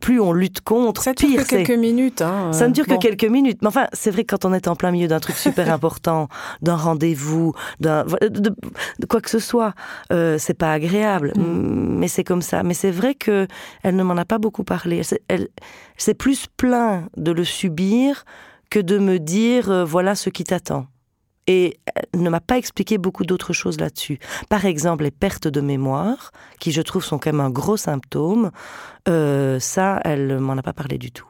Plus 0.00 0.20
on 0.20 0.32
lutte 0.32 0.60
contre, 0.60 1.02
ça 1.02 1.14
pire 1.14 1.40
c'est. 1.40 1.44
Ça 1.44 1.56
dure 1.56 1.64
que 1.64 1.66
quelques 1.66 1.80
minutes. 1.80 2.22
Hein, 2.22 2.52
ça 2.52 2.68
ne 2.68 2.72
dure 2.74 2.86
que 2.86 2.98
quelques 2.98 3.24
minutes. 3.24 3.58
Mais 3.62 3.68
enfin, 3.68 3.86
c'est 3.92 4.10
vrai 4.10 4.24
que 4.24 4.34
quand 4.34 4.44
on 4.44 4.52
est 4.52 4.68
en 4.68 4.76
plein 4.76 4.90
milieu 4.90 5.08
d'un 5.08 5.20
truc 5.20 5.36
super 5.36 5.70
important, 5.72 6.28
d'un 6.60 6.76
rendez-vous, 6.76 7.54
d'un 7.80 8.04
de, 8.04 9.06
quoi 9.08 9.20
que 9.20 9.30
ce 9.30 9.38
soit, 9.38 9.74
euh, 10.12 10.36
c'est 10.38 10.54
pas 10.54 10.72
agréable. 10.72 11.32
Mm. 11.36 11.98
Mais 11.98 12.08
c'est 12.08 12.24
comme 12.24 12.42
ça. 12.42 12.62
Mais 12.62 12.74
c'est 12.74 12.90
vrai 12.90 13.14
que 13.14 13.46
elle 13.82 13.96
ne 13.96 14.02
m'en 14.02 14.16
a 14.16 14.26
pas 14.26 14.38
beaucoup 14.38 14.64
parlé. 14.64 15.00
Elle, 15.28 15.48
c'est 15.96 16.14
plus 16.14 16.46
plein 16.56 17.08
de 17.16 17.32
le 17.32 17.44
subir 17.44 18.24
que 18.68 18.80
de 18.80 18.98
me 18.98 19.18
dire 19.18 19.70
euh, 19.70 19.84
voilà 19.84 20.14
ce 20.14 20.30
qui 20.30 20.44
t'attend 20.44 20.86
et 21.46 21.78
ne 22.14 22.30
m'a 22.30 22.40
pas 22.40 22.58
expliqué 22.58 22.98
beaucoup 22.98 23.24
d'autres 23.24 23.52
choses 23.52 23.80
là-dessus. 23.80 24.18
Par 24.48 24.64
exemple, 24.64 25.04
les 25.04 25.10
pertes 25.10 25.48
de 25.48 25.60
mémoire, 25.60 26.32
qui 26.60 26.72
je 26.72 26.82
trouve 26.82 27.04
sont 27.04 27.18
quand 27.18 27.32
même 27.32 27.40
un 27.40 27.50
gros 27.50 27.76
symptôme, 27.76 28.50
euh, 29.08 29.58
ça, 29.58 30.00
elle 30.04 30.38
m'en 30.38 30.54
a 30.54 30.62
pas 30.62 30.72
parlé 30.72 30.98
du 30.98 31.10
tout. 31.10 31.26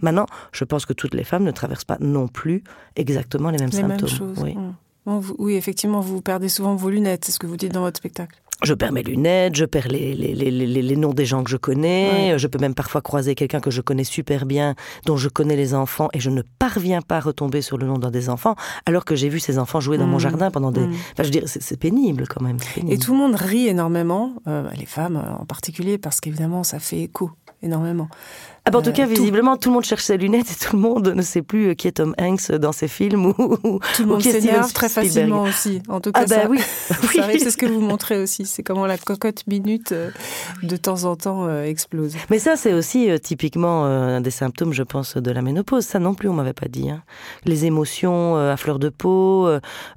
Maintenant, 0.00 0.26
je 0.50 0.64
pense 0.64 0.84
que 0.84 0.92
toutes 0.92 1.14
les 1.14 1.24
femmes 1.24 1.44
ne 1.44 1.52
traversent 1.52 1.84
pas 1.84 1.98
non 2.00 2.26
plus 2.26 2.64
exactement 2.96 3.50
les 3.50 3.58
mêmes 3.58 3.70
symptômes. 3.70 4.34
oui. 4.38 4.56
Mmh. 5.04 5.20
oui, 5.38 5.54
effectivement, 5.54 6.00
vous 6.00 6.20
perdez 6.20 6.48
souvent 6.48 6.74
vos 6.74 6.90
lunettes, 6.90 7.24
c'est 7.24 7.32
ce 7.32 7.38
que 7.38 7.46
vous 7.46 7.56
dites 7.56 7.72
dans 7.72 7.82
votre 7.82 7.98
spectacle 7.98 8.42
je 8.62 8.74
perds 8.74 8.92
mes 8.92 9.02
lunettes, 9.02 9.56
je 9.56 9.64
perds 9.64 9.88
les, 9.88 10.14
les, 10.14 10.34
les, 10.34 10.50
les 10.50 10.96
noms 10.96 11.12
des 11.12 11.24
gens 11.24 11.42
que 11.42 11.50
je 11.50 11.56
connais, 11.56 12.38
je 12.38 12.46
peux 12.46 12.58
même 12.58 12.74
parfois 12.74 13.00
croiser 13.00 13.34
quelqu'un 13.34 13.60
que 13.60 13.70
je 13.70 13.80
connais 13.80 14.04
super 14.04 14.46
bien, 14.46 14.74
dont 15.06 15.16
je 15.16 15.28
connais 15.28 15.56
les 15.56 15.74
enfants, 15.74 16.08
et 16.12 16.20
je 16.20 16.30
ne 16.30 16.42
parviens 16.58 17.02
pas 17.02 17.16
à 17.16 17.20
retomber 17.20 17.62
sur 17.62 17.78
le 17.78 17.86
nom 17.86 17.98
d'un 17.98 18.10
des 18.10 18.28
enfants, 18.28 18.56
alors 18.86 19.04
que 19.04 19.16
j'ai 19.16 19.28
vu 19.28 19.40
ces 19.40 19.58
enfants 19.58 19.80
jouer 19.80 19.98
dans 19.98 20.06
mon 20.06 20.16
mmh. 20.16 20.20
jardin 20.20 20.50
pendant 20.50 20.70
des... 20.70 20.80
Mmh. 20.80 20.92
Enfin, 21.12 21.22
je 21.22 21.24
veux 21.24 21.30
dire, 21.30 21.44
c'est 21.46 21.76
pénible 21.78 22.26
quand 22.28 22.42
même. 22.42 22.58
Et 22.88 22.98
tout 22.98 23.12
le 23.12 23.18
monde 23.18 23.34
rit 23.34 23.68
énormément, 23.68 24.34
euh, 24.46 24.68
les 24.78 24.86
femmes 24.86 25.22
en 25.38 25.44
particulier, 25.44 25.98
parce 25.98 26.20
qu'évidemment, 26.20 26.64
ça 26.64 26.78
fait 26.78 27.00
écho 27.00 27.30
énormément. 27.62 28.08
Ah 28.64 28.70
bah 28.70 28.78
en 28.78 28.82
tout 28.82 28.90
euh, 28.90 28.92
cas, 28.92 29.06
visiblement, 29.06 29.56
tout... 29.56 29.70
le 29.70 29.74
monde 29.74 29.84
cherche 29.84 30.04
ses 30.04 30.16
lunettes 30.16 30.52
et 30.52 30.54
tout 30.54 30.76
le 30.76 30.82
monde 30.82 31.08
ne 31.08 31.22
sait 31.22 31.42
plus 31.42 31.70
euh, 31.70 31.74
qui 31.74 31.88
est 31.88 31.92
Tom 31.92 32.14
Hanks 32.20 32.52
dans 32.52 32.70
ses 32.70 32.86
films 32.86 33.26
ou 33.26 33.80
tout 33.96 34.02
le 34.02 34.06
monde 34.06 34.22
s'énerve 34.22 34.72
très 34.72 34.88
facilement 34.88 35.42
aussi. 35.42 35.82
En 35.88 36.00
tout 36.00 36.12
cas, 36.12 36.20
ah 36.22 36.26
bah 36.26 36.42
ça, 36.42 36.48
oui, 36.48 36.60
c'est 37.40 37.50
ce 37.50 37.56
que 37.56 37.66
vous 37.66 37.80
montrez 37.80 38.18
aussi. 38.18 38.46
C'est 38.46 38.62
comment 38.62 38.86
la 38.86 38.98
cocotte 38.98 39.44
minute 39.48 39.90
euh, 39.90 40.10
de 40.62 40.76
temps 40.76 41.04
en 41.04 41.16
temps 41.16 41.62
explose. 41.62 42.14
Mais 42.30 42.38
ça, 42.38 42.54
c'est 42.54 42.72
aussi 42.72 43.08
typiquement 43.20 43.84
un 43.84 44.20
des 44.20 44.30
symptômes, 44.30 44.72
je 44.72 44.84
pense, 44.84 45.16
de 45.16 45.30
la 45.32 45.42
ménopause. 45.42 45.84
Ça 45.84 45.98
non 45.98 46.14
plus, 46.14 46.28
on 46.28 46.34
m'avait 46.34 46.52
pas 46.52 46.68
dit. 46.68 46.88
Hein. 46.88 47.02
Les 47.44 47.64
émotions 47.64 48.36
à 48.36 48.56
fleur 48.56 48.78
de 48.78 48.90
peau, 48.90 49.48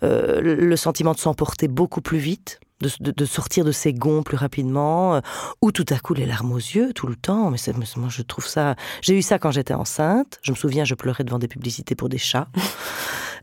le 0.02 0.76
sentiment 0.76 1.14
de 1.14 1.20
s'emporter 1.20 1.68
beaucoup 1.68 2.02
plus 2.02 2.18
vite 2.18 2.60
de, 3.00 3.26
sortir 3.26 3.66
de 3.66 3.72
ses 3.72 3.94
gonds 3.94 4.24
plus 4.24 4.38
rapidement, 4.38 5.16
euh, 5.16 5.20
ou 5.62 5.72
tout 5.72 5.86
à 5.90 6.00
coup 6.00 6.14
les 6.14 6.26
larmes 6.26 6.52
aux 6.52 6.58
yeux 6.58 6.94
tout 6.94 7.08
le 7.08 7.16
temps. 7.16 7.52
Mais, 7.52 7.58
moi, 7.98 8.10
je 8.10 8.22
trouve 8.22 8.48
ça. 8.48 8.76
J'ai 9.02 9.18
eu 9.18 9.22
ça 9.22 9.40
quand 9.40 9.52
j'étais 9.52 9.74
enceinte. 9.74 10.40
Je 10.42 10.52
me 10.52 10.56
souviens, 10.56 10.86
je 10.86 10.96
pleurais 10.96 11.24
devant 11.24 11.40
des 11.40 11.48
publicités 11.48 11.96
pour 11.96 12.10
des 12.10 12.18
chats. 12.18 12.48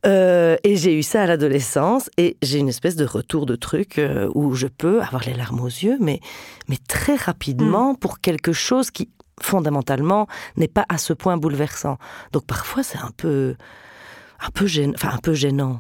Euh, 0.05 0.57
et 0.65 0.75
j'ai 0.75 0.99
eu 0.99 1.05
ça 1.05 1.23
à 1.23 1.27
l'adolescence. 1.27 2.11
Et 2.19 2.37
j'ai 2.43 2.59
une 2.59 2.69
espèce 2.69 2.97
de 2.97 3.05
retour 3.05 3.47
de 3.47 3.55
truc 3.55 4.01
euh, 4.01 4.29
où 4.35 4.53
je 4.53 4.67
peux 4.67 5.01
avoir 5.01 5.23
les 5.23 5.33
larmes 5.33 5.61
aux 5.61 5.67
yeux, 5.69 5.97
mais, 6.01 6.19
mais 6.69 6.77
très 6.89 7.15
rapidement 7.15 7.93
mm. 7.93 7.99
pour 7.99 8.19
quelque 8.19 8.53
chose 8.53 8.91
qui 8.91 9.11
fondamentalement 9.41 10.27
n'est 10.57 10.67
pas 10.67 10.85
à 10.89 10.99
ce 10.99 11.13
point 11.13 11.37
bouleversant. 11.37 11.99
Donc 12.33 12.47
parfois 12.47 12.83
c'est 12.83 12.99
un 12.99 13.13
peu, 13.17 13.55
un 14.41 14.51
peu 14.51 14.67
gênant. 14.67 14.95
Enfin 14.97 15.11
un 15.15 15.19
peu 15.19 15.35
gênant. 15.35 15.79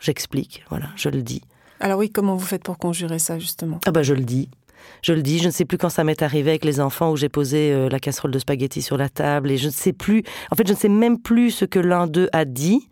J'explique. 0.00 0.64
Voilà, 0.70 0.86
je 0.96 1.08
le 1.08 1.22
dis. 1.22 1.42
Alors 1.80 1.98
oui, 1.98 2.10
comment 2.10 2.34
vous 2.36 2.46
faites 2.46 2.62
pour 2.62 2.78
conjurer 2.78 3.18
ça 3.18 3.38
justement? 3.38 3.80
Ah 3.86 3.92
bah 3.92 4.02
je 4.02 4.14
le 4.14 4.24
dis. 4.24 4.48
Je 5.02 5.12
le 5.12 5.22
dis, 5.22 5.38
je 5.38 5.46
ne 5.46 5.52
sais 5.52 5.64
plus 5.64 5.78
quand 5.78 5.90
ça 5.90 6.02
m'est 6.02 6.22
arrivé 6.22 6.50
avec 6.50 6.64
les 6.64 6.80
enfants 6.80 7.12
où 7.12 7.16
j'ai 7.16 7.28
posé 7.28 7.72
euh, 7.72 7.88
la 7.88 8.00
casserole 8.00 8.30
de 8.30 8.38
spaghettis 8.38 8.82
sur 8.82 8.96
la 8.96 9.08
table 9.08 9.50
et 9.50 9.56
je 9.56 9.66
ne 9.66 9.72
sais 9.72 9.92
plus, 9.92 10.22
en 10.50 10.56
fait 10.56 10.66
je 10.66 10.72
ne 10.72 10.78
sais 10.78 10.88
même 10.88 11.20
plus 11.20 11.50
ce 11.50 11.64
que 11.64 11.78
l'un 11.78 12.06
d'eux 12.06 12.28
a 12.32 12.44
dit 12.44 12.88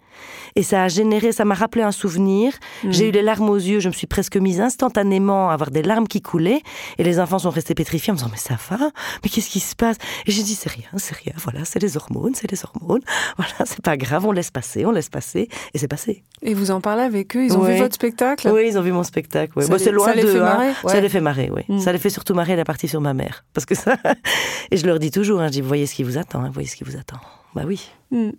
et 0.54 0.62
ça 0.62 0.84
a 0.84 0.88
généré, 0.88 1.32
ça 1.32 1.44
m'a 1.44 1.54
rappelé 1.54 1.82
un 1.84 1.92
souvenir. 1.92 2.52
Mm. 2.82 2.90
J'ai 2.90 3.08
eu 3.08 3.10
les 3.10 3.22
larmes 3.22 3.50
aux 3.50 3.56
yeux, 3.56 3.80
je 3.80 3.88
me 3.88 3.92
suis 3.92 4.06
presque 4.06 4.36
mise 4.36 4.60
instantanément 4.60 5.50
à 5.50 5.54
avoir 5.54 5.70
des 5.70 5.82
larmes 5.82 6.08
qui 6.08 6.22
coulaient. 6.22 6.62
Et 6.98 7.04
les 7.04 7.20
enfants 7.20 7.38
sont 7.38 7.50
restés 7.50 7.74
pétrifiés 7.74 8.10
en 8.10 8.14
me 8.14 8.18
disant 8.18 8.30
Mais 8.30 8.38
ça 8.38 8.56
va? 8.70 8.90
Mais 9.22 9.30
qu'est-ce 9.30 9.50
qui 9.50 9.60
se 9.60 9.76
passe? 9.76 9.96
Et 10.26 10.32
j'ai 10.32 10.42
dit 10.42 10.54
C'est 10.54 10.70
rien, 10.70 10.88
c'est 10.96 11.16
rien. 11.16 11.32
Voilà, 11.42 11.64
c'est 11.64 11.80
les 11.80 11.96
hormones, 11.96 12.34
c'est 12.34 12.50
les 12.50 12.64
hormones. 12.64 13.02
Voilà, 13.36 13.52
c'est 13.64 13.82
pas 13.82 13.96
grave, 13.96 14.24
on 14.24 14.32
laisse 14.32 14.50
passer, 14.50 14.86
on 14.86 14.92
laisse 14.92 15.10
passer. 15.10 15.48
Et 15.74 15.78
c'est 15.78 15.88
passé. 15.88 16.22
Et 16.42 16.54
vous 16.54 16.70
en 16.70 16.80
parlez 16.80 17.02
avec 17.02 17.36
eux? 17.36 17.44
Ils 17.44 17.56
ont 17.56 17.62
vu 17.62 17.76
votre 17.76 17.94
spectacle? 17.94 18.48
Oui, 18.52 18.66
ils 18.68 18.78
ont 18.78 18.82
vu 18.82 18.92
mon 18.92 19.02
spectacle. 19.02 19.60
Ça, 19.62 19.76
les, 19.76 19.90
loin 19.90 20.06
ça 20.06 20.14
les 20.14 20.22
fait 20.22 20.38
hein. 20.38 20.44
marrer 20.44 20.72
Ça 20.86 21.00
les 21.00 21.08
fait 21.08 21.20
marrer, 21.20 21.50
oui. 21.54 21.62
Mm. 21.68 21.80
Ça 21.80 21.92
les 21.92 21.98
fait 21.98 22.10
surtout 22.10 22.34
marrer 22.34 22.56
la 22.56 22.64
partie 22.64 22.88
sur 22.88 23.00
ma 23.00 23.14
mère. 23.14 23.44
Parce 23.52 23.66
que 23.66 23.74
ça. 23.74 23.96
et 24.70 24.76
je 24.76 24.86
leur 24.86 24.98
dis 24.98 25.10
toujours 25.10 25.40
hein, 25.40 25.46
Je 25.48 25.52
dis 25.52 25.60
Vous 25.60 25.68
voyez 25.68 25.86
ce 25.86 25.94
qui 25.94 26.02
vous 26.02 26.18
attend, 26.18 26.40
hein, 26.40 26.46
vous 26.48 26.54
voyez 26.54 26.68
ce 26.68 26.76
qui 26.76 26.84
vous 26.84 26.96
attend. 26.96 27.18
Bah 27.54 27.62
oui. 27.66 27.90
Mm. 28.10 28.30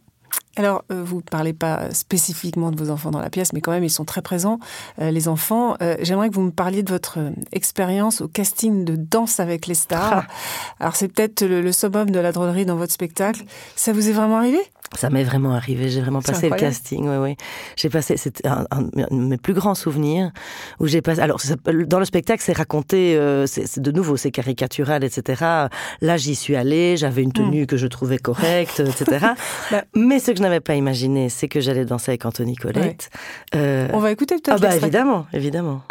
Alors, 0.58 0.84
euh, 0.91 1.04
vous 1.06 1.17
ne 1.17 1.22
parlez 1.22 1.54
pas 1.54 1.91
spécifiquement 1.93 2.72
de 2.72 2.84
vos 2.84 2.89
enfants 2.89 3.12
dans 3.12 3.20
la 3.20 3.30
pièce, 3.30 3.54
mais 3.54 3.62
quand 3.62 3.72
même, 3.72 3.84
ils 3.84 3.91
sont 3.91 4.06
très 4.06 4.24
présents, 4.24 4.58
euh, 5.00 5.12
les 5.12 5.28
enfants. 5.28 5.78
Euh, 5.84 5.96
j'aimerais 6.02 6.30
que 6.30 6.34
vous 6.34 6.41
me 6.41 6.52
parliez 6.52 6.82
de 6.82 6.91
votre 6.91 7.20
expérience 7.52 8.22
au 8.22 8.28
casting 8.28 8.84
de 8.84 8.96
Danse 8.96 9.39
avec 9.39 9.67
les 9.67 9.76
stars. 9.76 10.26
Ah. 10.28 10.34
Alors, 10.80 10.96
c'est 10.96 11.10
peut-être 11.10 11.43
le, 11.43 11.62
le, 11.62 11.72
summum 11.72 12.10
de 12.10 12.20
la 12.20 12.32
drôlerie 12.32 12.65
dans 12.65 12.76
votre 12.76 12.91
spectacle. 12.91 13.43
Ça 13.76 13.93
vous 13.93 14.10
est 14.10 14.13
vraiment 14.13 14.38
arrivé? 14.38 14.58
Ça 14.98 15.12
m'est 15.12 15.26
vraiment 15.26 15.54
arrivé. 15.54 15.89
J'ai 15.89 16.02
vraiment 16.02 16.22
passé 16.22 16.50
le 16.50 16.56
casting. 16.56 17.08
Oui, 17.08 17.17
oui. 17.17 17.36
J'ai 17.76 17.89
passé. 17.89 18.15
C'était 18.15 18.48
un, 18.48 18.65
de 18.82 19.06
mes 19.12 19.38
plus 19.38 19.54
grands 19.54 19.76
souvenirs 19.76 20.32
où 20.80 20.88
j'ai 20.88 21.02
passé. 21.02 21.20
Alors, 21.20 21.41
dans 21.65 22.00
le 22.00 22.06
spectacle, 22.06 22.41
c'est 22.43 22.56
raconté. 22.56 23.20
C'est 23.48 23.80
de 23.80 23.91
nouveau, 23.91 24.15
c'est 24.15 24.32
caricatural, 24.32 25.04
etc. 25.04 25.67
Là, 26.00 26.17
j'y 26.17 26.36
suis 26.36 26.56
allée. 26.56 26.96
J'avais 26.96 27.22
une 27.22 27.34
tenue 27.34 27.63
hmm. 27.63 27.67
que 27.67 27.76
je 27.76 27.86
trouvais 27.86 28.17
correcte, 28.17 28.80
etc. 28.80 29.28
Bah. 29.72 29.84
Mais 29.93 30.20
ce 30.20 30.32
que 30.32 30.38
je 30.38 30.43
n'avais 30.48 30.60
pas 30.60 30.76
imaginé, 30.76 31.30
c'est 31.30 31.48
que 31.48 31.60
j'allais 31.60 31.86
danser 31.86 32.12
avec 32.12 32.26
Anthony 32.26 32.56
Colette. 32.56 33.10
Euh... 33.56 33.88
On 33.94 34.00
va 34.00 34.12
écouter 34.12 34.36
peut-être. 34.36 34.64
Ah 34.64 34.68
bah 34.68 34.76
évidemment, 34.76 35.26
évidemment. 35.34 35.82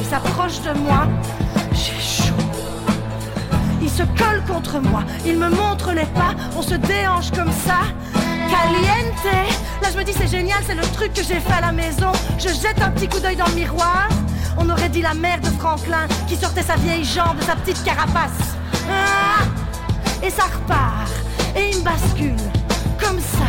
Il 0.00 0.06
s'approche 0.06 0.60
de 0.62 0.78
moi. 0.78 1.06
J'ai 1.72 2.00
chaud. 2.00 2.34
Il 3.80 3.90
se 3.90 4.02
colle 4.02 4.42
contre 4.46 4.80
moi, 4.80 5.02
il 5.26 5.38
me 5.38 5.48
montre 5.48 5.92
les 5.92 6.06
pas, 6.06 6.34
on 6.56 6.62
se 6.62 6.74
déhanche 6.74 7.30
comme 7.32 7.50
ça. 7.50 7.80
Caliente 8.48 9.50
Là 9.82 9.88
je 9.92 9.98
me 9.98 10.04
dis 10.04 10.12
c'est 10.12 10.28
génial, 10.28 10.62
c'est 10.66 10.74
le 10.74 10.82
truc 10.94 11.12
que 11.14 11.22
j'ai 11.22 11.40
fait 11.40 11.52
à 11.52 11.60
la 11.60 11.72
maison. 11.72 12.12
Je 12.38 12.48
jette 12.48 12.80
un 12.80 12.90
petit 12.90 13.08
coup 13.08 13.18
d'œil 13.18 13.36
dans 13.36 13.46
le 13.46 13.54
miroir. 13.54 14.08
On 14.58 14.68
aurait 14.68 14.88
dit 14.88 15.02
la 15.02 15.14
mère 15.14 15.40
de 15.40 15.46
Franklin 15.46 16.06
qui 16.28 16.36
sortait 16.36 16.62
sa 16.62 16.76
vieille 16.76 17.04
jambe 17.04 17.38
de 17.38 17.42
sa 17.42 17.56
petite 17.56 17.82
carapace. 17.82 18.56
Ah 18.88 19.42
et 20.24 20.30
ça 20.30 20.44
repart. 20.44 21.10
Et 21.56 21.70
il 21.72 21.78
me 21.78 21.84
bascule. 21.84 22.36
Comme 23.02 23.20
ça. 23.20 23.46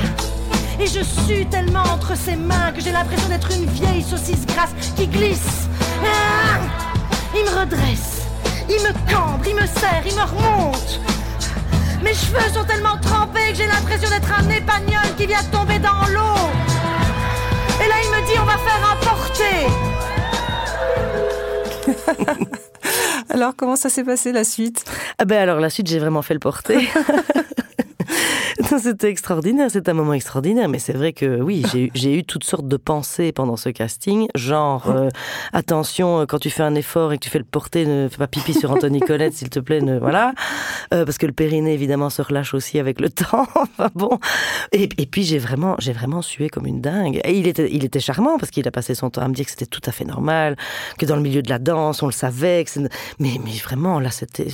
Et 0.80 0.88
je 0.88 1.04
sue 1.04 1.46
tellement 1.46 1.84
entre 1.84 2.18
ses 2.18 2.36
mains 2.36 2.72
que 2.74 2.82
j'ai 2.82 2.92
l'impression 2.92 3.30
d'être 3.30 3.52
une 3.52 3.66
vieille 3.66 4.04
saucisse 4.04 4.46
grasse 4.46 4.74
qui 4.96 5.08
glisse. 5.08 5.68
Ah 6.04 6.60
il 7.36 7.44
me 7.46 7.60
redresse. 7.60 8.22
Il 8.70 8.76
me 8.84 8.94
cambre, 9.12 9.46
il 9.48 9.56
me 9.56 9.66
serre, 9.66 10.04
il 10.06 10.16
me 10.16 10.22
remonte. 10.22 11.00
Mes 12.04 12.13
cheveux 12.13 12.50
sont 12.54 12.63
tellement 12.66 12.98
trempés 13.02 13.52
que 13.52 13.56
j'ai 13.56 13.68
l'impression 13.68 14.10
d'être 14.10 14.32
un 14.32 14.50
épagnol 14.50 15.16
qui 15.18 15.26
vient 15.26 15.42
de 15.42 15.52
tomber 15.52 15.80
dans 15.80 16.06
l'eau. 16.12 16.52
Et 17.84 17.88
là, 17.88 17.96
il 18.04 18.10
me 18.12 18.22
dit 18.28 18.39
on 18.39 18.46
va 18.46 18.58
faire 18.58 18.82
un 18.92 18.96
porté. 19.06 19.54
alors, 23.30 23.56
comment 23.56 23.76
ça 23.76 23.89
s'est 23.89 24.04
passé 24.04 24.32
la 24.32 24.44
suite? 24.44 24.86
Ah 25.18 25.26
ben 25.26 25.42
alors 25.42 25.60
la 25.60 25.70
suite, 25.70 25.88
j'ai 25.88 26.00
vraiment 26.00 26.22
fait 26.22 26.34
le 26.34 26.39
porté. 26.39 26.89
C'était 28.79 29.09
extraordinaire, 29.09 29.69
c'est 29.69 29.88
un 29.89 29.93
moment 29.93 30.13
extraordinaire, 30.13 30.67
mais 30.69 30.79
c'est 30.79 30.93
vrai 30.93 31.13
que 31.13 31.41
oui, 31.41 31.63
j'ai 31.93 32.17
eu 32.17 32.23
toutes 32.23 32.43
sortes 32.43 32.67
de 32.67 32.77
pensées 32.77 33.31
pendant 33.31 33.57
ce 33.57 33.69
casting, 33.69 34.27
genre 34.36 34.89
euh, 34.89 35.09
attention 35.51 36.21
euh, 36.21 36.25
quand 36.25 36.39
tu 36.39 36.49
fais 36.49 36.63
un 36.63 36.75
effort 36.75 37.13
et 37.13 37.17
que 37.17 37.23
tu 37.23 37.29
fais 37.29 37.39
le 37.39 37.45
porter, 37.45 37.86
ne 37.86 38.07
fais 38.09 38.17
pas 38.17 38.27
pipi 38.27 38.53
sur 38.53 38.71
Anthony 38.71 38.99
Colette, 38.99 39.33
s'il 39.33 39.49
te 39.49 39.59
plaît, 39.59 39.79
voilà, 39.99 40.33
euh, 40.93 41.05
parce 41.05 41.17
que 41.17 41.25
le 41.25 41.33
périnée 41.33 41.73
évidemment 41.73 42.09
se 42.09 42.21
relâche 42.21 42.53
aussi 42.53 42.79
avec 42.79 42.99
le 42.99 43.09
temps. 43.09 43.47
enfin 43.55 43.89
bon, 43.95 44.19
et, 44.71 44.88
puis 44.88 45.23
j'ai 45.23 45.39
vraiment, 45.39 45.75
j'ai 45.79 45.93
vraiment 45.93 46.21
sué 46.21 46.49
comme 46.49 46.65
une 46.65 46.81
dingue. 46.81 47.21
Et 47.23 47.38
il 47.38 47.47
était, 47.47 47.69
il 47.71 47.86
était 47.86 47.99
charmant 47.99 48.38
parce 48.38 48.51
qu'il 48.51 48.67
a 48.67 48.71
passé 48.71 48.95
son 48.95 49.09
temps 49.09 49.21
à 49.21 49.27
me 49.27 49.33
dire 49.33 49.45
que 49.45 49.51
c'était 49.51 49.65
tout 49.65 49.81
à 49.86 49.91
fait 49.91 50.05
normal, 50.05 50.55
que 50.97 51.05
dans 51.05 51.15
le 51.15 51.21
milieu 51.21 51.41
de 51.41 51.49
la 51.49 51.59
danse, 51.59 52.01
on 52.01 52.07
le 52.07 52.12
savait, 52.12 52.65
mais 53.19 53.39
mais 53.43 53.57
vraiment 53.63 53.99
là 53.99 54.09
c'était 54.09 54.47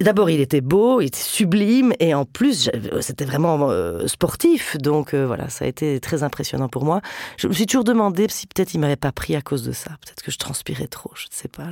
D'abord, 0.00 0.28
il 0.28 0.40
était 0.40 0.60
beau, 0.60 1.00
il 1.00 1.06
était 1.06 1.18
sublime, 1.18 1.94
et 1.98 2.12
en 2.14 2.26
plus, 2.26 2.70
c'était 3.00 3.24
vraiment 3.24 3.70
euh, 3.70 4.06
sportif. 4.06 4.76
Donc 4.76 5.14
euh, 5.14 5.26
voilà, 5.26 5.48
ça 5.48 5.64
a 5.64 5.68
été 5.68 5.98
très 6.00 6.22
impressionnant 6.22 6.68
pour 6.68 6.84
moi. 6.84 7.00
Je 7.38 7.48
me 7.48 7.52
suis 7.52 7.64
toujours 7.64 7.84
demandé 7.84 8.26
si 8.28 8.46
peut-être 8.46 8.74
il 8.74 8.80
m'avait 8.80 8.96
pas 8.96 9.12
pris 9.12 9.34
à 9.34 9.40
cause 9.40 9.62
de 9.62 9.72
ça. 9.72 9.90
Peut-être 10.04 10.22
que 10.22 10.30
je 10.30 10.38
transpirais 10.38 10.88
trop, 10.88 11.10
je 11.14 11.24
ne 11.24 11.34
sais 11.34 11.48
pas. 11.48 11.70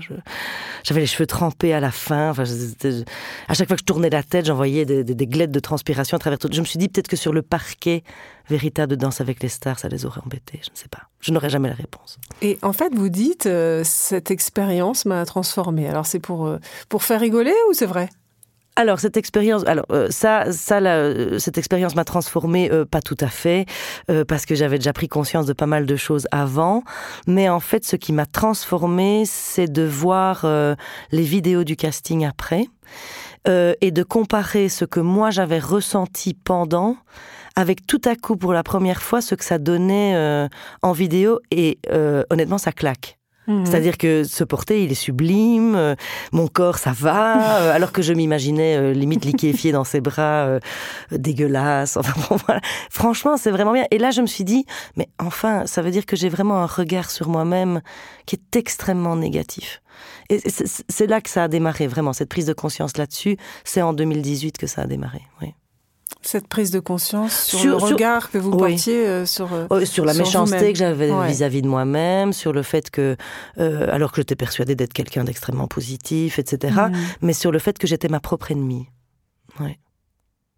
J'avais 0.82 1.00
les 1.00 1.06
cheveux 1.06 1.26
trempés 1.26 1.74
à 1.74 1.80
la 1.80 1.90
fin. 1.90 2.32
À 3.48 3.54
chaque 3.54 3.68
fois 3.68 3.76
que 3.76 3.82
je 3.82 3.84
tournais 3.84 4.10
la 4.10 4.22
tête, 4.22 4.46
j'envoyais 4.46 4.86
des, 4.86 5.04
des, 5.04 5.26
glettes 5.26 5.52
de 5.52 5.60
transpiration 5.60 6.16
à 6.16 6.18
travers 6.18 6.38
tout. 6.38 6.48
Je 6.50 6.60
me 6.60 6.66
suis 6.66 6.78
dit 6.78 6.88
peut-être 6.88 7.08
que 7.08 7.16
sur 7.16 7.32
le 7.32 7.42
parquet, 7.42 8.02
véritable 8.48 8.90
de 8.90 8.96
Danse 8.96 9.20
avec 9.20 9.42
les 9.42 9.48
stars, 9.48 9.78
ça 9.78 9.88
les 9.88 10.04
aurait 10.06 10.20
embêtés. 10.24 10.60
Je 10.62 10.70
ne 10.70 10.76
sais 10.76 10.88
pas. 10.88 11.08
Je 11.20 11.32
n'aurais 11.32 11.50
jamais 11.50 11.68
la 11.68 11.74
réponse. 11.74 12.18
Et 12.42 12.58
en 12.62 12.72
fait, 12.72 12.94
vous 12.94 13.08
dites, 13.08 13.46
euh, 13.46 13.82
cette 13.84 14.30
expérience 14.30 15.04
m'a 15.04 15.24
transformée. 15.24 15.88
Alors 15.88 16.06
c'est 16.06 16.20
pour, 16.20 16.46
euh, 16.46 16.58
pour 16.88 17.02
faire 17.02 17.20
rigoler 17.20 17.54
ou 17.68 17.72
c'est 17.72 17.86
vrai? 17.86 18.08
Alors 18.78 19.00
cette 19.00 19.16
expérience, 19.16 19.64
alors 19.66 19.86
euh, 19.90 20.08
ça, 20.10 20.52
ça, 20.52 20.80
euh, 20.80 21.38
cette 21.38 21.56
expérience 21.56 21.94
m'a 21.94 22.04
transformée, 22.04 22.70
euh, 22.70 22.84
pas 22.84 23.00
tout 23.00 23.16
à 23.20 23.28
fait, 23.28 23.64
parce 24.28 24.44
que 24.44 24.54
j'avais 24.54 24.76
déjà 24.76 24.92
pris 24.92 25.08
conscience 25.08 25.46
de 25.46 25.54
pas 25.54 25.64
mal 25.66 25.86
de 25.86 25.96
choses 25.96 26.28
avant. 26.30 26.82
Mais 27.26 27.48
en 27.48 27.60
fait, 27.60 27.86
ce 27.86 27.96
qui 27.96 28.12
m'a 28.12 28.26
transformée, 28.26 29.24
c'est 29.24 29.66
de 29.72 29.82
voir 29.82 30.46
les 31.10 31.22
vidéos 31.22 31.64
du 31.64 31.76
casting 31.76 32.26
après 32.26 32.66
et 33.48 33.90
de 33.90 34.02
comparer 34.02 34.68
ce 34.68 34.84
que 34.84 35.00
moi 35.00 35.30
j'avais 35.30 35.58
ressenti 35.58 36.34
pendant 36.34 36.96
avec 37.56 37.86
tout 37.86 38.00
à 38.04 38.14
coup 38.16 38.36
pour 38.36 38.52
la 38.52 38.62
première 38.62 39.02
fois 39.02 39.20
ce 39.20 39.34
que 39.34 39.44
ça 39.44 39.58
donnait 39.58 40.48
en 40.82 40.92
vidéo 40.92 41.40
et 41.50 41.78
honnêtement 42.30 42.58
ça 42.58 42.72
claque. 42.72 43.18
Mhm. 43.46 43.64
C'est-à-dire 43.64 43.96
que 43.96 44.24
se 44.24 44.44
porter, 44.44 44.82
il 44.82 44.90
est 44.90 44.96
sublime, 44.96 45.74
euh, 45.76 45.94
mon 46.32 46.48
corps, 46.48 46.78
ça 46.78 46.92
va, 46.92 47.60
euh, 47.60 47.74
alors 47.74 47.92
que 47.92 48.02
je 48.02 48.12
m'imaginais 48.12 48.76
euh, 48.76 48.92
limite 48.92 49.24
liquéfié 49.24 49.72
dans 49.72 49.84
ses 49.84 50.00
bras, 50.00 50.58
dégueulasse. 51.12 51.96
Enfin, 51.96 52.36
voilà. 52.46 52.60
Franchement, 52.90 53.36
c'est 53.36 53.50
vraiment 53.50 53.72
bien. 53.72 53.84
Et 53.90 53.98
là, 53.98 54.10
je 54.10 54.20
me 54.20 54.26
suis 54.26 54.44
dit, 54.44 54.64
mais 54.96 55.08
enfin, 55.18 55.66
ça 55.66 55.82
veut 55.82 55.90
dire 55.90 56.06
que 56.06 56.16
j'ai 56.16 56.28
vraiment 56.28 56.58
un 56.58 56.66
regard 56.66 57.10
sur 57.10 57.28
moi-même 57.28 57.80
qui 58.26 58.36
est 58.36 58.56
extrêmement 58.56 59.16
négatif. 59.16 59.82
Et 60.28 60.40
c'est 60.44 61.06
là 61.06 61.20
que 61.20 61.30
ça 61.30 61.44
a 61.44 61.48
démarré, 61.48 61.86
vraiment, 61.86 62.12
cette 62.12 62.28
prise 62.28 62.46
de 62.46 62.52
conscience 62.52 62.96
là-dessus. 62.96 63.36
C'est 63.64 63.82
en 63.82 63.92
2018 63.92 64.58
que 64.58 64.66
ça 64.66 64.82
a 64.82 64.86
démarré, 64.86 65.22
oui. 65.40 65.54
Cette 66.22 66.48
prise 66.48 66.70
de 66.70 66.80
conscience 66.80 67.46
sur, 67.46 67.64
le 67.64 67.76
regard 67.76 68.30
que 68.30 68.38
vous 68.38 68.50
portiez 68.50 69.06
euh, 69.06 69.26
sur 69.26 69.48
euh, 69.52 69.84
sur 69.84 70.04
la 70.04 70.14
méchanceté 70.14 70.72
que 70.72 70.78
j'avais 70.78 71.10
vis-à-vis 71.28 71.62
de 71.62 71.68
moi-même, 71.68 72.32
sur 72.32 72.52
le 72.52 72.62
fait 72.62 72.90
que 72.90 73.16
euh, 73.58 73.92
alors 73.92 74.10
que 74.10 74.20
j'étais 74.20 74.36
persuadée 74.36 74.74
d'être 74.74 74.92
quelqu'un 74.92 75.24
d'extrêmement 75.24 75.68
positif, 75.68 76.38
etc. 76.38 76.74
Mm. 76.74 76.96
Mais 77.22 77.32
sur 77.32 77.52
le 77.52 77.58
fait 77.58 77.78
que 77.78 77.86
j'étais 77.86 78.08
ma 78.08 78.20
propre 78.20 78.50
ennemie. 78.50 78.86
Ouais. 79.60 79.78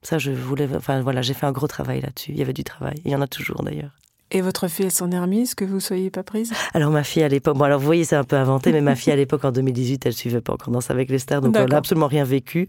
Ça, 0.02 0.18
je 0.18 0.30
voulais. 0.30 0.68
Enfin 0.74 1.02
voilà, 1.02 1.22
j'ai 1.22 1.34
fait 1.34 1.46
un 1.46 1.52
gros 1.52 1.66
travail 1.66 2.00
là-dessus. 2.00 2.32
Il 2.32 2.38
y 2.38 2.42
avait 2.42 2.52
du 2.52 2.64
travail. 2.64 3.00
Il 3.04 3.10
y 3.10 3.16
en 3.16 3.20
a 3.20 3.26
toujours 3.26 3.62
d'ailleurs. 3.62 3.92
Et 4.30 4.42
votre 4.42 4.68
fille, 4.68 4.84
elle 4.84 4.92
s'en 4.92 5.10
est 5.10 5.18
remise, 5.18 5.54
que 5.54 5.64
vous 5.64 5.80
soyez 5.80 6.10
pas 6.10 6.22
prise? 6.22 6.52
Alors 6.74 6.90
ma 6.90 7.02
fille 7.02 7.22
à 7.22 7.28
l'époque, 7.28 7.56
bon 7.56 7.64
alors 7.64 7.80
vous 7.80 7.86
voyez 7.86 8.04
c'est 8.04 8.16
un 8.16 8.24
peu 8.24 8.36
inventé, 8.36 8.72
mais 8.72 8.82
ma 8.82 8.94
fille 8.94 9.12
à 9.12 9.16
l'époque 9.16 9.44
en 9.44 9.52
2018, 9.52 10.04
elle 10.04 10.12
suivait 10.12 10.42
pas 10.42 10.52
encore 10.52 10.70
Danse 10.70 10.90
avec 10.90 11.08
les 11.08 11.18
stars, 11.18 11.40
donc 11.40 11.56
elle 11.56 11.68
n'a 11.70 11.78
absolument 11.78 12.08
rien 12.08 12.24
vécu. 12.24 12.68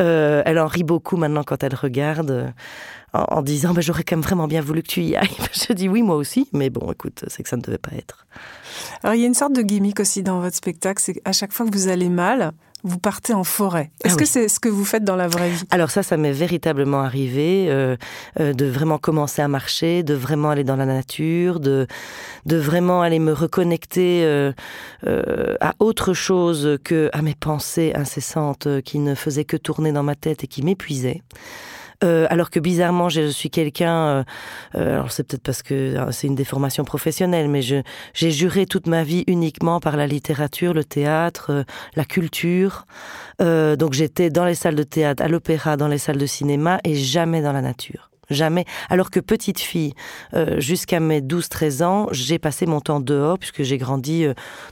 Euh, 0.00 0.42
elle 0.46 0.60
en 0.60 0.66
rit 0.66 0.84
beaucoup 0.84 1.16
maintenant 1.16 1.42
quand 1.42 1.64
elle 1.64 1.74
regarde, 1.74 2.30
euh, 2.30 2.48
en, 3.12 3.42
disant 3.42 3.74
bah, 3.74 3.80
j'aurais 3.80 4.04
quand 4.04 4.16
même 4.16 4.22
vraiment 4.22 4.46
bien 4.46 4.60
voulu 4.60 4.82
que 4.82 4.88
tu 4.88 5.02
y 5.02 5.16
ailles. 5.16 5.28
Je 5.68 5.72
dis 5.72 5.88
oui 5.88 6.02
moi 6.02 6.14
aussi, 6.14 6.48
mais 6.52 6.70
bon 6.70 6.92
écoute, 6.92 7.24
c'est 7.26 7.42
que 7.42 7.48
ça 7.48 7.56
ne 7.56 7.62
devait 7.62 7.78
pas 7.78 7.92
être. 7.96 8.26
Alors 9.02 9.16
il 9.16 9.20
y 9.20 9.24
a 9.24 9.26
une 9.26 9.34
sorte 9.34 9.54
de 9.54 9.62
gimmick 9.62 9.98
aussi 9.98 10.22
dans 10.22 10.40
votre 10.40 10.56
spectacle, 10.56 11.02
c'est 11.02 11.14
qu'à 11.14 11.32
chaque 11.32 11.52
fois 11.52 11.66
que 11.66 11.72
vous 11.72 11.88
allez 11.88 12.10
mal, 12.10 12.52
vous 12.84 12.98
partez 12.98 13.32
en 13.32 13.44
forêt. 13.44 13.90
Est-ce 14.04 14.14
ah 14.14 14.18
que 14.18 14.24
c'est 14.24 14.48
ce 14.48 14.58
que 14.58 14.68
vous 14.68 14.84
faites 14.84 15.04
dans 15.04 15.16
la 15.16 15.28
vraie 15.28 15.50
vie? 15.50 15.64
Alors 15.70 15.90
ça, 15.90 16.02
ça 16.02 16.16
m'est 16.16 16.32
véritablement 16.32 17.02
arrivé 17.02 17.66
euh, 17.68 17.96
euh, 18.40 18.52
de 18.52 18.66
vraiment 18.66 18.98
commencer 18.98 19.40
à 19.40 19.48
marcher, 19.48 20.02
de 20.02 20.14
vraiment 20.14 20.50
aller 20.50 20.64
dans 20.64 20.76
la 20.76 20.86
nature, 20.86 21.60
de 21.60 21.86
de 22.46 22.56
vraiment 22.56 23.02
aller 23.02 23.18
me 23.18 23.32
reconnecter 23.32 24.24
euh, 24.24 24.52
à 25.60 25.74
autre 25.78 26.12
chose 26.12 26.78
que 26.84 27.08
à 27.12 27.22
mes 27.22 27.34
pensées 27.34 27.92
incessantes 27.94 28.68
qui 28.82 28.98
ne 28.98 29.14
faisaient 29.14 29.44
que 29.44 29.56
tourner 29.56 29.92
dans 29.92 30.02
ma 30.02 30.16
tête 30.16 30.44
et 30.44 30.46
qui 30.46 30.62
m'épuisaient. 30.62 31.22
Euh, 32.02 32.26
alors 32.30 32.50
que 32.50 32.60
bizarrement, 32.60 33.08
je 33.08 33.28
suis 33.28 33.50
quelqu'un. 33.50 33.94
Euh, 33.94 34.24
euh, 34.74 34.94
alors 34.94 35.12
c'est 35.12 35.24
peut-être 35.24 35.42
parce 35.42 35.62
que 35.62 35.96
c'est 36.10 36.26
une 36.26 36.34
déformation 36.34 36.84
professionnelle, 36.84 37.48
mais 37.48 37.62
je 37.62 37.82
j'ai 38.14 38.30
juré 38.30 38.66
toute 38.66 38.86
ma 38.86 39.04
vie 39.04 39.24
uniquement 39.26 39.80
par 39.80 39.96
la 39.96 40.06
littérature, 40.06 40.74
le 40.74 40.84
théâtre, 40.84 41.64
la 41.96 42.04
culture. 42.04 42.86
donc 43.40 43.92
j'étais 43.92 44.30
dans 44.30 44.44
les 44.44 44.54
salles 44.54 44.74
de 44.74 44.82
théâtre, 44.82 45.22
à 45.22 45.28
l'opéra, 45.28 45.76
dans 45.76 45.88
les 45.88 45.98
salles 45.98 46.18
de 46.18 46.26
cinéma, 46.26 46.78
et 46.84 46.94
jamais 46.94 47.42
dans 47.42 47.52
la 47.52 47.60
nature. 47.60 48.10
Jamais. 48.30 48.64
Alors 48.88 49.10
que 49.10 49.20
petite 49.20 49.60
fille, 49.60 49.94
jusqu'à 50.58 51.00
mes 51.00 51.20
12-13 51.20 51.82
ans, 51.82 52.06
j'ai 52.12 52.38
passé 52.38 52.66
mon 52.66 52.80
temps 52.80 53.00
dehors, 53.00 53.38
puisque 53.38 53.62
j'ai 53.62 53.78
grandi 53.78 54.26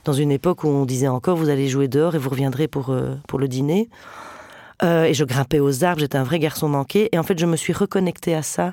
dans 0.05 0.13
une 0.13 0.31
époque 0.31 0.65
où 0.65 0.69
on 0.69 0.85
disait 0.87 1.09
encore, 1.09 1.37
vous 1.37 1.49
allez 1.49 1.69
jouer 1.69 1.89
dehors 1.89 2.15
et 2.15 2.19
vous 2.19 2.31
reviendrez 2.31 2.69
pour, 2.69 2.95
pour 3.27 3.39
le 3.39 3.49
dîner. 3.49 3.89
Euh, 4.83 5.05
et 5.05 5.15
je 5.15 5.25
grimpais 5.25 5.61
aux 5.61 5.85
arbres, 5.85 6.01
j'étais 6.01 6.19
un 6.19 6.25
vrai 6.25 6.39
garçon 6.39 6.69
manqué. 6.69 7.09
Et 7.13 7.19
en 7.19 7.23
fait, 7.23 7.39
je 7.39 7.47
me 7.47 7.57
suis 7.57 7.73
reconnectée 7.73 8.35
à 8.35 8.43
ça 8.43 8.73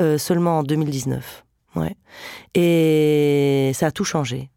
euh, 0.00 0.18
seulement 0.18 0.58
en 0.58 0.62
2019. 0.62 1.44
Ouais. 1.76 1.96
Et 2.54 3.72
ça 3.74 3.86
a 3.86 3.90
tout 3.90 4.04
changé. 4.04 4.50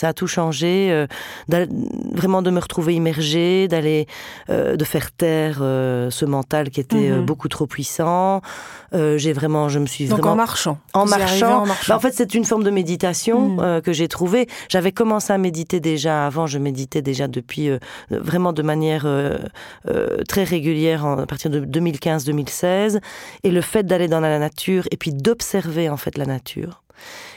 Ça 0.00 0.08
a 0.08 0.12
tout 0.14 0.26
changé, 0.26 0.88
euh, 0.90 1.06
vraiment 2.14 2.40
de 2.40 2.50
me 2.50 2.58
retrouver 2.58 2.94
immergée, 2.94 3.68
d'aller, 3.68 4.06
euh, 4.48 4.76
de 4.76 4.84
faire 4.86 5.12
taire 5.12 5.58
euh, 5.60 6.08
ce 6.08 6.24
mental 6.24 6.70
qui 6.70 6.80
était 6.80 7.10
mhm. 7.10 7.26
beaucoup 7.26 7.48
trop 7.48 7.66
puissant. 7.66 8.40
j'ai 8.94 9.34
vraiment, 9.34 9.68
je 9.68 9.78
me 9.78 9.84
suis 9.84 10.06
Donc 10.06 10.20
vraiment 10.20 10.32
en 10.32 10.36
marchant. 10.36 10.78
En 10.94 11.04
marchant. 11.04 11.66
Bah, 11.86 11.96
en 11.96 12.00
fait, 12.00 12.14
c'est 12.14 12.32
une 12.32 12.46
forme 12.46 12.62
de 12.62 12.70
méditation 12.70 13.50
mhm. 13.50 13.82
que 13.82 13.92
j'ai 13.92 14.08
trouvée. 14.08 14.48
J'avais 14.70 14.90
commencé 14.90 15.34
à 15.34 15.36
méditer 15.36 15.80
déjà 15.80 16.24
avant. 16.24 16.46
Je 16.46 16.58
méditais 16.58 17.02
déjà 17.02 17.28
depuis 17.28 17.68
vraiment 18.08 18.54
de 18.54 18.62
manière 18.62 19.06
très 20.28 20.44
régulière 20.44 21.04
à 21.04 21.26
partir 21.26 21.50
de 21.50 21.60
2015-2016. 21.60 23.00
Et 23.44 23.50
le 23.50 23.60
fait 23.60 23.82
d'aller 23.82 24.08
dans 24.08 24.20
la 24.20 24.38
nature 24.38 24.84
et 24.90 24.96
puis 24.96 25.12
d'observer 25.12 25.90
en 25.90 25.98
fait 25.98 26.16
la 26.16 26.24
nature 26.24 26.82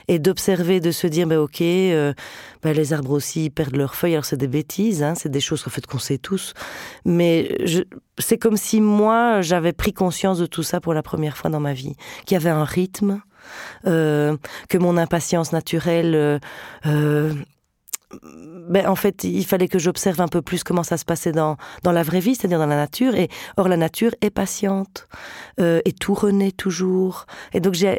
et 0.07 0.19
d'observer, 0.19 0.79
de 0.79 0.91
se 0.91 1.07
dire, 1.07 1.27
bah, 1.27 1.39
ok, 1.39 1.61
euh, 1.61 2.13
bah, 2.61 2.73
les 2.73 2.93
arbres 2.93 3.11
aussi 3.11 3.49
perdent 3.49 3.75
leurs 3.75 3.95
feuilles. 3.95 4.13
Alors 4.13 4.25
c'est 4.25 4.37
des 4.37 4.47
bêtises, 4.47 5.03
hein, 5.03 5.15
c'est 5.15 5.29
des 5.29 5.41
choses 5.41 5.63
en 5.67 5.69
fait 5.69 5.85
qu'on 5.85 5.99
sait 5.99 6.17
tous, 6.17 6.53
mais 7.05 7.57
c'est 8.17 8.37
comme 8.37 8.57
si 8.57 8.81
moi 8.81 9.41
j'avais 9.41 9.73
pris 9.73 9.93
conscience 9.93 10.39
de 10.39 10.45
tout 10.45 10.63
ça 10.63 10.79
pour 10.79 10.93
la 10.93 11.03
première 11.03 11.37
fois 11.37 11.49
dans 11.49 11.59
ma 11.59 11.73
vie, 11.73 11.95
qu'il 12.25 12.35
y 12.35 12.37
avait 12.37 12.49
un 12.49 12.65
rythme. 12.65 13.21
Euh, 13.85 14.37
que 14.69 14.77
mon 14.77 14.95
impatience 14.95 15.51
naturelle 15.51 16.39
euh, 16.85 17.33
ben, 18.21 18.87
en 18.87 18.95
fait, 18.95 19.23
il 19.23 19.45
fallait 19.45 19.67
que 19.67 19.79
j'observe 19.79 20.21
un 20.21 20.27
peu 20.27 20.41
plus 20.41 20.63
comment 20.63 20.83
ça 20.83 20.97
se 20.97 21.05
passait 21.05 21.31
dans, 21.31 21.57
dans 21.83 21.91
la 21.91 22.03
vraie 22.03 22.19
vie, 22.19 22.35
c'est-à-dire 22.35 22.59
dans 22.59 22.67
la 22.67 22.75
nature. 22.75 23.15
Et 23.15 23.29
or, 23.57 23.67
la 23.67 23.77
nature 23.77 24.11
est 24.21 24.29
patiente 24.29 25.07
euh, 25.59 25.81
et 25.85 25.93
tout 25.93 26.13
renaît 26.13 26.51
toujours. 26.51 27.25
Et 27.53 27.59
donc, 27.59 27.73
j'ai, 27.73 27.97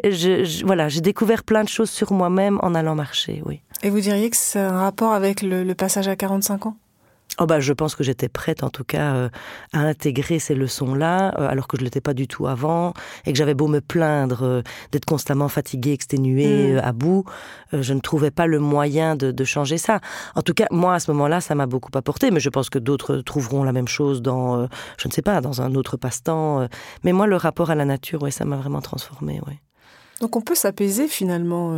voilà, 0.63 0.89
j'ai 0.89 1.01
découvert 1.01 1.43
plein 1.43 1.63
de 1.63 1.69
choses 1.69 1.89
sur 1.89 2.13
moi-même 2.13 2.59
en 2.61 2.75
allant 2.75 2.95
marcher, 2.95 3.41
oui. 3.45 3.61
Et 3.83 3.89
vous 3.89 3.99
diriez 3.99 4.29
que 4.29 4.37
c'est 4.37 4.59
un 4.59 4.79
rapport 4.79 5.13
avec 5.13 5.41
le 5.41 5.73
passage 5.73 6.07
à 6.07 6.15
45 6.15 6.67
ans? 6.67 6.77
Oh 7.37 7.45
bah, 7.45 7.59
je 7.59 7.73
pense 7.73 7.95
que 7.95 8.03
j'étais 8.03 8.29
prête 8.29 8.63
en 8.63 8.69
tout 8.69 8.85
cas 8.85 9.15
euh, 9.15 9.29
à 9.73 9.79
intégrer 9.79 10.39
ces 10.39 10.55
leçons-là, 10.55 11.35
euh, 11.37 11.49
alors 11.49 11.67
que 11.67 11.77
je 11.77 11.83
l'étais 11.83 11.99
pas 11.99 12.13
du 12.13 12.27
tout 12.27 12.47
avant, 12.47 12.93
et 13.25 13.33
que 13.33 13.37
j'avais 13.37 13.53
beau 13.53 13.67
me 13.67 13.81
plaindre 13.81 14.43
euh, 14.43 14.61
d'être 14.91 15.05
constamment 15.05 15.49
fatiguée, 15.49 15.91
exténuée, 15.91 16.73
mm. 16.73 16.77
à 16.79 16.93
bout, 16.93 17.25
je 17.73 17.93
ne 17.93 17.99
trouvais 17.99 18.31
pas 18.31 18.47
le 18.47 18.59
moyen 18.59 19.17
de, 19.17 19.31
de, 19.31 19.43
changer 19.43 19.77
ça. 19.77 19.99
En 20.35 20.41
tout 20.43 20.53
cas, 20.53 20.67
moi 20.71 20.93
à 20.93 20.99
ce 20.99 21.11
moment-là, 21.11 21.41
ça 21.41 21.55
m'a 21.55 21.65
beaucoup 21.65 21.91
apporté, 21.95 22.31
mais 22.31 22.39
je 22.39 22.49
pense 22.49 22.69
que 22.69 22.79
d'autres 22.79 23.17
trouveront 23.17 23.63
la 23.63 23.73
même 23.73 23.87
chose 23.87 24.21
dans, 24.21 24.67
je 24.97 25.07
ne 25.07 25.11
sais 25.11 25.21
pas, 25.21 25.41
dans 25.41 25.61
un 25.61 25.75
autre 25.75 25.97
passe-temps. 25.97 26.67
mais 27.03 27.11
moi, 27.11 27.27
le 27.27 27.35
rapport 27.35 27.69
à 27.69 27.75
la 27.75 27.85
nature, 27.85 28.23
ouais, 28.23 28.31
ça 28.31 28.45
m'a 28.45 28.55
vraiment 28.55 28.81
transformée, 28.81 29.41
ouais. 29.47 29.59
Donc 30.21 30.37
on 30.37 30.41
peut 30.41 30.55
s'apaiser 30.55 31.09
finalement 31.09 31.73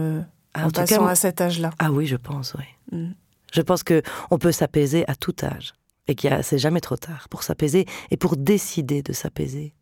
ah, 0.53 0.67
en, 0.67 0.69
passant 0.69 1.07
à 1.07 1.15
cet 1.15 1.41
âge-là. 1.41 1.71
Ah 1.79 1.91
oui, 1.91 2.05
je 2.05 2.15
pense, 2.15 2.55
oui. 2.57 2.97
Mm. 2.97 3.13
Je 3.53 3.61
pense 3.61 3.83
que 3.83 4.01
on 4.31 4.37
peut 4.37 4.51
s'apaiser 4.51 5.07
à 5.09 5.15
tout 5.15 5.35
âge 5.43 5.73
et 6.07 6.15
qu'il 6.15 6.37
c'est 6.43 6.57
jamais 6.57 6.81
trop 6.81 6.97
tard 6.97 7.27
pour 7.29 7.43
s'apaiser 7.43 7.85
et 8.11 8.17
pour 8.17 8.37
décider 8.37 9.01
de 9.01 9.13
s'apaiser. 9.13 9.73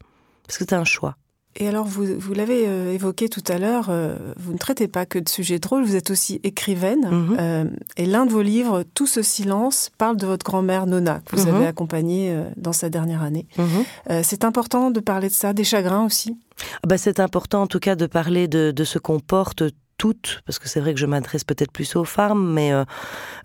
Parce 0.45 0.58
que 0.58 0.65
c'est 0.67 0.75
un 0.75 0.86
choix. 0.86 1.17
Et 1.58 1.69
alors, 1.69 1.86
vous, 1.86 2.06
vous 2.17 2.34
l'avez 2.34 2.67
euh, 2.67 2.91
évoqué 2.91 3.30
tout 3.30 3.43
à 3.47 3.58
l'heure, 3.58 3.88
euh, 3.89 4.17
vous 4.38 4.51
ne 4.51 4.58
traitez 4.58 4.89
pas 4.89 5.06
que 5.06 5.17
de 5.17 5.30
sujets 5.30 5.58
drôles, 5.58 5.86
vous 5.86 5.95
êtes 5.95 6.12
aussi 6.12 6.41
écrivaine. 6.43 7.08
Mhm. 7.10 7.38
Euh, 7.39 7.65
et 7.95 8.06
l'un 8.06 8.25
de 8.25 8.32
vos 8.32 8.41
livres, 8.41 8.84
Tout 8.93 9.08
ce 9.08 9.21
silence, 9.21 9.89
parle 9.97 10.17
de 10.17 10.25
votre 10.25 10.45
grand-mère 10.45 10.86
Nona, 10.86 11.21
que 11.25 11.38
vous 11.38 11.47
mhm. 11.47 11.56
avez 11.56 11.67
accompagnée 11.67 12.38
dans 12.58 12.73
sa 12.73 12.89
dernière 12.89 13.23
année. 13.23 13.47
Mhm. 13.58 14.23
c'est 14.23 14.43
important 14.43 14.91
de 14.91 14.99
parler 14.99 15.30
de 15.30 15.34
ça, 15.34 15.54
des 15.54 15.63
chagrins 15.63 16.06
aussi? 16.06 16.38
Ah 16.84 16.88
bah 16.88 16.97
C'est 16.97 17.19
important 17.19 17.62
en 17.63 17.67
tout 17.67 17.80
cas 17.80 17.95
de 17.95 18.06
parler 18.06 18.47
de, 18.47 18.71
de 18.71 18.84
ce 18.84 18.99
qu'on 18.99 19.19
porte 19.19 19.63
toutes, 19.97 20.41
parce 20.45 20.60
que 20.60 20.67
c'est 20.67 20.79
vrai 20.79 20.93
que 20.93 20.99
je 20.99 21.05
m'adresse 21.05 21.43
peut-être 21.43 21.71
plus 21.71 21.95
aux 21.95 22.03
femmes, 22.03 22.53
mais 22.53 22.73
euh, 22.73 22.84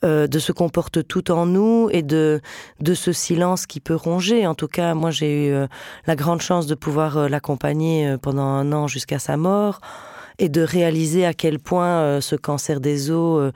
euh, 0.05 0.27
de 0.27 0.39
se 0.39 0.53
comporte 0.53 1.07
tout 1.07 1.31
en 1.31 1.47
nous 1.47 1.89
et 1.93 2.03
de 2.03 2.41
de 2.81 2.95
ce 2.95 3.13
silence 3.13 3.67
qui 3.67 3.81
peut 3.81 3.95
ronger. 3.95 4.47
En 4.47 4.55
tout 4.55 4.69
cas, 4.69 4.95
moi 4.95 5.11
j'ai 5.11 5.49
eu 5.49 5.53
euh, 5.53 5.67
la 6.07 6.17
grande 6.17 6.41
chance 6.41 6.67
de 6.67 6.75
pouvoir 6.75 7.29
l'accompagner 7.29 8.17
pendant 8.21 8.47
un 8.47 8.73
an 8.73 8.87
jusqu'à 8.87 9.19
sa 9.19 9.37
mort. 9.37 9.81
Et 10.41 10.49
de 10.49 10.63
réaliser 10.63 11.25
à 11.25 11.35
quel 11.35 11.59
point 11.59 12.21
ce 12.21 12.35
cancer 12.35 12.81
des 12.81 13.11
os, 13.11 13.53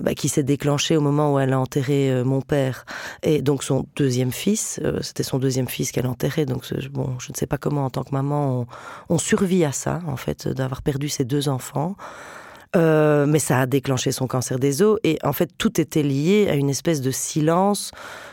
bah, 0.00 0.14
qui 0.14 0.28
s'est 0.28 0.42
déclenché 0.44 0.96
au 0.96 1.00
moment 1.00 1.32
où 1.32 1.38
elle 1.38 1.52
a 1.52 1.58
enterré 1.58 2.22
mon 2.24 2.42
père, 2.42 2.84
et 3.22 3.42
donc 3.42 3.64
son 3.64 3.86
deuxième 3.96 4.32
fils, 4.32 4.80
c'était 5.00 5.22
son 5.22 5.38
deuxième 5.38 5.68
fils 5.68 5.90
qu'elle 5.90 6.06
enterrait, 6.06 6.46
donc 6.46 6.62
bon, 6.90 7.18
je 7.18 7.32
ne 7.32 7.36
sais 7.36 7.46
pas 7.46 7.58
comment 7.58 7.86
en 7.86 7.90
tant 7.90 8.04
que 8.04 8.12
maman 8.12 8.66
on, 9.08 9.14
on 9.14 9.18
survit 9.18 9.64
à 9.64 9.72
ça, 9.72 10.00
en 10.06 10.16
fait, 10.16 10.46
d'avoir 10.46 10.82
perdu 10.82 11.08
ses 11.08 11.24
deux 11.24 11.48
enfants. 11.48 11.96
Euh, 12.74 13.26
mais 13.26 13.38
ça 13.38 13.60
a 13.60 13.66
déclenché 13.66 14.10
son 14.10 14.26
cancer 14.26 14.58
des 14.58 14.82
os 14.82 14.98
et 15.04 15.18
en 15.22 15.32
fait 15.32 15.50
tout 15.56 15.80
était 15.80 16.02
lié 16.02 16.48
à 16.50 16.54
une 16.54 16.68
espèce 16.68 17.00
de 17.00 17.12
silence 17.12 17.92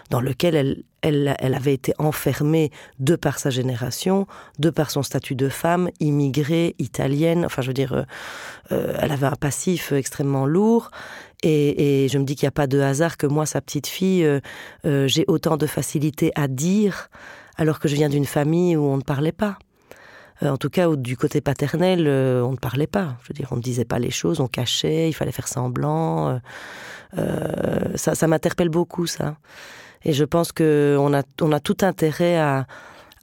dans 0.09 0.21
lequel 0.21 0.83
elle, 1.01 1.35
avait 1.39 1.73
été 1.73 1.93
enfermée 1.97 2.71
de 2.99 3.15
par 3.15 3.39
sa 3.39 3.49
génération, 3.49 4.25
de 4.59 4.69
par 4.69 4.89
son 4.89 5.03
statut 5.03 5.35
de 5.35 5.49
femme, 5.49 5.89
immigrée, 5.99 6.75
italienne. 6.79 7.45
Enfin, 7.45 7.61
je 7.61 7.67
veux 7.67 7.73
dire, 7.73 7.93
euh, 7.93 8.03
euh, 8.71 8.97
elle 8.99 9.11
avait 9.11 9.27
un 9.27 9.35
passif 9.35 9.91
extrêmement 9.91 10.45
lourd. 10.45 10.91
Et 11.45 12.07
je 12.09 12.17
me 12.17 12.23
dis 12.23 12.35
qu'il 12.35 12.45
n'y 12.45 12.49
a 12.49 12.51
pas 12.51 12.67
de 12.67 12.79
hasard 12.79 13.17
que 13.17 13.27
moi, 13.27 13.45
sa 13.45 13.59
petite 13.59 13.87
fille, 13.87 14.25
j'ai 14.85 15.25
autant 15.27 15.57
de 15.57 15.65
facilité 15.65 16.31
à 16.35 16.47
dire, 16.47 17.09
alors 17.57 17.79
que 17.79 17.89
je 17.89 17.95
viens 17.95 18.07
d'une 18.07 18.23
famille 18.23 18.77
où 18.77 18.85
on 18.85 18.95
ne 18.95 19.01
parlait 19.01 19.33
pas. 19.33 19.57
Euh, 20.43 20.49
en 20.49 20.57
tout 20.57 20.69
cas, 20.69 20.93
du 20.95 21.17
côté 21.17 21.41
paternel, 21.41 22.05
euh, 22.07 22.41
on 22.41 22.51
ne 22.51 22.57
parlait 22.57 22.87
pas. 22.87 23.17
Je 23.23 23.29
veux 23.29 23.33
dire, 23.33 23.47
on 23.51 23.57
ne 23.57 23.61
disait 23.61 23.85
pas 23.85 23.99
les 23.99 24.11
choses, 24.11 24.39
on 24.39 24.47
cachait, 24.47 25.09
il 25.09 25.13
fallait 25.13 25.31
faire 25.31 25.47
semblant. 25.47 26.39
Euh, 27.17 27.95
ça, 27.95 28.15
ça 28.15 28.27
m'interpelle 28.27 28.69
beaucoup, 28.69 29.07
ça. 29.07 29.37
Et 30.03 30.13
je 30.13 30.25
pense 30.25 30.51
qu'on 30.51 31.13
a, 31.13 31.23
on 31.41 31.51
a 31.51 31.59
tout 31.59 31.77
intérêt 31.81 32.37
à, 32.37 32.67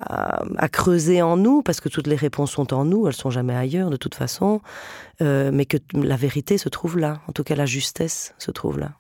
à, 0.00 0.68
creuser 0.70 1.20
en 1.20 1.36
nous, 1.36 1.60
parce 1.62 1.80
que 1.80 1.90
toutes 1.90 2.06
les 2.06 2.16
réponses 2.16 2.52
sont 2.52 2.72
en 2.72 2.86
nous, 2.86 3.06
elles 3.06 3.14
sont 3.14 3.30
jamais 3.30 3.54
ailleurs 3.54 3.90
de 3.90 3.96
toute 3.96 4.14
façon, 4.14 4.62
mais 5.20 5.66
que 5.66 5.76
la 5.92 6.16
vérité 6.16 6.56
se 6.56 6.70
trouve 6.70 6.98
là. 6.98 7.20
En 7.28 7.32
tout 7.32 7.44
cas, 7.44 7.54
la 7.54 7.66
justesse 7.66 8.34
se 8.38 8.50
trouve 8.50 8.78
là. 8.78 8.92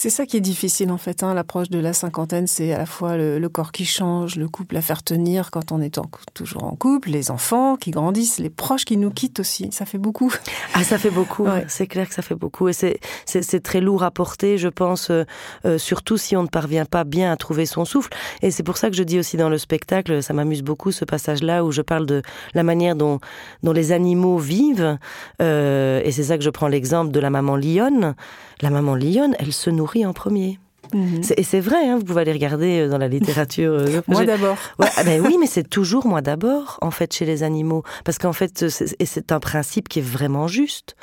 C'est 0.00 0.10
ça 0.10 0.26
qui 0.26 0.36
est 0.36 0.40
difficile 0.40 0.92
en 0.92 0.96
fait. 0.96 1.24
Hein. 1.24 1.34
L'approche 1.34 1.70
de 1.70 1.78
la 1.80 1.92
cinquantaine, 1.92 2.46
c'est 2.46 2.72
à 2.72 2.78
la 2.78 2.86
fois 2.86 3.16
le, 3.16 3.48
corps 3.48 3.72
qui 3.72 3.84
change, 3.84 4.36
le 4.36 4.48
couple 4.48 4.76
à 4.76 4.80
faire 4.80 5.02
tenir 5.02 5.50
quand 5.50 5.72
on 5.72 5.80
est 5.80 5.98
toujours 6.34 6.62
en 6.62 6.76
couple, 6.76 7.10
les 7.10 7.32
enfants 7.32 7.74
qui 7.74 7.90
grandissent, 7.90 8.38
les 8.38 8.48
proches 8.48 8.84
qui 8.84 8.96
nous 8.96 9.10
quittent 9.10 9.40
aussi. 9.40 9.70
Ça 9.72 9.86
fait 9.86 9.98
beaucoup. 9.98 10.32
Ah, 10.74 10.84
ça 10.84 10.98
fait 10.98 11.10
beaucoup. 11.10 11.46
C'est 11.66 11.88
clair 11.88 12.08
que 12.08 12.14
ça 12.14 12.22
fait 12.22 12.36
beaucoup. 12.36 12.68
Et 12.68 12.72
c'est 12.72 13.62
très 13.64 13.80
lourd 13.80 14.04
à 14.04 14.12
porter, 14.12 14.58
je 14.58 14.68
pense, 14.68 15.10
euh, 15.10 15.24
euh, 15.64 15.76
surtout 15.76 16.16
si 16.16 16.36
on 16.36 16.44
ne 16.44 16.48
parvient 16.48 16.84
pas 16.84 17.02
bien 17.02 17.32
à 17.32 17.36
trouver 17.36 17.66
son 17.66 17.84
souffle. 17.84 18.10
Et 18.42 18.52
c'est 18.52 18.62
pour 18.62 18.76
ça 18.76 18.88
que 18.88 18.94
je 18.94 19.02
dis 19.02 19.18
aussi 19.18 19.36
dans 19.36 19.48
le 19.48 19.58
spectacle, 19.58 20.22
ça 20.22 20.34
m'amuse 20.34 20.62
beaucoup 20.62 20.92
ce 20.92 21.04
passage-là 21.04 21.64
où 21.64 21.72
je 21.72 21.82
parle 21.82 22.06
de 22.06 22.22
la 22.54 22.62
manière 22.62 22.94
dont, 22.94 23.18
dont 23.64 23.72
les 23.72 23.90
animaux 23.90 24.38
vivent. 24.38 24.98
Euh, 25.42 26.00
et 26.04 26.12
c'est 26.12 26.24
ça 26.24 26.38
que 26.38 26.44
je 26.44 26.50
prends 26.50 26.68
l'exemple 26.68 27.10
de 27.10 27.18
la 27.18 27.30
maman 27.30 27.56
lionne. 27.56 28.14
La 28.60 28.70
maman 28.70 28.94
lionne, 28.94 29.36
elle 29.38 29.52
se 29.52 29.70
nourrit 29.70 30.04
en 30.04 30.12
premier. 30.12 30.58
Mhm. 30.94 31.20
Et 31.36 31.42
c'est 31.42 31.60
vrai, 31.60 31.88
hein, 31.88 31.96
vous 31.98 32.04
pouvez 32.04 32.22
aller 32.22 32.32
regarder 32.32 32.80
euh, 32.80 32.88
dans 32.88 32.98
la 32.98 33.08
littérature. 33.08 33.72
Euh, 33.72 34.00
moi 34.08 34.24
d'abord. 34.24 34.56
Ah 34.78 35.04
ben 35.04 35.20
oui, 35.24 35.36
mais 35.38 35.46
c'est 35.46 35.68
toujours 35.68 36.06
moi 36.06 36.22
d'abord, 36.22 36.78
en 36.80 36.90
fait, 36.90 37.12
chez 37.12 37.24
les 37.24 37.42
animaux. 37.42 37.82
Parce 38.04 38.18
qu'en 38.18 38.32
fait, 38.32 38.68
c'est 38.68 39.32
un 39.32 39.40
principe 39.40 39.88
qui 39.88 39.98
est 39.98 40.02
vraiment 40.02 40.48
juste. 40.48 40.96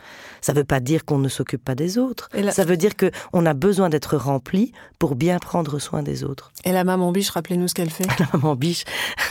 Ça 0.45 0.53
ne 0.53 0.59
veut 0.59 0.63
pas 0.63 0.79
dire 0.79 1.05
qu'on 1.05 1.17
ne 1.17 1.27
s'occupe 1.27 1.65
pas 1.65 1.73
des 1.73 1.97
autres. 1.97 2.29
Ça 2.51 2.65
veut 2.65 2.77
dire 2.77 2.91
qu'on 2.95 3.47
a 3.47 3.53
besoin 3.55 3.89
d'être 3.89 4.15
rempli 4.15 4.73
pour 4.99 5.15
bien 5.15 5.39
prendre 5.39 5.79
soin 5.79 6.03
des 6.03 6.23
autres. 6.23 6.51
Et 6.65 6.71
la 6.71 6.83
maman 6.83 7.11
biche, 7.11 7.31
rappelez-nous 7.31 7.67
ce 7.67 7.73
qu'elle 7.73 7.89
fait. 7.89 8.05
La 8.19 8.27
maman 8.31 8.55
biche, 8.55 8.83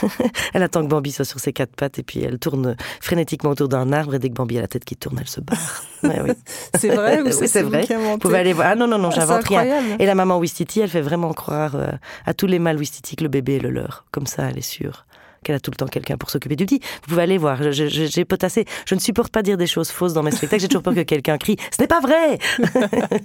elle 0.53 0.61
attend 0.61 0.83
que 0.83 0.89
Bambi 0.89 1.13
soit 1.13 1.23
sur 1.23 1.39
ses 1.39 1.53
quatre 1.53 1.73
pattes 1.73 1.99
et 1.99 2.03
puis 2.03 2.21
elle 2.21 2.37
tourne 2.37 2.75
frénétiquement 2.99 3.51
autour 3.51 3.69
d'un 3.69 3.93
arbre 3.93 4.15
et 4.15 4.19
dès 4.19 4.27
que 4.27 4.33
Bambi 4.33 4.57
a 4.57 4.61
la 4.61 4.67
tête 4.67 4.83
qui 4.83 4.97
tourne, 4.97 5.17
elle 5.21 5.29
se 5.29 5.39
barre. 5.39 5.85
c'est 6.75 6.89
vrai 6.89 7.21
ou 7.21 7.31
c'est 7.31 7.61
vrai. 7.61 7.87
Vous 7.89 8.17
pouvez 8.17 8.39
aller 8.39 8.51
voir. 8.51 8.67
Ah 8.71 8.75
non, 8.75 8.85
non, 8.85 8.97
non, 8.97 9.07
ah, 9.13 9.15
j'invente 9.15 9.47
rien. 9.47 9.97
Et 9.97 10.05
la 10.05 10.15
maman 10.15 10.37
Wistiti, 10.37 10.81
elle 10.81 10.89
fait 10.89 10.99
vraiment 10.99 11.31
croire 11.31 11.75
euh, 11.75 11.91
à 12.25 12.33
tous 12.33 12.47
les 12.47 12.59
mâles 12.59 12.77
Wistiti 12.77 13.15
que 13.15 13.23
le 13.23 13.29
bébé 13.29 13.55
est 13.55 13.59
le 13.59 13.69
leur. 13.69 14.03
Comme 14.11 14.27
ça, 14.27 14.49
elle 14.49 14.57
est 14.57 14.61
sûre 14.61 15.05
qu'elle 15.45 15.55
a 15.55 15.59
tout 15.59 15.71
le 15.71 15.77
temps 15.77 15.87
quelqu'un 15.87 16.17
pour 16.17 16.29
s'occuper 16.29 16.55
du 16.55 16.65
petit. 16.65 16.79
Vous 17.03 17.09
pouvez 17.09 17.23
aller 17.23 17.37
voir, 17.37 17.71
j'ai 17.71 18.25
potassé. 18.25 18.65
Je 18.85 18.95
ne 18.95 18.99
supporte 18.99 19.31
pas 19.31 19.43
dire 19.43 19.57
des 19.57 19.67
choses 19.67 19.89
fausses 19.89 20.13
dans 20.13 20.23
mes 20.23 20.31
spectacles, 20.31 20.61
j'ai 20.61 20.67
toujours 20.67 20.83
peur 20.83 20.95
que 20.95 21.03
quelqu'un 21.03 21.37
crie 21.37 21.57
«Ce 21.71 21.81
n'est 21.81 21.87
pas 21.87 22.01
vrai!» 22.01 22.39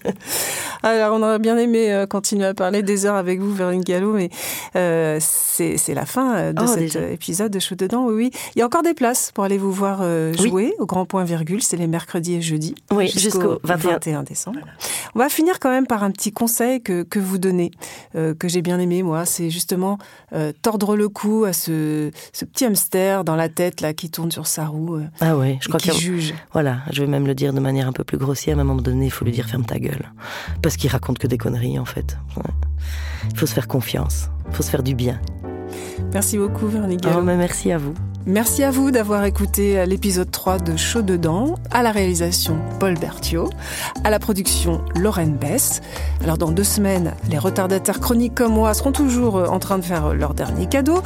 Alors, 0.83 1.17
on 1.17 1.23
aurait 1.23 1.39
bien 1.39 1.57
aimé 1.57 1.93
euh, 1.93 2.07
continuer 2.07 2.47
à 2.47 2.55
parler 2.55 2.83
des 2.83 3.07
heures 3.07 3.17
avec 3.17 3.41
vous, 3.41 3.53
Véronique 3.53 3.85
Gallo, 3.85 4.13
mais 4.13 4.31
euh, 4.77 5.19
c'est 5.21 5.95
la 5.95 6.07
fin 6.07 6.37
euh, 6.37 6.53
de 6.53 6.63
oh, 6.63 6.67
cet 6.67 6.97
épisode 6.97 7.53
de 7.53 7.59
Chou 7.59 7.75
dedans, 7.75 8.07
oui, 8.07 8.15
oui. 8.15 8.31
Il 8.55 8.59
y 8.59 8.63
a 8.63 8.67
encore 8.67 8.83
des 8.83 8.95
places 8.95 9.33
pour 9.33 9.45
aller 9.45 9.59
vous 9.59 9.73
voir 9.73 10.03
jouer 10.35 10.75
au 10.79 10.87
Grand 10.87 11.07
Point 11.07 11.25
Virgule, 11.25 11.63
c'est 11.63 11.77
les 11.77 11.87
mercredis 11.87 12.35
et 12.35 12.43
jeudis. 12.43 12.75
Oui, 12.91 13.09
jusqu'au 13.09 13.59
21. 13.65 14.23
décembre. 14.23 14.61
On 15.15 15.19
va 15.19 15.29
finir 15.29 15.59
quand 15.59 15.71
même 15.71 15.87
par 15.87 16.03
un 16.05 16.11
petit 16.11 16.33
conseil 16.33 16.83
que, 16.83 17.03
que 17.03 17.19
vous 17.19 17.39
donnez, 17.39 17.71
que 18.15 18.49
j'ai 18.49 18.63
bien 18.63 18.79
aimé, 18.79 19.03
moi, 19.03 19.25
c'est 19.25 19.51
justement 19.51 19.99
tordre 20.63 20.97
le 20.97 21.09
cou 21.09 21.45
à 21.45 21.53
ce, 21.53 22.10
ce, 22.33 22.45
petit 22.45 22.65
hamster 22.65 23.25
dans 23.25 23.37
la 23.37 23.49
tête 23.49 23.81
là 23.81 23.93
qui 23.95 24.11
tourne 24.11 24.31
sur 24.31 24.47
sa 24.47 24.67
roue. 24.67 24.97
Euh, 24.97 25.07
ah 25.21 25.37
ouais, 25.37 25.59
je 25.61 25.69
crois 25.69 25.81
qu'il 25.81 25.95
juge. 25.95 26.35
Voilà, 26.53 26.79
je 26.91 27.03
vais 27.03 27.09
même 27.09 27.27
le 27.27 27.35
dire 27.35 27.53
de 27.53 27.61
manière 27.61 27.89
un 27.89 27.93
peu 27.93 28.05
plus 28.05 28.19
grossière. 28.19 28.59
À 28.59 28.61
un 28.61 28.65
moment 28.65 28.83
donné, 28.83 29.07
il 29.07 29.11
faut 29.11 29.25
lui 29.25 29.33
dire 29.33 29.47
ferme 29.47 29.65
ta 29.65 29.79
gueule, 29.79 30.13
parce 30.63 30.77
qu'il 30.77 30.91
raconte 30.91 31.19
que 31.19 31.27
des 31.27 31.39
conneries 31.39 31.79
en 31.79 31.85
fait. 31.85 32.17
Il 33.31 33.37
faut 33.37 33.47
se 33.47 33.55
faire 33.55 33.69
confiance, 33.69 34.29
il 34.49 34.55
faut 34.55 34.63
se 34.63 34.71
faire 34.71 34.83
du 34.83 34.95
bien. 34.95 35.21
Merci 36.13 36.39
beaucoup, 36.39 36.67
Véronique. 36.67 37.05
Oh, 37.07 37.23
mais 37.23 37.37
merci 37.37 37.71
à 37.73 37.79
vous. 37.79 37.95
Merci 38.27 38.63
à 38.63 38.71
vous 38.71 38.91
d'avoir 38.91 39.25
écouté 39.25 39.85
l'épisode 39.87 40.31
3 40.31 40.59
de 40.59 40.77
Chaud 40.77 41.01
dedans, 41.01 41.55
à 41.71 41.83
la 41.83 41.91
réalisation 41.91 42.59
Paul 42.79 42.95
Berthiaud, 42.99 43.49
à 44.05 44.11
la 44.11 44.19
production 44.19 44.83
Lorraine 44.95 45.37
Bess. 45.37 45.81
Alors 46.23 46.37
dans 46.37 46.51
deux 46.51 46.65
semaines, 46.65 47.15
les 47.31 47.39
retardataires 47.39 47.99
chroniques 47.99 48.35
comme 48.35 48.53
moi 48.53 48.75
seront 48.75 48.93
toujours 48.93 49.37
en 49.37 49.59
train 49.59 49.79
de 49.79 49.85
faire 49.85 50.13
leur 50.13 50.35
dernier 50.35 50.67
cadeau. 50.67 51.03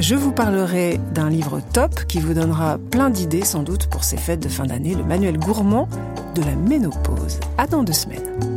Je 0.00 0.16
vous 0.16 0.32
parlerai 0.32 0.98
d'un 1.14 1.30
livre 1.30 1.60
top 1.72 2.04
qui 2.06 2.18
vous 2.18 2.34
donnera 2.34 2.78
plein 2.90 3.10
d'idées 3.10 3.44
sans 3.44 3.62
doute 3.62 3.86
pour 3.86 4.02
ces 4.02 4.16
fêtes 4.16 4.40
de 4.40 4.48
fin 4.48 4.66
d'année, 4.66 4.94
le 4.96 5.04
manuel 5.04 5.38
gourmand 5.38 5.88
de 6.34 6.42
la 6.42 6.56
ménopause. 6.56 7.38
À 7.58 7.68
dans 7.68 7.84
deux 7.84 7.92
semaines. 7.92 8.55